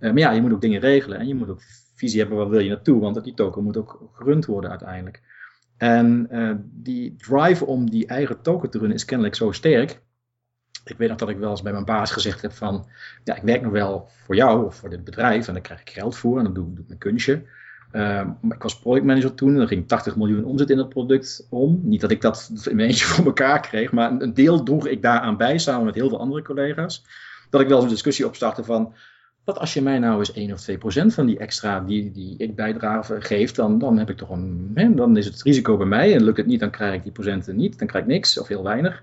Uh, 0.00 0.10
maar 0.10 0.18
ja, 0.18 0.30
je 0.30 0.40
moet 0.40 0.52
ook 0.52 0.60
dingen 0.60 0.80
regelen 0.80 1.18
en 1.18 1.26
je 1.26 1.34
moet 1.34 1.48
ook 1.48 1.60
visie 1.94 2.20
hebben 2.20 2.38
waar 2.38 2.48
wil 2.48 2.60
je 2.60 2.68
naartoe, 2.68 3.00
want 3.00 3.24
die 3.24 3.34
token 3.34 3.62
moet 3.62 3.76
ook 3.76 4.10
gerund 4.12 4.46
worden 4.46 4.70
uiteindelijk. 4.70 5.22
En 5.76 6.28
uh, 6.32 6.54
die 6.60 7.16
drive 7.16 7.66
om 7.66 7.90
die 7.90 8.06
eigen 8.06 8.42
token 8.42 8.70
te 8.70 8.78
runnen 8.78 8.96
is 8.96 9.04
kennelijk 9.04 9.34
zo 9.36 9.52
sterk. 9.52 10.02
Ik 10.84 10.96
weet 10.96 11.08
nog 11.08 11.18
dat 11.18 11.28
ik 11.28 11.38
wel 11.38 11.50
eens 11.50 11.62
bij 11.62 11.72
mijn 11.72 11.84
baas 11.84 12.10
gezegd 12.10 12.42
heb 12.42 12.52
van, 12.52 12.86
ja, 13.24 13.36
ik 13.36 13.42
werk 13.42 13.62
nog 13.62 13.72
wel 13.72 14.08
voor 14.24 14.34
jou 14.34 14.66
of 14.66 14.74
voor 14.74 14.90
dit 14.90 15.04
bedrijf 15.04 15.46
en 15.46 15.52
daar 15.52 15.62
krijg 15.62 15.80
ik 15.80 15.90
geld 15.90 16.16
voor 16.16 16.38
en 16.38 16.44
dan 16.44 16.54
doe 16.54 16.72
ik 16.76 16.86
mijn 16.86 16.98
kunstje. 16.98 17.42
Uh, 17.94 18.26
ik 18.48 18.62
was 18.62 18.78
projectmanager 18.78 19.34
toen, 19.34 19.56
er 19.56 19.66
ging 19.66 19.88
80 19.88 20.16
miljoen 20.16 20.44
omzet 20.44 20.70
in 20.70 20.78
het 20.78 20.88
product 20.88 21.46
om. 21.50 21.80
Niet 21.82 22.00
dat 22.00 22.10
ik 22.10 22.20
dat 22.20 22.50
in 22.70 22.76
mijn 22.76 22.88
eentje 22.88 23.04
voor 23.04 23.24
elkaar 23.24 23.60
kreeg, 23.60 23.92
maar 23.92 24.10
een 24.18 24.34
deel 24.34 24.62
droeg 24.62 24.86
ik 24.86 25.02
daaraan 25.02 25.36
bij, 25.36 25.58
samen 25.58 25.84
met 25.84 25.94
heel 25.94 26.08
veel 26.08 26.20
andere 26.20 26.42
collega's. 26.42 27.04
Dat 27.50 27.60
ik 27.60 27.66
wel 27.66 27.76
eens 27.76 27.84
een 27.84 27.92
discussie 27.92 28.26
opstartte 28.26 28.64
van, 28.64 28.94
wat 29.44 29.58
als 29.58 29.74
je 29.74 29.82
mij 29.82 29.98
nou 29.98 30.18
eens 30.18 30.32
1 30.32 30.52
of 30.52 30.60
2 30.60 30.78
procent 30.78 31.14
van 31.14 31.26
die 31.26 31.38
extra 31.38 31.80
die, 31.80 32.10
die 32.10 32.38
ik 32.38 32.56
bijdrage 32.56 33.20
geeft, 33.20 33.56
dan, 33.56 33.78
dan 33.78 33.98
heb 33.98 34.10
ik 34.10 34.16
toch 34.16 34.30
een, 34.30 34.92
dan 34.96 35.16
is 35.16 35.26
het 35.26 35.42
risico 35.42 35.76
bij 35.76 35.86
mij. 35.86 36.14
En 36.14 36.24
lukt 36.24 36.36
het 36.36 36.46
niet, 36.46 36.60
dan 36.60 36.70
krijg 36.70 36.94
ik 36.94 37.02
die 37.02 37.12
procenten 37.12 37.56
niet, 37.56 37.78
dan 37.78 37.86
krijg 37.86 38.04
ik 38.04 38.10
niks 38.10 38.38
of 38.38 38.48
heel 38.48 38.62
weinig. 38.62 39.02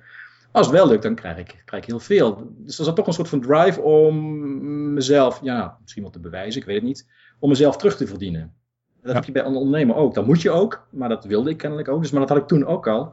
Als 0.52 0.68
het 0.68 0.76
wel 0.76 0.88
lukt, 0.88 1.04
dan 1.04 1.16
krijg 1.16 1.38
ik, 1.38 1.62
krijg 1.66 1.84
ik 1.84 1.90
heel 1.90 2.00
veel. 2.00 2.54
Dus 2.58 2.80
er 2.80 2.86
zat 2.86 2.96
toch 2.96 3.08
een 3.08 3.14
soort 3.14 3.30
van 3.30 3.42
drive 3.42 3.82
om 3.82 4.94
mezelf, 4.94 5.40
ja, 5.44 5.78
misschien 5.82 6.04
wel 6.04 6.12
te 6.12 6.20
bewijzen, 6.20 6.62
ik 6.62 6.68
weet 6.68 6.76
het 6.76 6.86
niet, 6.86 7.08
om 7.40 7.50
mezelf 7.50 7.78
terug 7.78 7.98
te 7.98 8.08
verdienen. 8.08 8.54
Dat 9.04 9.14
heb 9.14 9.24
je 9.24 9.32
bij 9.32 9.46
een 9.46 9.56
ondernemer 9.56 9.96
ook. 9.96 10.14
Dat 10.14 10.26
moet 10.26 10.42
je 10.42 10.52
ook, 10.52 10.88
maar 10.90 11.10
dat 11.10 11.26
wilde 11.26 11.50
ik 11.50 11.58
kennelijk 11.58 11.88
ook. 11.88 12.02
Dus, 12.02 12.12
maar 12.12 12.20
dat 12.20 12.30
had 12.30 12.38
ik 12.38 12.48
toen 12.48 12.66
ook 12.66 12.88
al. 12.88 13.04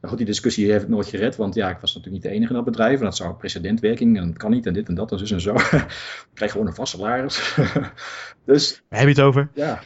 Nou 0.00 0.12
goed, 0.12 0.16
die 0.16 0.26
discussie 0.26 0.70
heeft 0.70 0.80
het 0.80 0.90
nooit 0.90 1.06
gered, 1.06 1.36
want 1.36 1.54
ja, 1.54 1.70
ik 1.70 1.78
was 1.78 1.94
natuurlijk 1.94 2.22
niet 2.22 2.32
de 2.32 2.36
enige 2.36 2.50
in 2.50 2.56
dat 2.56 2.64
bedrijf. 2.64 2.98
En 2.98 3.04
dat 3.04 3.16
zou 3.16 3.34
precedentwerking 3.34 4.18
en 4.18 4.26
dat 4.26 4.36
kan 4.36 4.50
niet 4.50 4.66
en 4.66 4.72
dit 4.72 4.88
en 4.88 4.94
dat 4.94 5.12
en 5.12 5.26
zo 5.26 5.34
en 5.34 5.40
zo. 5.40 5.54
ik 6.30 6.34
krijg 6.34 6.52
gewoon 6.52 6.66
een 6.66 6.74
vast 6.74 6.92
salaris. 6.92 7.56
dus, 8.44 8.82
heb 8.88 9.02
je 9.02 9.08
het 9.08 9.20
over? 9.20 9.50
Ja. 9.54 9.82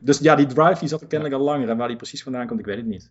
Dus 0.00 0.18
ja, 0.18 0.34
die 0.34 0.46
drive 0.46 0.78
die 0.78 0.88
zat 0.88 1.00
er 1.00 1.06
kennelijk 1.06 1.38
al 1.38 1.44
langer. 1.44 1.68
En 1.68 1.76
waar 1.76 1.88
die 1.88 1.96
precies 1.96 2.22
vandaan 2.22 2.46
komt, 2.46 2.60
ik 2.60 2.66
weet 2.66 2.76
het 2.76 2.86
niet. 2.86 3.10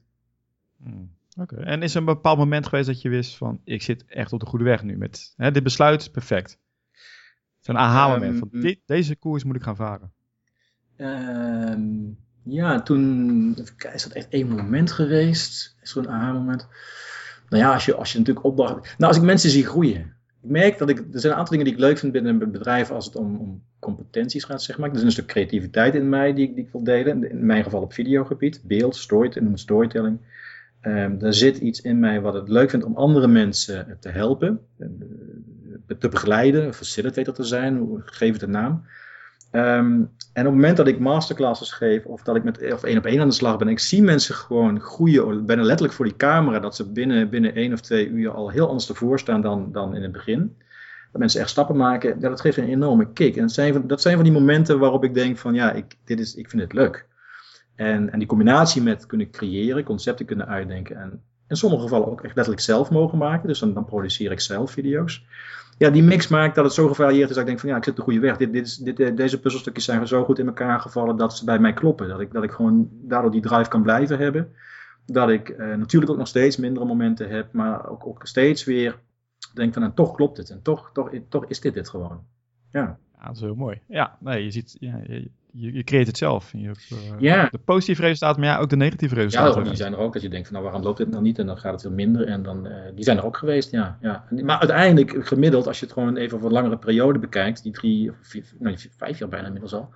Hmm. 0.83 1.15
Oké. 1.39 1.55
En 1.55 1.81
is 1.81 1.93
er 1.93 1.99
een 1.99 2.05
bepaald 2.05 2.37
moment 2.37 2.67
geweest 2.67 2.87
dat 2.87 3.01
je 3.01 3.09
wist 3.09 3.37
van, 3.37 3.61
ik 3.63 3.81
zit 3.81 4.05
echt 4.05 4.33
op 4.33 4.39
de 4.39 4.45
goede 4.45 4.65
weg 4.65 4.83
nu 4.83 4.97
met 4.97 5.33
hè, 5.37 5.51
dit 5.51 5.63
besluit, 5.63 6.11
perfect. 6.11 6.59
Zo'n 7.59 7.77
aha-moment 7.77 8.33
um, 8.33 8.39
van, 8.39 8.61
dit, 8.61 8.79
deze 8.85 9.15
koers 9.15 9.43
moet 9.43 9.55
ik 9.55 9.61
gaan 9.61 9.75
varen. 9.75 10.11
Uh, 10.97 11.75
ja, 12.43 12.81
toen 12.81 13.55
is 13.93 14.03
dat 14.03 14.11
echt 14.11 14.29
één 14.29 14.47
moment 14.47 14.91
geweest. 14.91 15.75
Een 15.95 16.09
aha-moment? 16.09 16.67
Nou 17.49 17.63
ja, 17.63 17.73
als 17.73 17.85
je, 17.85 17.95
als 17.95 18.11
je 18.11 18.17
natuurlijk 18.17 18.45
opdracht. 18.45 18.95
Nou, 18.97 19.11
als 19.11 19.17
ik 19.17 19.23
mensen 19.23 19.49
zie 19.49 19.65
groeien. 19.65 20.15
Ik 20.43 20.49
merk 20.49 20.77
dat 20.77 20.89
ik. 20.89 20.97
Er 20.97 21.19
zijn 21.19 21.33
een 21.33 21.39
aantal 21.39 21.51
dingen 21.57 21.65
die 21.65 21.73
ik 21.73 21.79
leuk 21.79 21.97
vind 21.97 22.11
binnen 22.11 22.41
een 22.41 22.51
bedrijf 22.51 22.91
als 22.91 23.05
het 23.05 23.15
om, 23.15 23.35
om 23.35 23.63
competenties 23.79 24.43
gaat, 24.43 24.63
zeg 24.63 24.77
maar. 24.77 24.89
Er 24.89 24.95
is 24.95 25.01
een 25.01 25.11
stuk 25.11 25.25
creativiteit 25.25 25.95
in 25.95 26.09
mij 26.09 26.33
die, 26.33 26.53
die 26.53 26.63
ik 26.65 26.71
wil 26.71 26.83
delen. 26.83 27.29
In 27.29 27.45
mijn 27.45 27.63
geval 27.63 27.81
op 27.81 27.93
videogebied, 27.93 28.61
beeld, 28.63 28.95
storytelling, 28.95 29.59
storytelling. 29.59 30.19
Um, 30.81 31.21
er 31.21 31.33
zit 31.33 31.57
iets 31.57 31.81
in 31.81 31.99
mij 31.99 32.21
wat 32.21 32.33
het 32.33 32.49
leuk 32.49 32.69
vindt 32.69 32.85
om 32.85 32.95
andere 32.95 33.27
mensen 33.27 33.97
te 33.99 34.09
helpen, 34.09 34.59
eh, 34.77 34.87
te 35.97 36.09
begeleiden, 36.09 36.73
facilitator 36.73 37.33
te 37.33 37.43
zijn, 37.43 38.01
geef 38.05 38.33
het 38.33 38.41
een 38.41 38.51
naam. 38.51 38.83
Um, 39.51 40.11
en 40.33 40.45
op 40.45 40.51
het 40.51 40.61
moment 40.61 40.77
dat 40.77 40.87
ik 40.87 40.99
masterclasses 40.99 41.71
geef 41.71 42.05
of 42.05 42.23
dat 42.23 42.35
ik 42.35 42.43
met 42.43 42.73
of 42.73 42.83
één 42.83 42.97
op 42.97 43.05
één 43.05 43.21
aan 43.21 43.27
de 43.27 43.33
slag 43.33 43.57
ben, 43.57 43.67
ik 43.67 43.79
zie 43.79 44.01
mensen 44.01 44.35
gewoon 44.35 44.79
groeien, 44.79 45.45
bijna 45.45 45.61
letterlijk 45.61 45.93
voor 45.93 46.05
die 46.05 46.15
camera, 46.15 46.59
dat 46.59 46.75
ze 46.75 46.91
binnen, 46.91 47.29
binnen 47.29 47.55
één 47.55 47.73
of 47.73 47.81
twee 47.81 48.07
uur 48.07 48.31
al 48.31 48.49
heel 48.49 48.67
anders 48.67 48.89
ervoor 48.89 49.19
staan 49.19 49.41
dan, 49.41 49.71
dan 49.71 49.95
in 49.95 50.01
het 50.01 50.11
begin. 50.11 50.57
Dat 51.11 51.21
mensen 51.21 51.41
echt 51.41 51.49
stappen 51.49 51.75
maken, 51.75 52.19
ja, 52.19 52.29
dat 52.29 52.41
geeft 52.41 52.57
een 52.57 52.69
enorme 52.69 53.11
kick. 53.13 53.35
En 53.35 53.41
dat 53.41 53.51
zijn, 53.51 53.73
van, 53.73 53.87
dat 53.87 54.01
zijn 54.01 54.15
van 54.15 54.23
die 54.23 54.33
momenten 54.33 54.79
waarop 54.79 55.03
ik 55.03 55.13
denk 55.13 55.37
van 55.37 55.53
ja, 55.53 55.71
ik, 55.71 55.95
dit 56.03 56.19
is, 56.19 56.35
ik 56.35 56.49
vind 56.49 56.61
het 56.61 56.73
leuk. 56.73 57.05
En, 57.75 58.11
en 58.11 58.19
die 58.19 58.27
combinatie 58.27 58.81
met 58.81 59.05
kunnen 59.05 59.29
creëren, 59.29 59.83
concepten 59.83 60.25
kunnen 60.25 60.47
uitdenken 60.47 60.97
en 60.97 61.21
in 61.47 61.55
sommige 61.55 61.81
gevallen 61.81 62.07
ook 62.07 62.21
echt 62.21 62.35
letterlijk 62.35 62.65
zelf 62.65 62.89
mogen 62.89 63.17
maken. 63.17 63.47
Dus 63.47 63.59
dan, 63.59 63.73
dan 63.73 63.85
produceer 63.85 64.31
ik 64.31 64.39
zelf 64.39 64.71
video's 64.71 65.25
ja, 65.77 65.89
die 65.89 66.03
mix 66.03 66.27
maakt 66.27 66.55
dat 66.55 66.65
het 66.65 66.73
zo 66.73 66.87
gevarieerd 66.87 67.29
is 67.29 67.35
dat 67.35 67.43
ik 67.43 67.45
denk 67.45 67.59
van 67.59 67.69
ja, 67.69 67.75
ik 67.75 67.83
zit 67.83 67.95
de 67.95 68.01
goede 68.01 68.19
weg. 68.19 68.37
Dit, 68.37 68.53
dit 68.53 68.65
is, 68.65 68.77
dit, 68.77 68.99
eh, 68.99 69.15
deze 69.15 69.39
puzzelstukjes 69.39 69.85
zijn 69.85 70.07
zo 70.07 70.23
goed 70.23 70.39
in 70.39 70.47
elkaar 70.47 70.79
gevallen 70.79 71.17
dat 71.17 71.37
ze 71.37 71.45
bij 71.45 71.59
mij 71.59 71.73
kloppen. 71.73 72.07
Dat 72.07 72.19
ik, 72.19 72.31
dat 72.31 72.43
ik 72.43 72.51
gewoon 72.51 72.89
daardoor 72.91 73.31
die 73.31 73.41
drive 73.41 73.69
kan 73.69 73.81
blijven 73.81 74.17
hebben. 74.17 74.53
Dat 75.05 75.29
ik 75.29 75.49
eh, 75.49 75.75
natuurlijk 75.75 76.11
ook 76.11 76.17
nog 76.17 76.27
steeds 76.27 76.57
mindere 76.57 76.85
momenten 76.85 77.29
heb, 77.29 77.53
maar 77.53 77.89
ook, 77.89 78.07
ook 78.07 78.27
steeds 78.27 78.63
weer 78.63 78.99
denk 79.53 79.73
van 79.73 79.83
en 79.83 79.93
toch 79.93 80.15
klopt 80.15 80.37
het. 80.37 80.49
En 80.49 80.61
toch, 80.61 80.89
toch, 80.93 81.11
toch 81.29 81.45
is 81.45 81.59
dit 81.59 81.75
het 81.75 81.89
gewoon. 81.89 82.23
Ja. 82.71 82.97
ja 83.19 83.25
dat 83.25 83.35
is 83.35 83.41
heel 83.41 83.55
mooi. 83.55 83.81
Ja, 83.87 84.17
nee, 84.19 84.43
je 84.43 84.51
ziet, 84.51 84.77
ja, 84.79 84.99
je, 85.57 85.73
je 85.73 85.83
creëert 85.83 86.07
het 86.07 86.17
zelf. 86.17 86.51
Je 86.51 86.65
hebt, 86.65 86.89
uh, 86.91 87.19
ja. 87.19 87.47
De 87.51 87.57
positieve 87.57 88.01
resultaten, 88.01 88.41
maar 88.41 88.49
ja, 88.49 88.57
ook 88.57 88.69
de 88.69 88.75
negatieve 88.75 89.15
resultaten. 89.15 89.63
Ja, 89.63 89.67
die 89.67 89.77
zijn 89.77 89.93
er 89.93 89.99
ook. 89.99 90.13
Dat 90.13 90.21
je 90.21 90.29
denkt 90.29 90.47
van, 90.47 90.53
nou, 90.53 90.65
waarom 90.65 90.85
loopt 90.85 90.97
dit 90.97 91.09
nou 91.09 91.21
niet? 91.21 91.39
En 91.39 91.45
dan 91.45 91.57
gaat 91.57 91.71
het 91.71 91.81
veel 91.81 91.91
minder. 91.91 92.27
En 92.27 92.43
dan, 92.43 92.67
uh, 92.67 92.73
die 92.95 93.03
zijn 93.03 93.17
er 93.17 93.25
ook 93.25 93.37
geweest, 93.37 93.71
ja. 93.71 93.97
ja. 94.01 94.25
Maar 94.43 94.59
uiteindelijk, 94.59 95.27
gemiddeld, 95.27 95.67
als 95.67 95.79
je 95.79 95.85
het 95.85 95.93
gewoon 95.93 96.15
even 96.17 96.39
voor 96.39 96.47
een 96.47 96.53
langere 96.53 96.77
periode 96.77 97.19
bekijkt, 97.19 97.63
die 97.63 97.71
drie, 97.71 98.11
vier, 98.21 98.43
nou, 98.59 98.75
vijf 98.97 99.19
jaar 99.19 99.29
bijna 99.29 99.45
inmiddels 99.45 99.73
al, 99.73 99.93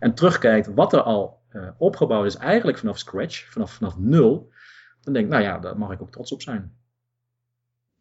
en 0.00 0.14
terugkijkt 0.14 0.74
wat 0.74 0.92
er 0.92 1.02
al 1.02 1.38
uh, 1.52 1.68
opgebouwd 1.78 2.26
is, 2.26 2.36
eigenlijk 2.36 2.78
vanaf 2.78 2.98
scratch, 2.98 3.50
vanaf, 3.50 3.72
vanaf 3.72 3.98
nul, 3.98 4.50
dan 5.00 5.12
denk 5.12 5.24
ik, 5.24 5.30
nou 5.30 5.42
ja, 5.42 5.58
daar 5.58 5.78
mag 5.78 5.92
ik 5.92 6.02
ook 6.02 6.12
trots 6.12 6.32
op 6.32 6.42
zijn. 6.42 6.72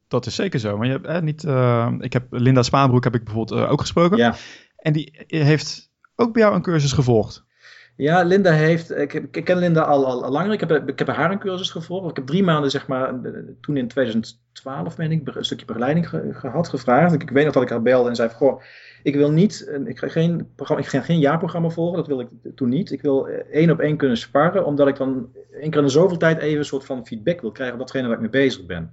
Dat 0.08 0.26
is 0.26 0.36
zeker 0.36 0.60
zo. 0.60 0.78
Maar 0.78 0.86
je 0.86 0.92
hebt 0.92 1.06
eh, 1.06 1.22
niet. 1.22 1.44
Uh, 1.44 1.94
ik 2.00 2.14
heb 2.14 2.26
Linda 2.30 2.64
Spaanbroek 2.64 3.04
heb 3.04 3.16
ik 3.16 3.24
bijvoorbeeld 3.24 3.62
uh, 3.62 3.72
ook 3.72 3.82
gesproken. 3.82 4.18
Ja. 4.18 4.36
En 4.76 4.94
die 4.94 5.26
heeft 5.28 5.89
ook 6.20 6.34
bij 6.34 6.42
jou 6.42 6.56
een 6.56 6.62
cursus 6.62 6.92
gevolgd? 6.92 7.48
Ja, 7.96 8.24
Linda 8.24 8.52
heeft, 8.52 8.98
ik, 8.98 9.42
ken 9.44 9.58
Linda 9.58 9.82
al, 9.82 10.24
al, 10.24 10.32
langer. 10.32 10.52
Ik 10.52 10.60
heb, 10.60 10.90
ik 10.90 11.00
heb 11.00 11.08
haar 11.08 11.32
een 11.32 11.40
cursus 11.40 11.70
gevolgd. 11.70 12.10
Ik 12.10 12.16
heb 12.16 12.26
drie 12.26 12.44
maanden, 12.44 12.72
zeg 12.72 12.88
maar, 12.88 13.14
toen 13.62 13.78
in 13.78 13.88
2012 13.88 14.96
ben 14.96 15.12
ik 15.12 15.36
een 15.36 15.46
stukje 15.46 15.66
begeleiding 15.66 16.10
gehad, 16.32 16.70
gevraagd. 16.70 17.14
Ik, 17.14 17.22
ik, 17.22 17.30
weet 17.30 17.46
nog 17.46 17.54
dat 17.54 17.64
ik 17.64 17.70
haar 17.70 17.82
belde 17.82 18.10
en 18.10 18.16
zei: 18.16 18.30
Goh, 18.30 18.62
ik 19.04 19.16
wil 19.16 19.32
niet, 19.32 19.72
ik 19.86 20.00
ga 20.00 20.08
geen, 20.08 20.50
programma, 20.56 20.84
ik 20.84 21.04
geen 21.04 21.20
jaarprogramma 21.20 21.70
volgen, 21.70 21.98
dat 21.98 22.08
wil 22.08 22.20
ik 22.20 22.28
toen 22.56 22.70
niet. 22.70 22.92
Ik 22.92 23.02
wil 23.02 23.28
één 23.52 23.72
op 23.72 23.80
één 23.80 23.98
kunnen 23.98 24.18
sparren, 24.18 24.66
omdat 24.66 24.88
ik 24.88 24.96
dan 24.96 25.30
één 25.52 25.70
keer 25.70 25.82
in 25.82 25.90
zoveel 25.90 26.18
tijd 26.18 26.38
even 26.38 26.58
een 26.58 26.66
soort 26.66 26.86
van 26.86 27.06
feedback 27.06 27.42
wil 27.42 27.52
krijgen 27.52 27.76
op 27.76 27.82
datgene 27.82 28.08
waar 28.08 28.16
ik 28.16 28.22
mee 28.22 28.30
bezig 28.30 28.66
ben. 28.66 28.92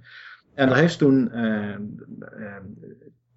En 0.53 0.67
daar 0.67 0.77
heeft 0.77 0.97
toen 0.97 1.31
uh, 1.33 1.75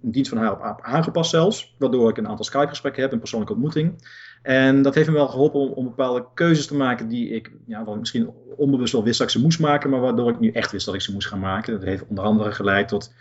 een 0.03 0.11
dienst 0.11 0.31
van 0.31 0.39
haar 0.39 0.53
op, 0.53 0.79
aangepast 0.83 1.31
zelfs. 1.31 1.75
Waardoor 1.79 2.11
ik 2.11 2.17
een 2.17 2.29
aantal 2.29 2.45
Skype-gesprekken 2.45 3.03
heb, 3.03 3.13
een 3.13 3.19
persoonlijke 3.19 3.55
ontmoeting. 3.55 3.95
En 4.43 4.83
dat 4.83 4.95
heeft 4.95 5.09
me 5.09 5.15
wel 5.15 5.29
geholpen 5.29 5.75
om, 5.75 5.85
bepaalde 5.85 6.27
keuzes 6.35 6.67
te 6.67 6.75
maken 6.75 7.09
die 7.09 7.29
ik, 7.29 7.53
ja, 7.67 7.85
wat 7.85 7.99
misschien 7.99 8.31
onbewust 8.57 8.93
wel 8.93 9.05
wist 9.05 9.19
dat 9.19 9.27
ik 9.27 9.33
ze 9.33 9.41
moest 9.41 9.61
maken, 9.61 9.91
maar 9.91 10.01
waardoor 10.01 10.31
ik 10.31 10.41
nu 10.41 10.51
echt 10.51 10.73
wist 10.73 10.87
dat 10.87 10.95
ik 10.95 11.01
ze 11.01 11.13
moest 11.13 11.29
gaan 11.29 11.41
maken. 11.41 11.73
Dat 11.73 11.83
heeft 11.83 12.07
onder 12.07 12.25
andere 12.25 12.53
geleid 12.53 12.89
tot 12.89 13.15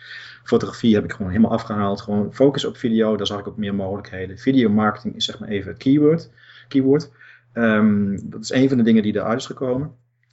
fotografie 0.44 0.96
heb 0.96 1.04
ik 1.04 1.12
gewoon 1.12 1.32
helemaal 1.32 1.52
afgehaald. 1.52 2.02
Gewoon 2.02 2.34
focus 2.34 2.66
op 2.66 2.78
video, 2.78 3.16
daar 3.16 3.28
zag 3.28 3.40
ik 3.40 3.48
ook 3.48 3.58
meer 3.58 3.76
mogelijkheden. 3.76 4.38
Video 4.38 4.70
marketing 4.70 5.16
is 5.16 5.26
zeg 5.26 5.40
maar 5.40 5.50
even 5.50 5.72
het 5.72 5.78
keyword. 5.78 6.30
keyword. 6.68 7.12
Um, 7.54 8.30
dat 8.30 8.42
is 8.42 8.52
een 8.52 8.68
van 8.68 8.78
de 8.78 8.84
dingen 8.84 9.04
die 9.04 9.16
eruit 9.16 9.40
is 9.40 9.46
gekomen. 9.46 9.92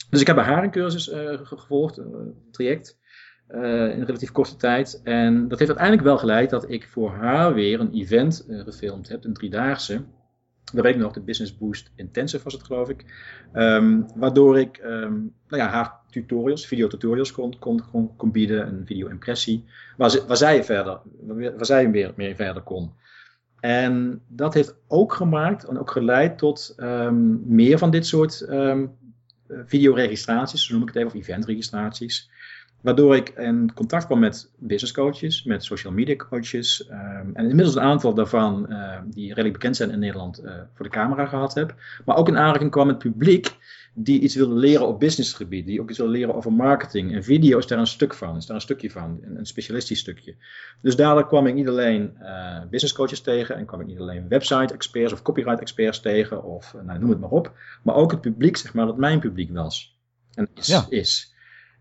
Dus 0.09 0.21
ik 0.21 0.27
heb 0.27 0.35
bij 0.35 0.45
haar 0.45 0.63
een 0.63 0.71
cursus 0.71 1.09
uh, 1.09 1.39
gevolgd, 1.43 1.97
een 1.97 2.33
traject. 2.51 2.97
Uh, 3.51 3.97
in 3.97 4.03
relatief 4.03 4.31
korte 4.31 4.55
tijd. 4.55 5.01
En 5.03 5.47
dat 5.47 5.59
heeft 5.59 5.71
uiteindelijk 5.71 6.07
wel 6.07 6.17
geleid 6.17 6.49
dat 6.49 6.69
ik 6.69 6.87
voor 6.87 7.11
haar 7.11 7.53
weer 7.53 7.79
een 7.79 7.93
event 7.93 8.45
uh, 8.49 8.63
gefilmd 8.63 9.09
heb, 9.09 9.23
een 9.23 9.33
driedaagse. 9.33 10.01
Daar 10.73 10.83
weet 10.83 10.95
ik 10.95 11.01
nog, 11.01 11.13
de 11.13 11.21
Business 11.21 11.57
Boost 11.57 11.91
Intensive 11.95 12.43
was 12.43 12.53
het 12.53 12.63
geloof 12.63 12.89
ik. 12.89 13.05
Um, 13.53 14.05
waardoor 14.15 14.59
ik 14.59 14.77
um, 14.83 15.33
nou 15.47 15.63
ja, 15.63 15.67
haar 15.67 15.93
tutorials, 16.09 16.67
videotutorials 16.67 17.31
kon, 17.31 17.59
kon, 17.59 17.83
kon, 17.91 18.15
kon 18.15 18.31
bieden, 18.31 18.67
een 18.67 18.85
video-impressie, 18.85 19.65
waar, 19.97 20.19
waar 20.27 20.37
zij 20.37 20.63
verder, 20.63 20.99
waar 21.27 21.65
zij 21.65 21.91
weer 21.91 22.13
meer 22.15 22.35
verder 22.35 22.63
kon. 22.63 22.91
En 23.59 24.21
dat 24.27 24.53
heeft 24.53 24.75
ook 24.87 25.13
gemaakt 25.13 25.63
en 25.63 25.79
ook 25.79 25.91
geleid 25.91 26.37
tot 26.37 26.75
um, 26.77 27.43
meer 27.45 27.77
van 27.77 27.91
dit 27.91 28.05
soort 28.05 28.45
videoregistraties, 29.65 30.65
zo 30.65 30.73
noem 30.73 30.81
ik 30.81 30.87
het 30.87 30.97
even, 30.97 31.07
of 31.07 31.15
eventregistraties. 31.15 32.29
Waardoor 32.81 33.15
ik 33.15 33.29
in 33.29 33.73
contact 33.73 34.05
kwam 34.05 34.19
met 34.19 34.49
business 34.57 34.93
coaches, 34.93 35.43
met 35.43 35.63
social 35.63 35.93
media 35.93 36.15
coaches. 36.15 36.89
Um, 36.89 37.31
en 37.33 37.49
inmiddels 37.49 37.75
een 37.75 37.81
aantal 37.81 38.13
daarvan 38.13 38.65
uh, 38.69 38.97
die 39.05 39.27
redelijk 39.27 39.53
bekend 39.53 39.75
zijn 39.75 39.91
in 39.91 39.99
Nederland 39.99 40.43
uh, 40.43 40.51
voor 40.73 40.85
de 40.85 40.91
camera 40.91 41.25
gehad 41.25 41.53
heb. 41.53 41.75
Maar 42.05 42.15
ook 42.15 42.27
in 42.27 42.37
aanraking 42.37 42.71
kwam 42.71 42.87
met 42.87 42.97
publiek 42.97 43.55
die 43.93 44.19
iets 44.19 44.35
wilde 44.35 44.55
leren 44.55 44.87
op 44.87 44.99
businessgebied. 44.99 45.65
Die 45.65 45.81
ook 45.81 45.89
iets 45.89 45.97
wilde 45.97 46.13
leren 46.13 46.35
over 46.35 46.53
marketing. 46.53 47.13
En 47.13 47.23
video 47.23 47.57
is 47.57 47.67
daar 47.67 47.79
een 47.79 47.87
stuk 47.87 48.13
van, 48.13 48.37
is 48.37 48.45
daar 48.45 48.55
een 48.55 48.61
stukje 48.61 48.91
van. 48.91 49.19
Een, 49.21 49.37
een 49.37 49.45
specialistisch 49.45 49.99
stukje. 49.99 50.35
Dus 50.81 50.95
daardoor 50.95 51.27
kwam 51.27 51.47
ik 51.47 51.53
niet 51.53 51.67
alleen 51.67 52.17
uh, 52.21 52.59
business 52.69 52.93
coaches 52.93 53.21
tegen. 53.21 53.55
En 53.55 53.65
kwam 53.65 53.81
ik 53.81 53.87
niet 53.87 53.99
alleen 53.99 54.27
website 54.27 54.73
experts 54.73 55.13
of 55.13 55.21
copyright 55.21 55.59
experts 55.59 55.99
tegen. 55.99 56.43
Of 56.43 56.75
nou, 56.83 56.99
noem 56.99 57.09
het 57.09 57.19
maar 57.19 57.29
op. 57.29 57.51
Maar 57.83 57.95
ook 57.95 58.11
het 58.11 58.21
publiek, 58.21 58.57
zeg 58.57 58.73
maar, 58.73 58.85
dat 58.85 58.97
mijn 58.97 59.19
publiek 59.19 59.51
was. 59.53 59.97
En 60.33 60.49
is. 60.55 60.67
Ja. 60.67 60.85
is. 60.89 61.35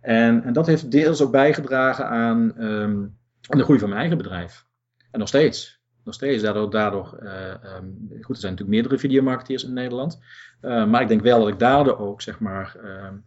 En, 0.06 0.44
en 0.44 0.52
dat 0.52 0.66
heeft 0.66 0.90
deels 0.90 1.22
ook 1.22 1.30
bijgedragen 1.30 2.08
aan, 2.08 2.64
um, 2.64 3.16
aan 3.48 3.58
de 3.58 3.64
groei 3.64 3.78
van 3.78 3.88
mijn 3.88 4.00
eigen 4.00 4.18
bedrijf. 4.18 4.66
En 5.10 5.18
nog 5.18 5.28
steeds. 5.28 5.80
nog 6.04 6.14
steeds. 6.14 6.42
Daardoor, 6.42 6.70
daardoor 6.70 7.18
uh, 7.22 7.30
um, 7.50 8.08
goed, 8.10 8.34
er 8.34 8.40
zijn 8.40 8.52
natuurlijk 8.52 8.68
meerdere 8.68 8.98
videomarketeers 8.98 9.64
in 9.64 9.72
Nederland. 9.72 10.20
Uh, 10.62 10.86
maar 10.86 11.02
ik 11.02 11.08
denk 11.08 11.22
wel 11.22 11.38
dat 11.38 11.48
ik 11.48 11.58
daardoor 11.58 11.98
ook, 11.98 12.22
zeg 12.22 12.38
maar, 12.38 12.76
um, 12.76 13.24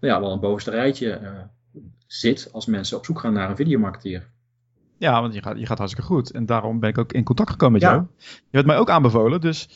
nou 0.00 0.14
ja, 0.14 0.20
wel 0.20 0.32
een 0.32 0.40
bovenste 0.40 0.70
rijtje 0.70 1.20
uh, 1.22 1.30
zit 2.06 2.48
als 2.52 2.66
mensen 2.66 2.96
op 2.96 3.04
zoek 3.04 3.18
gaan 3.20 3.32
naar 3.32 3.50
een 3.50 3.56
videomarketeer. 3.56 4.28
Ja, 4.98 5.20
want 5.20 5.34
je 5.34 5.42
gaat, 5.42 5.58
je 5.58 5.66
gaat 5.66 5.78
hartstikke 5.78 6.08
goed. 6.08 6.30
En 6.30 6.46
daarom 6.46 6.80
ben 6.80 6.90
ik 6.90 6.98
ook 6.98 7.12
in 7.12 7.24
contact 7.24 7.50
gekomen 7.50 7.80
met 7.80 7.82
ja. 7.82 7.94
jou. 7.94 8.06
Je 8.18 8.56
hebt 8.56 8.66
mij 8.66 8.78
ook 8.78 8.90
aanbevolen, 8.90 9.40
dus 9.40 9.68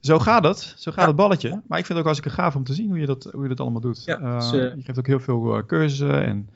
zo 0.00 0.18
gaat 0.18 0.44
het. 0.44 0.74
Zo 0.76 0.90
gaat 0.90 1.00
ja. 1.00 1.06
het 1.06 1.16
balletje. 1.16 1.48
Maar 1.48 1.78
ik 1.78 1.86
vind 1.86 1.88
het 1.88 1.98
ook 1.98 2.04
hartstikke 2.04 2.36
gaaf 2.36 2.56
om 2.56 2.64
te 2.64 2.74
zien 2.74 2.88
hoe 2.88 2.98
je 2.98 3.06
dat, 3.06 3.28
hoe 3.32 3.42
je 3.42 3.48
dat 3.48 3.60
allemaal 3.60 3.80
doet. 3.80 4.02
Ja, 4.04 4.38
dus, 4.38 4.52
uh, 4.52 4.60
je 4.60 4.82
geeft 4.82 4.98
ook 4.98 5.06
heel 5.06 5.20
veel 5.20 5.62
cursussen 5.66 6.24
en 6.24 6.48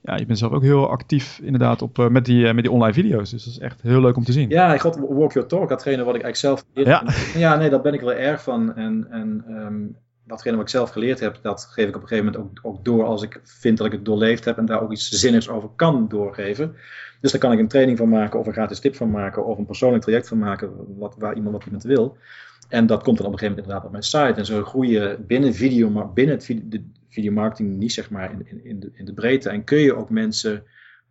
ja, 0.00 0.16
je 0.16 0.26
bent 0.26 0.38
zelf 0.38 0.52
ook 0.52 0.62
heel 0.62 0.90
actief 0.90 1.40
inderdaad 1.42 1.82
op, 1.82 1.98
uh, 1.98 2.08
met, 2.08 2.24
die, 2.24 2.44
uh, 2.44 2.52
met 2.52 2.64
die 2.64 2.72
online 2.72 2.92
video's. 2.92 3.30
Dus 3.30 3.44
dat 3.44 3.52
is 3.52 3.58
echt 3.58 3.82
heel 3.82 4.00
leuk 4.00 4.16
om 4.16 4.24
te 4.24 4.32
zien. 4.32 4.48
Ja, 4.48 4.74
ik 4.74 4.80
had 4.80 4.98
Walk 5.08 5.32
Your 5.32 5.48
Talk, 5.48 5.68
datgene 5.68 6.04
wat 6.04 6.14
ik 6.14 6.22
eigenlijk 6.22 6.36
zelf... 6.36 6.86
Ja. 6.86 7.04
ja, 7.34 7.56
nee, 7.56 7.70
daar 7.70 7.80
ben 7.80 7.94
ik 7.94 8.00
wel 8.00 8.12
erg 8.12 8.42
van. 8.42 8.74
En, 8.74 9.06
en 9.10 9.44
um, 9.48 9.96
datgene 10.24 10.56
wat 10.56 10.64
ik 10.64 10.70
zelf 10.70 10.90
geleerd 10.90 11.20
heb, 11.20 11.38
dat 11.42 11.68
geef 11.70 11.88
ik 11.88 11.96
op 11.96 12.02
een 12.02 12.08
gegeven 12.08 12.32
moment 12.32 12.44
ook, 12.64 12.72
ook 12.72 12.84
door 12.84 13.04
als 13.04 13.22
ik 13.22 13.40
vind 13.42 13.78
dat 13.78 13.86
ik 13.86 13.92
het 13.92 14.04
doorleefd 14.04 14.44
heb 14.44 14.58
en 14.58 14.66
daar 14.66 14.82
ook 14.82 14.92
iets 14.92 15.08
zinnigs 15.08 15.48
over 15.48 15.68
kan 15.76 16.08
doorgeven. 16.08 16.74
Dus 17.20 17.30
daar 17.30 17.40
kan 17.40 17.52
ik 17.52 17.58
een 17.58 17.68
training 17.68 17.98
van 17.98 18.08
maken 18.08 18.38
of 18.38 18.46
een 18.46 18.52
gratis 18.52 18.80
tip 18.80 18.96
van 18.96 19.10
maken 19.10 19.46
of 19.46 19.58
een 19.58 19.66
persoonlijk 19.66 20.02
traject 20.02 20.28
van 20.28 20.38
maken 20.38 20.70
wat, 20.98 21.14
waar 21.18 21.34
iemand 21.34 21.54
wat 21.54 21.64
iemand 21.64 21.82
wil. 21.82 22.16
En 22.68 22.86
dat 22.86 23.02
komt 23.02 23.16
dan 23.16 23.26
op 23.26 23.32
een 23.32 23.38
gegeven 23.38 23.56
moment 23.56 23.58
inderdaad 23.58 23.84
op 23.84 23.90
mijn 23.90 24.02
site. 24.02 24.40
En 24.40 24.46
zo 24.46 24.64
groeien 24.64 25.26
binnen, 25.26 25.54
video, 25.54 26.10
binnen 26.14 26.34
het 26.34 26.44
video, 26.44 26.62
de 26.68 26.84
videomarketing 27.08 27.76
niet 27.76 27.92
zeg 27.92 28.10
maar 28.10 28.30
in, 28.32 28.64
in, 28.64 28.80
de, 28.80 28.90
in 28.92 29.04
de 29.04 29.12
breedte. 29.12 29.48
En 29.48 29.64
kun 29.64 29.78
je 29.78 29.96
ook 29.96 30.10
mensen 30.10 30.64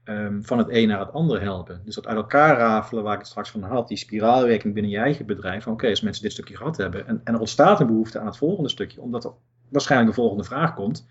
um, 0.05 0.45
van 0.45 0.57
het 0.57 0.67
een 0.69 0.87
naar 0.87 0.99
het 0.99 1.13
andere 1.13 1.39
helpen. 1.39 1.81
Dus 1.85 1.95
dat 1.95 2.07
uit 2.07 2.17
elkaar 2.17 2.57
rafelen, 2.57 3.03
waar 3.03 3.13
ik 3.13 3.19
het 3.19 3.27
straks 3.27 3.49
van 3.49 3.63
had, 3.63 3.87
die 3.87 3.97
spiraalwerking 3.97 4.73
binnen 4.73 4.91
je 4.91 4.97
eigen 4.97 5.25
bedrijf. 5.25 5.63
Van 5.63 5.73
oké, 5.73 5.89
als 5.89 6.01
mensen 6.01 6.23
dit 6.23 6.31
stukje 6.31 6.57
gehad 6.57 6.77
hebben 6.77 7.07
en, 7.07 7.21
en 7.23 7.33
er 7.33 7.39
ontstaat 7.39 7.79
een 7.79 7.87
behoefte 7.87 8.19
aan 8.19 8.25
het 8.25 8.37
volgende 8.37 8.69
stukje, 8.69 9.01
omdat 9.01 9.23
er 9.23 9.31
waarschijnlijk 9.69 10.09
een 10.09 10.21
volgende 10.21 10.43
vraag 10.43 10.73
komt, 10.73 11.07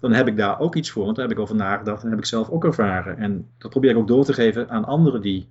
dan 0.00 0.12
heb 0.12 0.28
ik 0.28 0.36
daar 0.36 0.60
ook 0.60 0.74
iets 0.74 0.90
voor. 0.90 1.04
Want 1.04 1.16
daar 1.16 1.28
heb 1.28 1.36
ik 1.36 1.42
over 1.42 1.56
nagedacht 1.56 2.02
en 2.02 2.10
heb 2.10 2.18
ik 2.18 2.24
zelf 2.24 2.48
ook 2.48 2.64
ervaren. 2.64 3.18
En 3.18 3.48
dat 3.58 3.70
probeer 3.70 3.90
ik 3.90 3.96
ook 3.96 4.08
door 4.08 4.24
te 4.24 4.32
geven 4.32 4.70
aan 4.70 4.84
anderen 4.84 5.20
die 5.20 5.48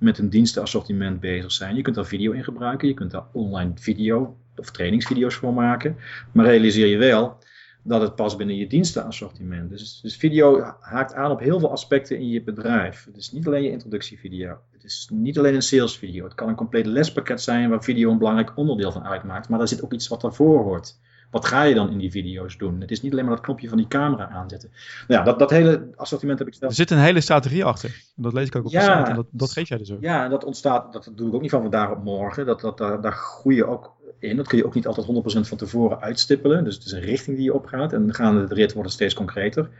met 0.00 0.18
een 0.18 0.30
dienstenassortiment 0.30 1.20
bezig 1.20 1.52
zijn. 1.52 1.76
Je 1.76 1.82
kunt 1.82 1.96
daar 1.96 2.06
video 2.06 2.32
in 2.32 2.44
gebruiken, 2.44 2.88
je 2.88 2.94
kunt 2.94 3.10
daar 3.10 3.24
online 3.32 3.72
video 3.74 4.36
of 4.56 4.70
trainingsvideo's 4.70 5.34
voor 5.34 5.54
maken. 5.54 5.96
Maar 6.32 6.46
realiseer 6.46 6.86
je 6.86 6.96
wel 6.96 7.38
dat 7.82 8.00
het 8.00 8.14
past 8.14 8.36
binnen 8.36 8.56
je 8.56 8.66
dienstenassortiment. 8.66 9.70
Dus, 9.70 10.00
dus 10.00 10.16
video 10.16 10.74
haakt 10.80 11.14
aan 11.14 11.30
op 11.30 11.40
heel 11.40 11.58
veel 11.58 11.70
aspecten 11.70 12.18
in 12.18 12.28
je 12.28 12.42
bedrijf. 12.42 13.04
Het 13.04 13.16
is 13.16 13.32
niet 13.32 13.46
alleen 13.46 13.62
je 13.62 13.70
introductievideo. 13.70 14.58
Het 14.72 14.84
is 14.84 15.08
niet 15.12 15.38
alleen 15.38 15.54
een 15.54 15.62
salesvideo. 15.62 16.24
Het 16.24 16.34
kan 16.34 16.48
een 16.48 16.54
compleet 16.54 16.86
lespakket 16.86 17.42
zijn 17.42 17.70
waar 17.70 17.84
video 17.84 18.10
een 18.10 18.18
belangrijk 18.18 18.56
onderdeel 18.56 18.92
van 18.92 19.04
uitmaakt. 19.04 19.48
Maar 19.48 19.58
daar 19.58 19.68
zit 19.68 19.82
ook 19.82 19.92
iets 19.92 20.08
wat 20.08 20.20
daarvoor 20.20 20.62
hoort 20.62 20.98
wat 21.30 21.46
ga 21.46 21.62
je 21.62 21.74
dan 21.74 21.90
in 21.90 21.98
die 21.98 22.10
video's 22.10 22.56
doen? 22.56 22.80
Het 22.80 22.90
is 22.90 23.02
niet 23.02 23.12
alleen 23.12 23.24
maar 23.24 23.34
dat 23.34 23.44
knopje 23.44 23.68
van 23.68 23.78
die 23.78 23.86
camera 23.86 24.28
aanzetten. 24.28 24.70
Nou 25.08 25.20
ja, 25.20 25.26
dat, 25.26 25.38
dat 25.38 25.50
hele 25.50 25.90
assortiment 25.96 26.38
heb 26.38 26.48
ik 26.48 26.54
zelf. 26.54 26.70
Er 26.70 26.76
zit 26.76 26.90
een 26.90 26.98
hele 26.98 27.20
strategie 27.20 27.64
achter. 27.64 28.02
Dat 28.16 28.32
lees 28.32 28.46
ik 28.46 28.56
ook 28.56 28.64
op 28.64 28.70
ja, 28.70 28.80
de 28.80 28.98
site. 28.98 29.10
En 29.10 29.16
dat, 29.16 29.26
dat 29.30 29.52
geef 29.52 29.68
jij 29.68 29.78
dus 29.78 29.92
ook. 29.92 30.00
Ja, 30.00 30.24
en 30.24 30.30
dat 30.30 30.44
ontstaat, 30.44 30.92
dat 30.92 31.12
doe 31.14 31.28
ik 31.28 31.34
ook 31.34 31.40
niet 31.40 31.50
van 31.50 31.62
vandaag 31.62 31.90
op 31.90 32.04
morgen. 32.04 32.46
Dat, 32.46 32.60
dat, 32.60 32.78
daar, 32.78 33.00
daar 33.00 33.12
groei 33.12 33.56
je 33.56 33.66
ook 33.66 33.96
in. 34.18 34.36
Dat 34.36 34.48
kun 34.48 34.58
je 34.58 34.66
ook 34.66 34.74
niet 34.74 34.86
altijd 34.86 35.06
100% 35.44 35.48
van 35.48 35.56
tevoren 35.56 36.00
uitstippelen. 36.00 36.64
Dus 36.64 36.74
het 36.74 36.84
is 36.84 36.92
een 36.92 37.00
richting 37.00 37.36
die 37.36 37.44
je 37.44 37.54
opgaat. 37.54 37.92
En 37.92 38.06
dan 38.06 38.14
gaan 38.14 38.46
de 38.46 38.54
rit 38.54 38.72
worden 38.72 38.92
steeds 38.92 39.14
concreter. 39.14 39.70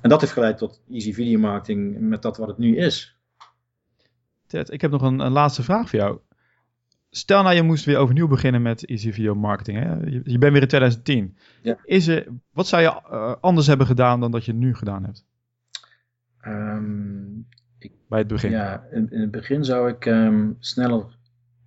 En 0.00 0.08
dat 0.08 0.20
heeft 0.20 0.32
geleid 0.32 0.58
tot 0.58 0.80
easy 0.90 1.12
video 1.12 1.38
marketing 1.38 2.00
met 2.00 2.22
dat 2.22 2.36
wat 2.36 2.48
het 2.48 2.58
nu 2.58 2.76
is. 2.76 3.16
Ted, 4.46 4.72
ik 4.72 4.80
heb 4.80 4.90
nog 4.90 5.02
een, 5.02 5.18
een 5.18 5.32
laatste 5.32 5.62
vraag 5.62 5.88
voor 5.90 5.98
jou 5.98 6.18
stel 7.16 7.42
nou 7.42 7.54
je 7.54 7.62
moest 7.62 7.84
weer 7.84 7.96
overnieuw 7.96 8.28
beginnen 8.28 8.62
met 8.62 8.84
Easy 8.84 9.12
Video 9.12 9.34
Marketing. 9.34 9.78
Hè? 9.78 9.94
Je, 9.94 10.20
je, 10.24 10.38
bent 10.38 10.52
weer 10.52 10.62
in 10.62 10.68
2010. 10.68 11.36
Ja. 11.62 11.78
Is 11.84 12.06
er, 12.06 12.26
wat 12.52 12.66
zou 12.66 12.82
je 12.82 13.00
uh, 13.12 13.34
anders 13.40 13.66
hebben 13.66 13.86
gedaan 13.86 14.20
dan 14.20 14.30
dat 14.30 14.44
je 14.44 14.52
nu 14.52 14.74
gedaan 14.74 15.04
hebt? 15.04 15.24
Um, 16.46 17.46
ik, 17.78 17.92
Bij 18.08 18.18
het 18.18 18.28
begin. 18.28 18.50
Ja, 18.50 18.86
in, 18.90 19.10
in 19.10 19.20
het 19.20 19.30
begin 19.30 19.64
zou 19.64 19.88
ik 19.88 20.04
um, 20.06 20.56
sneller... 20.58 21.04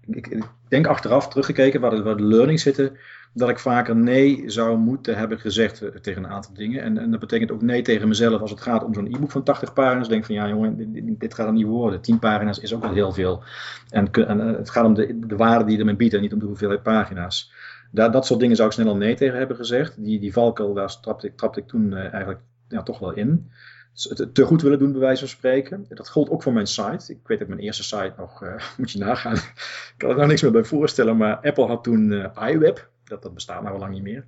Ik, 0.06 0.28
ik, 0.28 0.44
denk 0.68 0.88
achteraf 0.88 1.28
teruggekeken 1.28 1.82
waar 1.82 1.92
de, 1.92 2.04
waar 2.04 2.18
de 2.18 2.24
learnings 2.24 2.64
zitten 2.64 2.98
dat 3.34 3.50
ik 3.50 3.60
vaker 3.60 3.96
nee 3.96 4.44
zou 4.46 4.78
moeten 4.78 5.18
hebben 5.18 5.40
gezegd 5.40 5.82
eh, 5.82 5.90
tegen 5.90 6.24
een 6.24 6.30
aantal 6.30 6.54
dingen. 6.54 6.82
En, 6.82 6.98
en 6.98 7.12
dat 7.12 7.20
betekent 7.20 7.52
ook 7.52 7.62
nee 7.62 7.82
tegen 7.82 8.08
mezelf 8.08 8.42
als 8.42 8.52
het 8.52 8.62
gaat 8.62 8.84
om 8.84 8.94
zo'n 8.94 9.08
e-book 9.08 9.32
van 9.32 9.44
80 9.44 9.74
pagina's. 9.74 10.10
Denk 10.10 10.26
van 10.26 10.36
ja 10.36 10.48
jongen, 10.48 10.94
dit, 10.94 11.20
dit 11.20 11.34
gaat 11.34 11.48
er 11.48 11.54
niet 11.54 11.66
worden. 11.66 12.02
10 12.02 12.20
pagina's 12.20 12.60
is 12.60 12.74
ook 12.74 12.82
wel 12.82 12.94
heel 12.94 13.12
veel. 13.12 13.44
En, 13.90 14.12
eh, 14.12 14.58
het 14.58 14.70
gaat 14.70 14.86
om 14.86 14.94
de, 14.94 15.20
de 15.20 15.36
waarde 15.36 15.64
die 15.64 15.74
je 15.74 15.80
ermee 15.80 15.96
biedt 15.96 16.14
en 16.14 16.22
niet 16.22 16.34
om 16.34 16.40
de 16.40 16.46
hoeveelheid 16.46 16.84
pagina's. 16.84 17.52
Daar, 17.92 18.12
dat 18.12 18.26
soort 18.26 18.40
dingen 18.40 18.56
zou 18.56 18.68
ik 18.68 18.74
sneller 18.74 18.96
nee 18.96 19.16
tegen 19.16 19.38
hebben 19.38 19.56
gezegd. 19.56 20.04
Die, 20.04 20.20
die 20.20 20.34
valkuil, 20.34 20.74
daar 20.74 21.00
trapte 21.00 21.28
ik, 21.28 21.38
trapte 21.38 21.60
ik 21.60 21.68
toen 21.68 21.92
uh, 21.92 22.00
eigenlijk 22.00 22.40
ja, 22.68 22.84
toch 22.84 23.00
wel 23.00 23.14
in. 23.14 23.52
Dus 23.94 24.30
te 24.34 24.44
goed 24.44 24.62
willen 24.62 24.80
doen, 24.80 24.92
bij 24.92 25.02
wijze 25.02 25.20
van 25.20 25.28
spreken. 25.28 25.86
Dat 25.90 26.10
gold 26.10 26.30
ook 26.30 26.44
voor 26.44 26.54
mijn 26.54 26.68
site. 26.68 27.12
Ik 27.12 27.28
weet 27.28 27.40
dat 27.40 27.48
mijn 27.48 27.60
eerste 27.60 27.84
site 27.84 28.14
nog, 28.18 28.44
moet 28.78 28.92
je 28.92 29.00
nagaan. 29.00 29.36
ik 29.94 29.94
kan 29.98 30.10
er 30.10 30.16
nou 30.16 30.28
niks 30.28 30.42
meer 30.42 30.52
bij 30.52 30.64
voorstellen, 30.64 31.18
maar 31.18 31.36
Apple 31.36 31.66
had 31.66 31.84
toen 31.84 32.12
uh, 32.12 32.50
iWeb 32.52 32.90
dat, 33.10 33.22
dat 33.22 33.34
bestaat 33.34 33.62
nou 33.62 33.74
al 33.74 33.80
lang 33.80 33.94
niet 33.94 34.04
meer. 34.04 34.26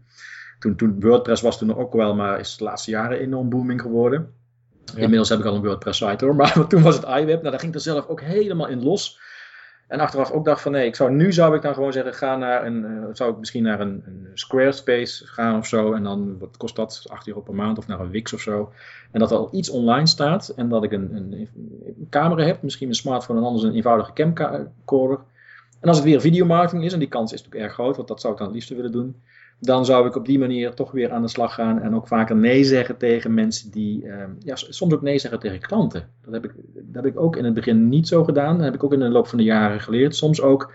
Toen, 0.59 0.75
toen 0.75 0.99
WordPress 0.99 1.41
was 1.41 1.57
toen 1.57 1.75
ook 1.75 1.93
wel, 1.93 2.15
maar 2.15 2.39
is 2.39 2.57
de 2.57 2.63
laatste 2.63 2.91
jaren 2.91 3.19
enorm 3.19 3.49
booming 3.49 3.81
geworden. 3.81 4.33
Ja. 4.85 5.01
Inmiddels 5.01 5.29
heb 5.29 5.39
ik 5.39 5.45
al 5.45 5.55
een 5.55 5.63
WordPress 5.63 5.99
site 5.99 6.25
hoor, 6.25 6.35
maar 6.41 6.67
toen 6.67 6.81
was 6.81 6.95
het 6.95 7.05
iWeb. 7.05 7.27
Nou, 7.27 7.49
daar 7.49 7.59
ging 7.59 7.71
ik 7.71 7.77
er 7.77 7.81
zelf 7.81 8.07
ook 8.07 8.21
helemaal 8.21 8.67
in 8.67 8.83
los. 8.83 9.19
En 9.91 9.99
achteraf 9.99 10.31
ook 10.31 10.45
dacht 10.45 10.61
van 10.61 10.71
nee, 10.71 10.85
ik 10.85 10.95
zou, 10.95 11.11
nu 11.11 11.33
zou 11.33 11.55
ik 11.55 11.61
dan 11.61 11.73
gewoon 11.73 11.93
zeggen, 11.93 12.13
ga 12.13 12.35
naar 12.35 12.65
een, 12.65 12.83
uh, 12.85 13.05
zou 13.11 13.31
ik 13.31 13.37
misschien 13.37 13.63
naar 13.63 13.79
een, 13.79 14.03
een, 14.05 14.27
Squarespace 14.33 15.27
gaan 15.27 15.57
of 15.57 15.67
zo. 15.67 15.93
En 15.93 16.03
dan, 16.03 16.39
wat 16.39 16.57
kost 16.57 16.75
dat? 16.75 17.05
8 17.09 17.27
euro 17.27 17.41
per 17.41 17.55
maand 17.55 17.77
of 17.77 17.87
naar 17.87 17.99
een 17.99 18.09
Wix 18.09 18.33
of 18.33 18.41
zo. 18.41 18.73
En 19.11 19.19
dat 19.19 19.31
er 19.31 19.37
al 19.37 19.49
iets 19.51 19.69
online 19.69 20.07
staat 20.07 20.49
en 20.49 20.69
dat 20.69 20.83
ik 20.83 20.91
een, 20.91 21.15
een, 21.15 21.49
een 21.85 22.07
camera 22.09 22.43
heb, 22.43 22.61
misschien 22.61 22.87
een 22.87 22.95
smartphone 22.95 23.39
en 23.39 23.45
anders 23.45 23.63
een 23.63 23.73
eenvoudige 23.73 24.13
camcorder. 24.13 25.19
En 25.81 25.87
als 25.87 25.97
het 25.97 26.05
weer 26.05 26.21
videomarketing 26.21 26.83
is, 26.83 26.93
en 26.93 26.99
die 26.99 27.07
kans 27.07 27.33
is 27.33 27.37
natuurlijk 27.37 27.65
erg 27.65 27.73
groot, 27.73 27.95
want 27.95 28.07
dat 28.07 28.21
zou 28.21 28.33
ik 28.33 28.39
dan 28.39 28.47
het 28.47 28.55
liefst 28.55 28.69
willen 28.69 28.91
doen, 28.91 29.15
dan 29.59 29.85
zou 29.85 30.07
ik 30.07 30.15
op 30.15 30.25
die 30.25 30.39
manier 30.39 30.73
toch 30.73 30.91
weer 30.91 31.11
aan 31.11 31.21
de 31.21 31.27
slag 31.27 31.53
gaan 31.53 31.81
en 31.81 31.95
ook 31.95 32.07
vaker 32.07 32.35
nee 32.35 32.63
zeggen 32.63 32.97
tegen 32.97 33.33
mensen 33.33 33.71
die, 33.71 34.03
uh, 34.03 34.23
ja, 34.39 34.55
soms 34.55 34.93
ook 34.93 35.01
nee 35.01 35.19
zeggen 35.19 35.39
tegen 35.39 35.59
klanten. 35.59 36.09
Dat 36.23 36.33
heb, 36.33 36.45
ik, 36.45 36.51
dat 36.73 37.03
heb 37.03 37.13
ik 37.13 37.19
ook 37.19 37.35
in 37.35 37.45
het 37.45 37.53
begin 37.53 37.89
niet 37.89 38.07
zo 38.07 38.23
gedaan, 38.23 38.55
dat 38.55 38.65
heb 38.65 38.73
ik 38.73 38.83
ook 38.83 38.93
in 38.93 38.99
de 38.99 39.09
loop 39.09 39.27
van 39.27 39.37
de 39.37 39.43
jaren 39.43 39.81
geleerd. 39.81 40.15
Soms 40.15 40.41
ook 40.41 40.73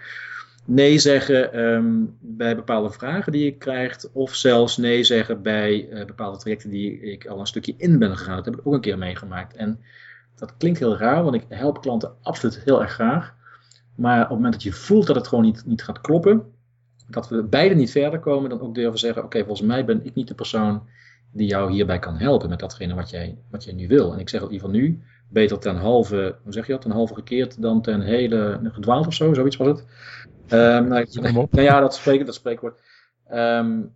nee 0.64 0.98
zeggen 0.98 1.58
um, 1.64 2.16
bij 2.20 2.56
bepaalde 2.56 2.90
vragen 2.90 3.32
die 3.32 3.46
ik 3.46 3.58
krijg, 3.58 3.96
of 4.12 4.34
zelfs 4.34 4.76
nee 4.76 5.04
zeggen 5.04 5.42
bij 5.42 5.88
uh, 5.90 6.04
bepaalde 6.04 6.38
trajecten 6.38 6.70
die 6.70 7.00
ik 7.00 7.26
al 7.26 7.40
een 7.40 7.46
stukje 7.46 7.74
in 7.76 7.98
ben 7.98 8.16
gegaan. 8.16 8.36
Dat 8.36 8.44
heb 8.44 8.54
ik 8.54 8.66
ook 8.66 8.74
een 8.74 8.80
keer 8.80 8.98
meegemaakt. 8.98 9.56
En 9.56 9.80
dat 10.34 10.56
klinkt 10.56 10.78
heel 10.78 10.96
raar, 10.96 11.22
want 11.22 11.34
ik 11.34 11.44
help 11.48 11.80
klanten 11.80 12.12
absoluut 12.22 12.62
heel 12.64 12.82
erg 12.82 12.92
graag. 12.92 13.35
Maar 13.96 14.16
op 14.22 14.28
het 14.28 14.36
moment 14.36 14.52
dat 14.52 14.62
je 14.62 14.72
voelt 14.72 15.06
dat 15.06 15.16
het 15.16 15.28
gewoon 15.28 15.44
niet, 15.44 15.66
niet 15.66 15.82
gaat 15.82 16.00
kloppen, 16.00 16.52
dat 17.08 17.28
we 17.28 17.42
beide 17.42 17.74
niet 17.74 17.90
verder 17.90 18.20
komen, 18.20 18.50
dan 18.50 18.60
ook 18.60 18.74
durven 18.74 18.98
zeggen: 18.98 19.24
Oké, 19.24 19.38
volgens 19.38 19.66
mij 19.66 19.84
ben 19.84 20.04
ik 20.04 20.14
niet 20.14 20.28
de 20.28 20.34
persoon 20.34 20.82
die 21.32 21.48
jou 21.48 21.72
hierbij 21.72 21.98
kan 21.98 22.16
helpen 22.16 22.48
met 22.48 22.58
datgene 22.58 22.94
wat 22.94 23.10
jij, 23.10 23.38
wat 23.50 23.64
jij 23.64 23.74
nu 23.74 23.88
wil. 23.88 24.12
En 24.12 24.18
ik 24.18 24.28
zeg 24.28 24.40
het 24.40 24.50
liever 24.50 24.68
nu, 24.68 25.02
beter 25.28 25.58
ten 25.58 25.76
halve, 25.76 26.36
hoe 26.42 26.52
zeg 26.52 26.66
je 26.66 26.72
dat, 26.72 26.80
ten 26.80 26.90
halve 26.90 27.14
gekeerd 27.14 27.62
dan 27.62 27.82
ten 27.82 28.00
hele 28.00 28.60
gedwaald 28.62 29.06
of 29.06 29.14
zo, 29.14 29.34
zoiets 29.34 29.56
was 29.56 29.68
het. 29.68 29.84
Um, 30.48 30.88
nou, 30.88 31.06
nou, 31.20 31.48
ja, 31.50 31.80
dat, 31.80 31.94
spreek, 31.94 32.26
dat 32.26 32.34
spreekwoord. 32.34 32.80
Um, 33.32 33.94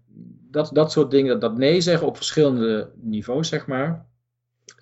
dat, 0.50 0.70
dat 0.72 0.92
soort 0.92 1.10
dingen, 1.10 1.40
dat 1.40 1.56
nee 1.56 1.80
zeggen 1.80 2.06
op 2.06 2.16
verschillende 2.16 2.90
niveaus, 3.00 3.48
zeg 3.48 3.66
maar. 3.66 4.06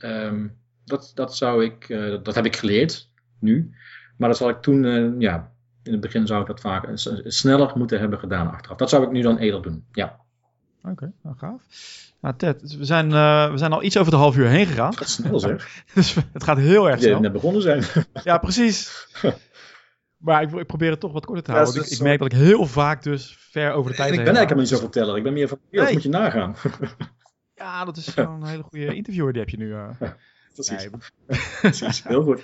Um, 0.04 0.57
dat, 0.85 1.11
dat 1.14 1.37
zou 1.37 1.64
ik, 1.64 1.88
uh, 1.88 2.11
dat, 2.11 2.24
dat 2.24 2.35
heb 2.35 2.46
ik 2.46 2.57
geleerd 2.57 3.11
nu. 3.40 3.70
Maar 4.18 4.28
dat 4.28 4.38
zal 4.38 4.48
ik 4.48 4.62
toen, 4.62 4.85
uh, 4.85 5.20
ja, 5.20 5.52
in 5.83 5.92
het 5.92 6.00
begin 6.00 6.26
zou 6.26 6.40
ik 6.40 6.46
dat 6.46 6.61
vaak 6.61 6.88
sneller 7.24 7.72
moeten 7.74 8.00
hebben 8.00 8.18
gedaan 8.18 8.50
achteraf. 8.50 8.78
Dat 8.78 8.88
zou 8.88 9.02
ik 9.04 9.11
nu 9.11 9.22
dan 9.22 9.38
eerder 9.38 9.62
doen, 9.62 9.85
ja. 9.92 10.20
Oké, 10.83 10.90
okay, 10.90 11.12
nou 11.22 11.37
gaaf. 11.37 11.62
Nou 12.20 12.35
Ted, 12.37 12.76
we 12.76 12.85
zijn, 12.85 13.11
uh, 13.11 13.50
we 13.50 13.59
zijn 13.59 13.72
al 13.72 13.83
iets 13.83 13.96
over 13.96 14.12
de 14.12 14.18
half 14.18 14.37
uur 14.37 14.48
heen 14.48 14.66
gegaan. 14.66 14.88
Het 14.88 14.98
gaat 14.98 15.09
snel 15.09 15.40
zeg. 15.40 15.68
dus 15.94 16.14
het 16.33 16.44
gaat 16.44 16.59
heel 16.59 16.90
erg 16.90 17.00
snel. 17.00 17.14
Je 17.14 17.20
net 17.20 17.33
begonnen 17.33 17.62
zijn. 17.62 17.85
ja, 18.25 18.38
precies. 18.38 19.06
Maar 20.19 20.42
ik, 20.42 20.52
ik, 20.52 20.66
probeer 20.66 20.90
het 20.90 21.00
toch 21.00 21.12
wat 21.12 21.27
korter 21.27 21.44
te 21.44 21.50
houden. 21.50 21.75
Ja, 21.75 21.81
ik, 21.81 21.87
ik, 21.87 22.00
merk 22.00 22.19
dat 22.19 22.33
ik 22.33 22.38
heel 22.38 22.66
vaak 22.66 23.02
dus 23.02 23.37
ver 23.38 23.73
over 23.73 23.90
de 23.90 23.96
tijd 23.96 24.10
heen 24.10 24.19
Ik 24.19 24.25
ben 24.25 24.37
eigenlijk 24.37 24.38
helemaal 24.38 24.60
niet 24.60 24.69
zo 24.69 24.79
verteller. 24.79 25.16
Ik 25.16 25.23
ben 25.23 25.33
meer 25.33 25.48
van, 25.48 25.58
nee. 25.71 25.92
moet 25.92 26.02
je 26.02 26.08
nagaan. 26.08 26.56
ja, 27.54 27.85
dat 27.85 27.96
is 27.96 28.12
zo'n 28.14 28.46
hele 28.46 28.62
goede 28.62 28.94
interviewer 28.94 29.33
die 29.33 29.40
heb 29.40 29.50
je 29.50 29.56
nu. 29.56 29.69
Uh. 29.69 29.88
Precies. 30.54 30.88
Nee. 30.90 31.40
Precies, 31.60 32.02
heel 32.04 32.23
goed. 32.23 32.42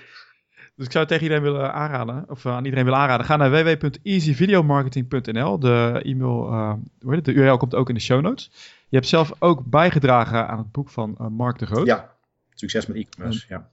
Dus 0.77 0.87
ik 0.87 0.93
zou 0.93 1.05
het 1.05 1.09
tegen 1.09 1.22
iedereen 1.22 1.53
willen 1.53 1.75
aanraden, 1.75 2.25
of 2.29 2.47
aan 2.47 2.64
iedereen 2.64 2.85
willen 2.85 3.01
aanraden. 3.01 3.27
Ga 3.27 3.37
naar 3.37 3.51
www.easyvideomarketing.nl. 3.51 5.59
De 5.59 6.01
e-mail, 6.05 6.53
uh, 6.53 6.72
hoe 7.01 7.14
heet 7.14 7.16
het, 7.16 7.25
de 7.25 7.33
URL 7.33 7.57
komt 7.57 7.75
ook 7.75 7.89
in 7.89 7.95
de 7.95 8.01
show 8.01 8.20
notes. 8.20 8.51
Je 8.89 8.97
hebt 8.97 9.09
zelf 9.09 9.33
ook 9.39 9.64
bijgedragen 9.64 10.49
aan 10.49 10.59
het 10.59 10.72
boek 10.72 10.89
van 10.89 11.16
uh, 11.20 11.27
Mark 11.29 11.59
de 11.59 11.66
Groot. 11.66 11.87
Ja, 11.87 12.11
succes 12.55 12.87
met 12.87 12.97
e-commerce, 12.97 13.47
ja. 13.49 13.68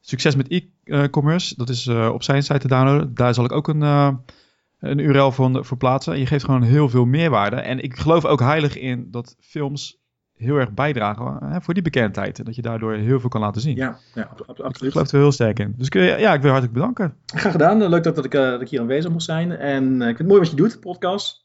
Succes 0.00 0.36
met 0.36 0.62
e-commerce, 0.84 1.54
dat 1.56 1.68
is 1.68 1.88
op 1.88 2.22
zijn 2.22 2.42
site 2.42 2.58
te 2.58 2.68
downloaden. 2.68 3.14
Daar 3.14 3.34
zal 3.34 3.44
ik 3.44 3.52
ook 3.52 3.68
een, 3.68 3.80
een 4.78 4.98
URL 4.98 5.32
voor, 5.32 5.64
voor 5.64 5.76
plaatsen. 5.76 6.18
Je 6.18 6.26
geeft 6.26 6.44
gewoon 6.44 6.62
heel 6.62 6.88
veel 6.88 7.04
meerwaarde. 7.04 7.56
En 7.56 7.82
ik 7.82 7.96
geloof 7.96 8.24
ook 8.24 8.40
heilig 8.40 8.78
in 8.78 9.10
dat 9.10 9.36
films 9.40 10.03
heel 10.36 10.56
erg 10.56 10.72
bijdragen 10.72 11.38
hè, 11.42 11.60
voor 11.60 11.74
die 11.74 11.82
bekendheid. 11.82 12.38
En 12.38 12.44
dat 12.44 12.54
je 12.54 12.62
daardoor 12.62 12.94
heel 12.94 13.20
veel 13.20 13.28
kan 13.28 13.40
laten 13.40 13.60
zien. 13.60 13.76
Ja, 13.76 13.98
ja 14.14 14.28
absoluut. 14.46 14.82
Ik 14.82 14.90
geloof 14.92 15.12
er 15.12 15.18
heel 15.18 15.32
sterk 15.32 15.58
in. 15.58 15.74
Dus 15.76 15.88
ja, 15.90 16.34
ik 16.34 16.40
wil 16.40 16.50
hartelijk 16.50 16.72
bedanken. 16.72 17.14
Graag 17.26 17.52
gedaan. 17.52 17.88
Leuk 17.88 18.02
dat, 18.02 18.14
dat, 18.14 18.24
ik, 18.24 18.32
dat 18.32 18.60
ik 18.60 18.68
hier 18.68 18.80
aanwezig 18.80 19.10
mocht 19.10 19.24
zijn. 19.24 19.56
En 19.56 19.94
ik 19.94 20.06
vind 20.06 20.18
het 20.18 20.26
mooi 20.26 20.40
wat 20.40 20.50
je 20.50 20.56
doet, 20.56 20.80
podcast. 20.80 21.44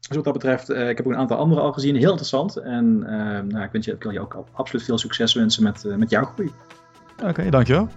Dus 0.00 0.16
wat 0.16 0.24
dat 0.24 0.32
betreft, 0.32 0.70
uh, 0.70 0.88
ik 0.88 0.96
heb 0.96 1.06
ook 1.06 1.12
een 1.12 1.18
aantal 1.18 1.38
andere 1.38 1.60
al 1.60 1.72
gezien, 1.72 1.96
heel 1.96 2.10
interessant. 2.10 2.56
En 2.56 2.96
uh, 3.00 3.08
nou, 3.52 3.64
ik, 3.64 3.72
wens 3.72 3.86
je, 3.86 3.92
ik 3.92 4.02
wil 4.02 4.12
je 4.12 4.20
ook 4.20 4.44
absoluut 4.52 4.84
veel 4.84 4.98
succes 4.98 5.34
wensen 5.34 5.62
met, 5.62 5.84
uh, 5.84 5.96
met 5.96 6.10
jouw 6.10 6.24
groei. 6.24 6.52
Oké, 7.24 7.50
dankjewel. 7.50 7.88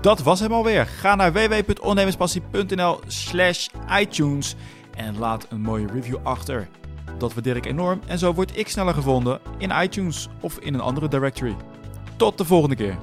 Dat 0.00 0.22
was 0.22 0.40
hem 0.40 0.52
alweer. 0.52 0.86
Ga 0.86 1.14
naar 1.14 1.32
www.ondernemerspassie.nl 1.32 3.00
slash 3.06 3.68
iTunes 4.00 4.56
en 4.96 5.18
laat 5.18 5.46
een 5.50 5.60
mooie 5.60 5.86
review 5.86 6.16
achter. 6.22 6.68
Dat 7.18 7.34
waardeer 7.34 7.56
ik 7.56 7.66
enorm 7.66 8.00
en 8.06 8.18
zo 8.18 8.34
word 8.34 8.56
ik 8.56 8.68
sneller 8.68 8.94
gevonden 8.94 9.40
in 9.58 9.70
iTunes 9.82 10.28
of 10.40 10.58
in 10.58 10.74
een 10.74 10.80
andere 10.80 11.08
directory. 11.08 11.56
Tot 12.16 12.38
de 12.38 12.44
volgende 12.44 12.76
keer. 12.76 12.98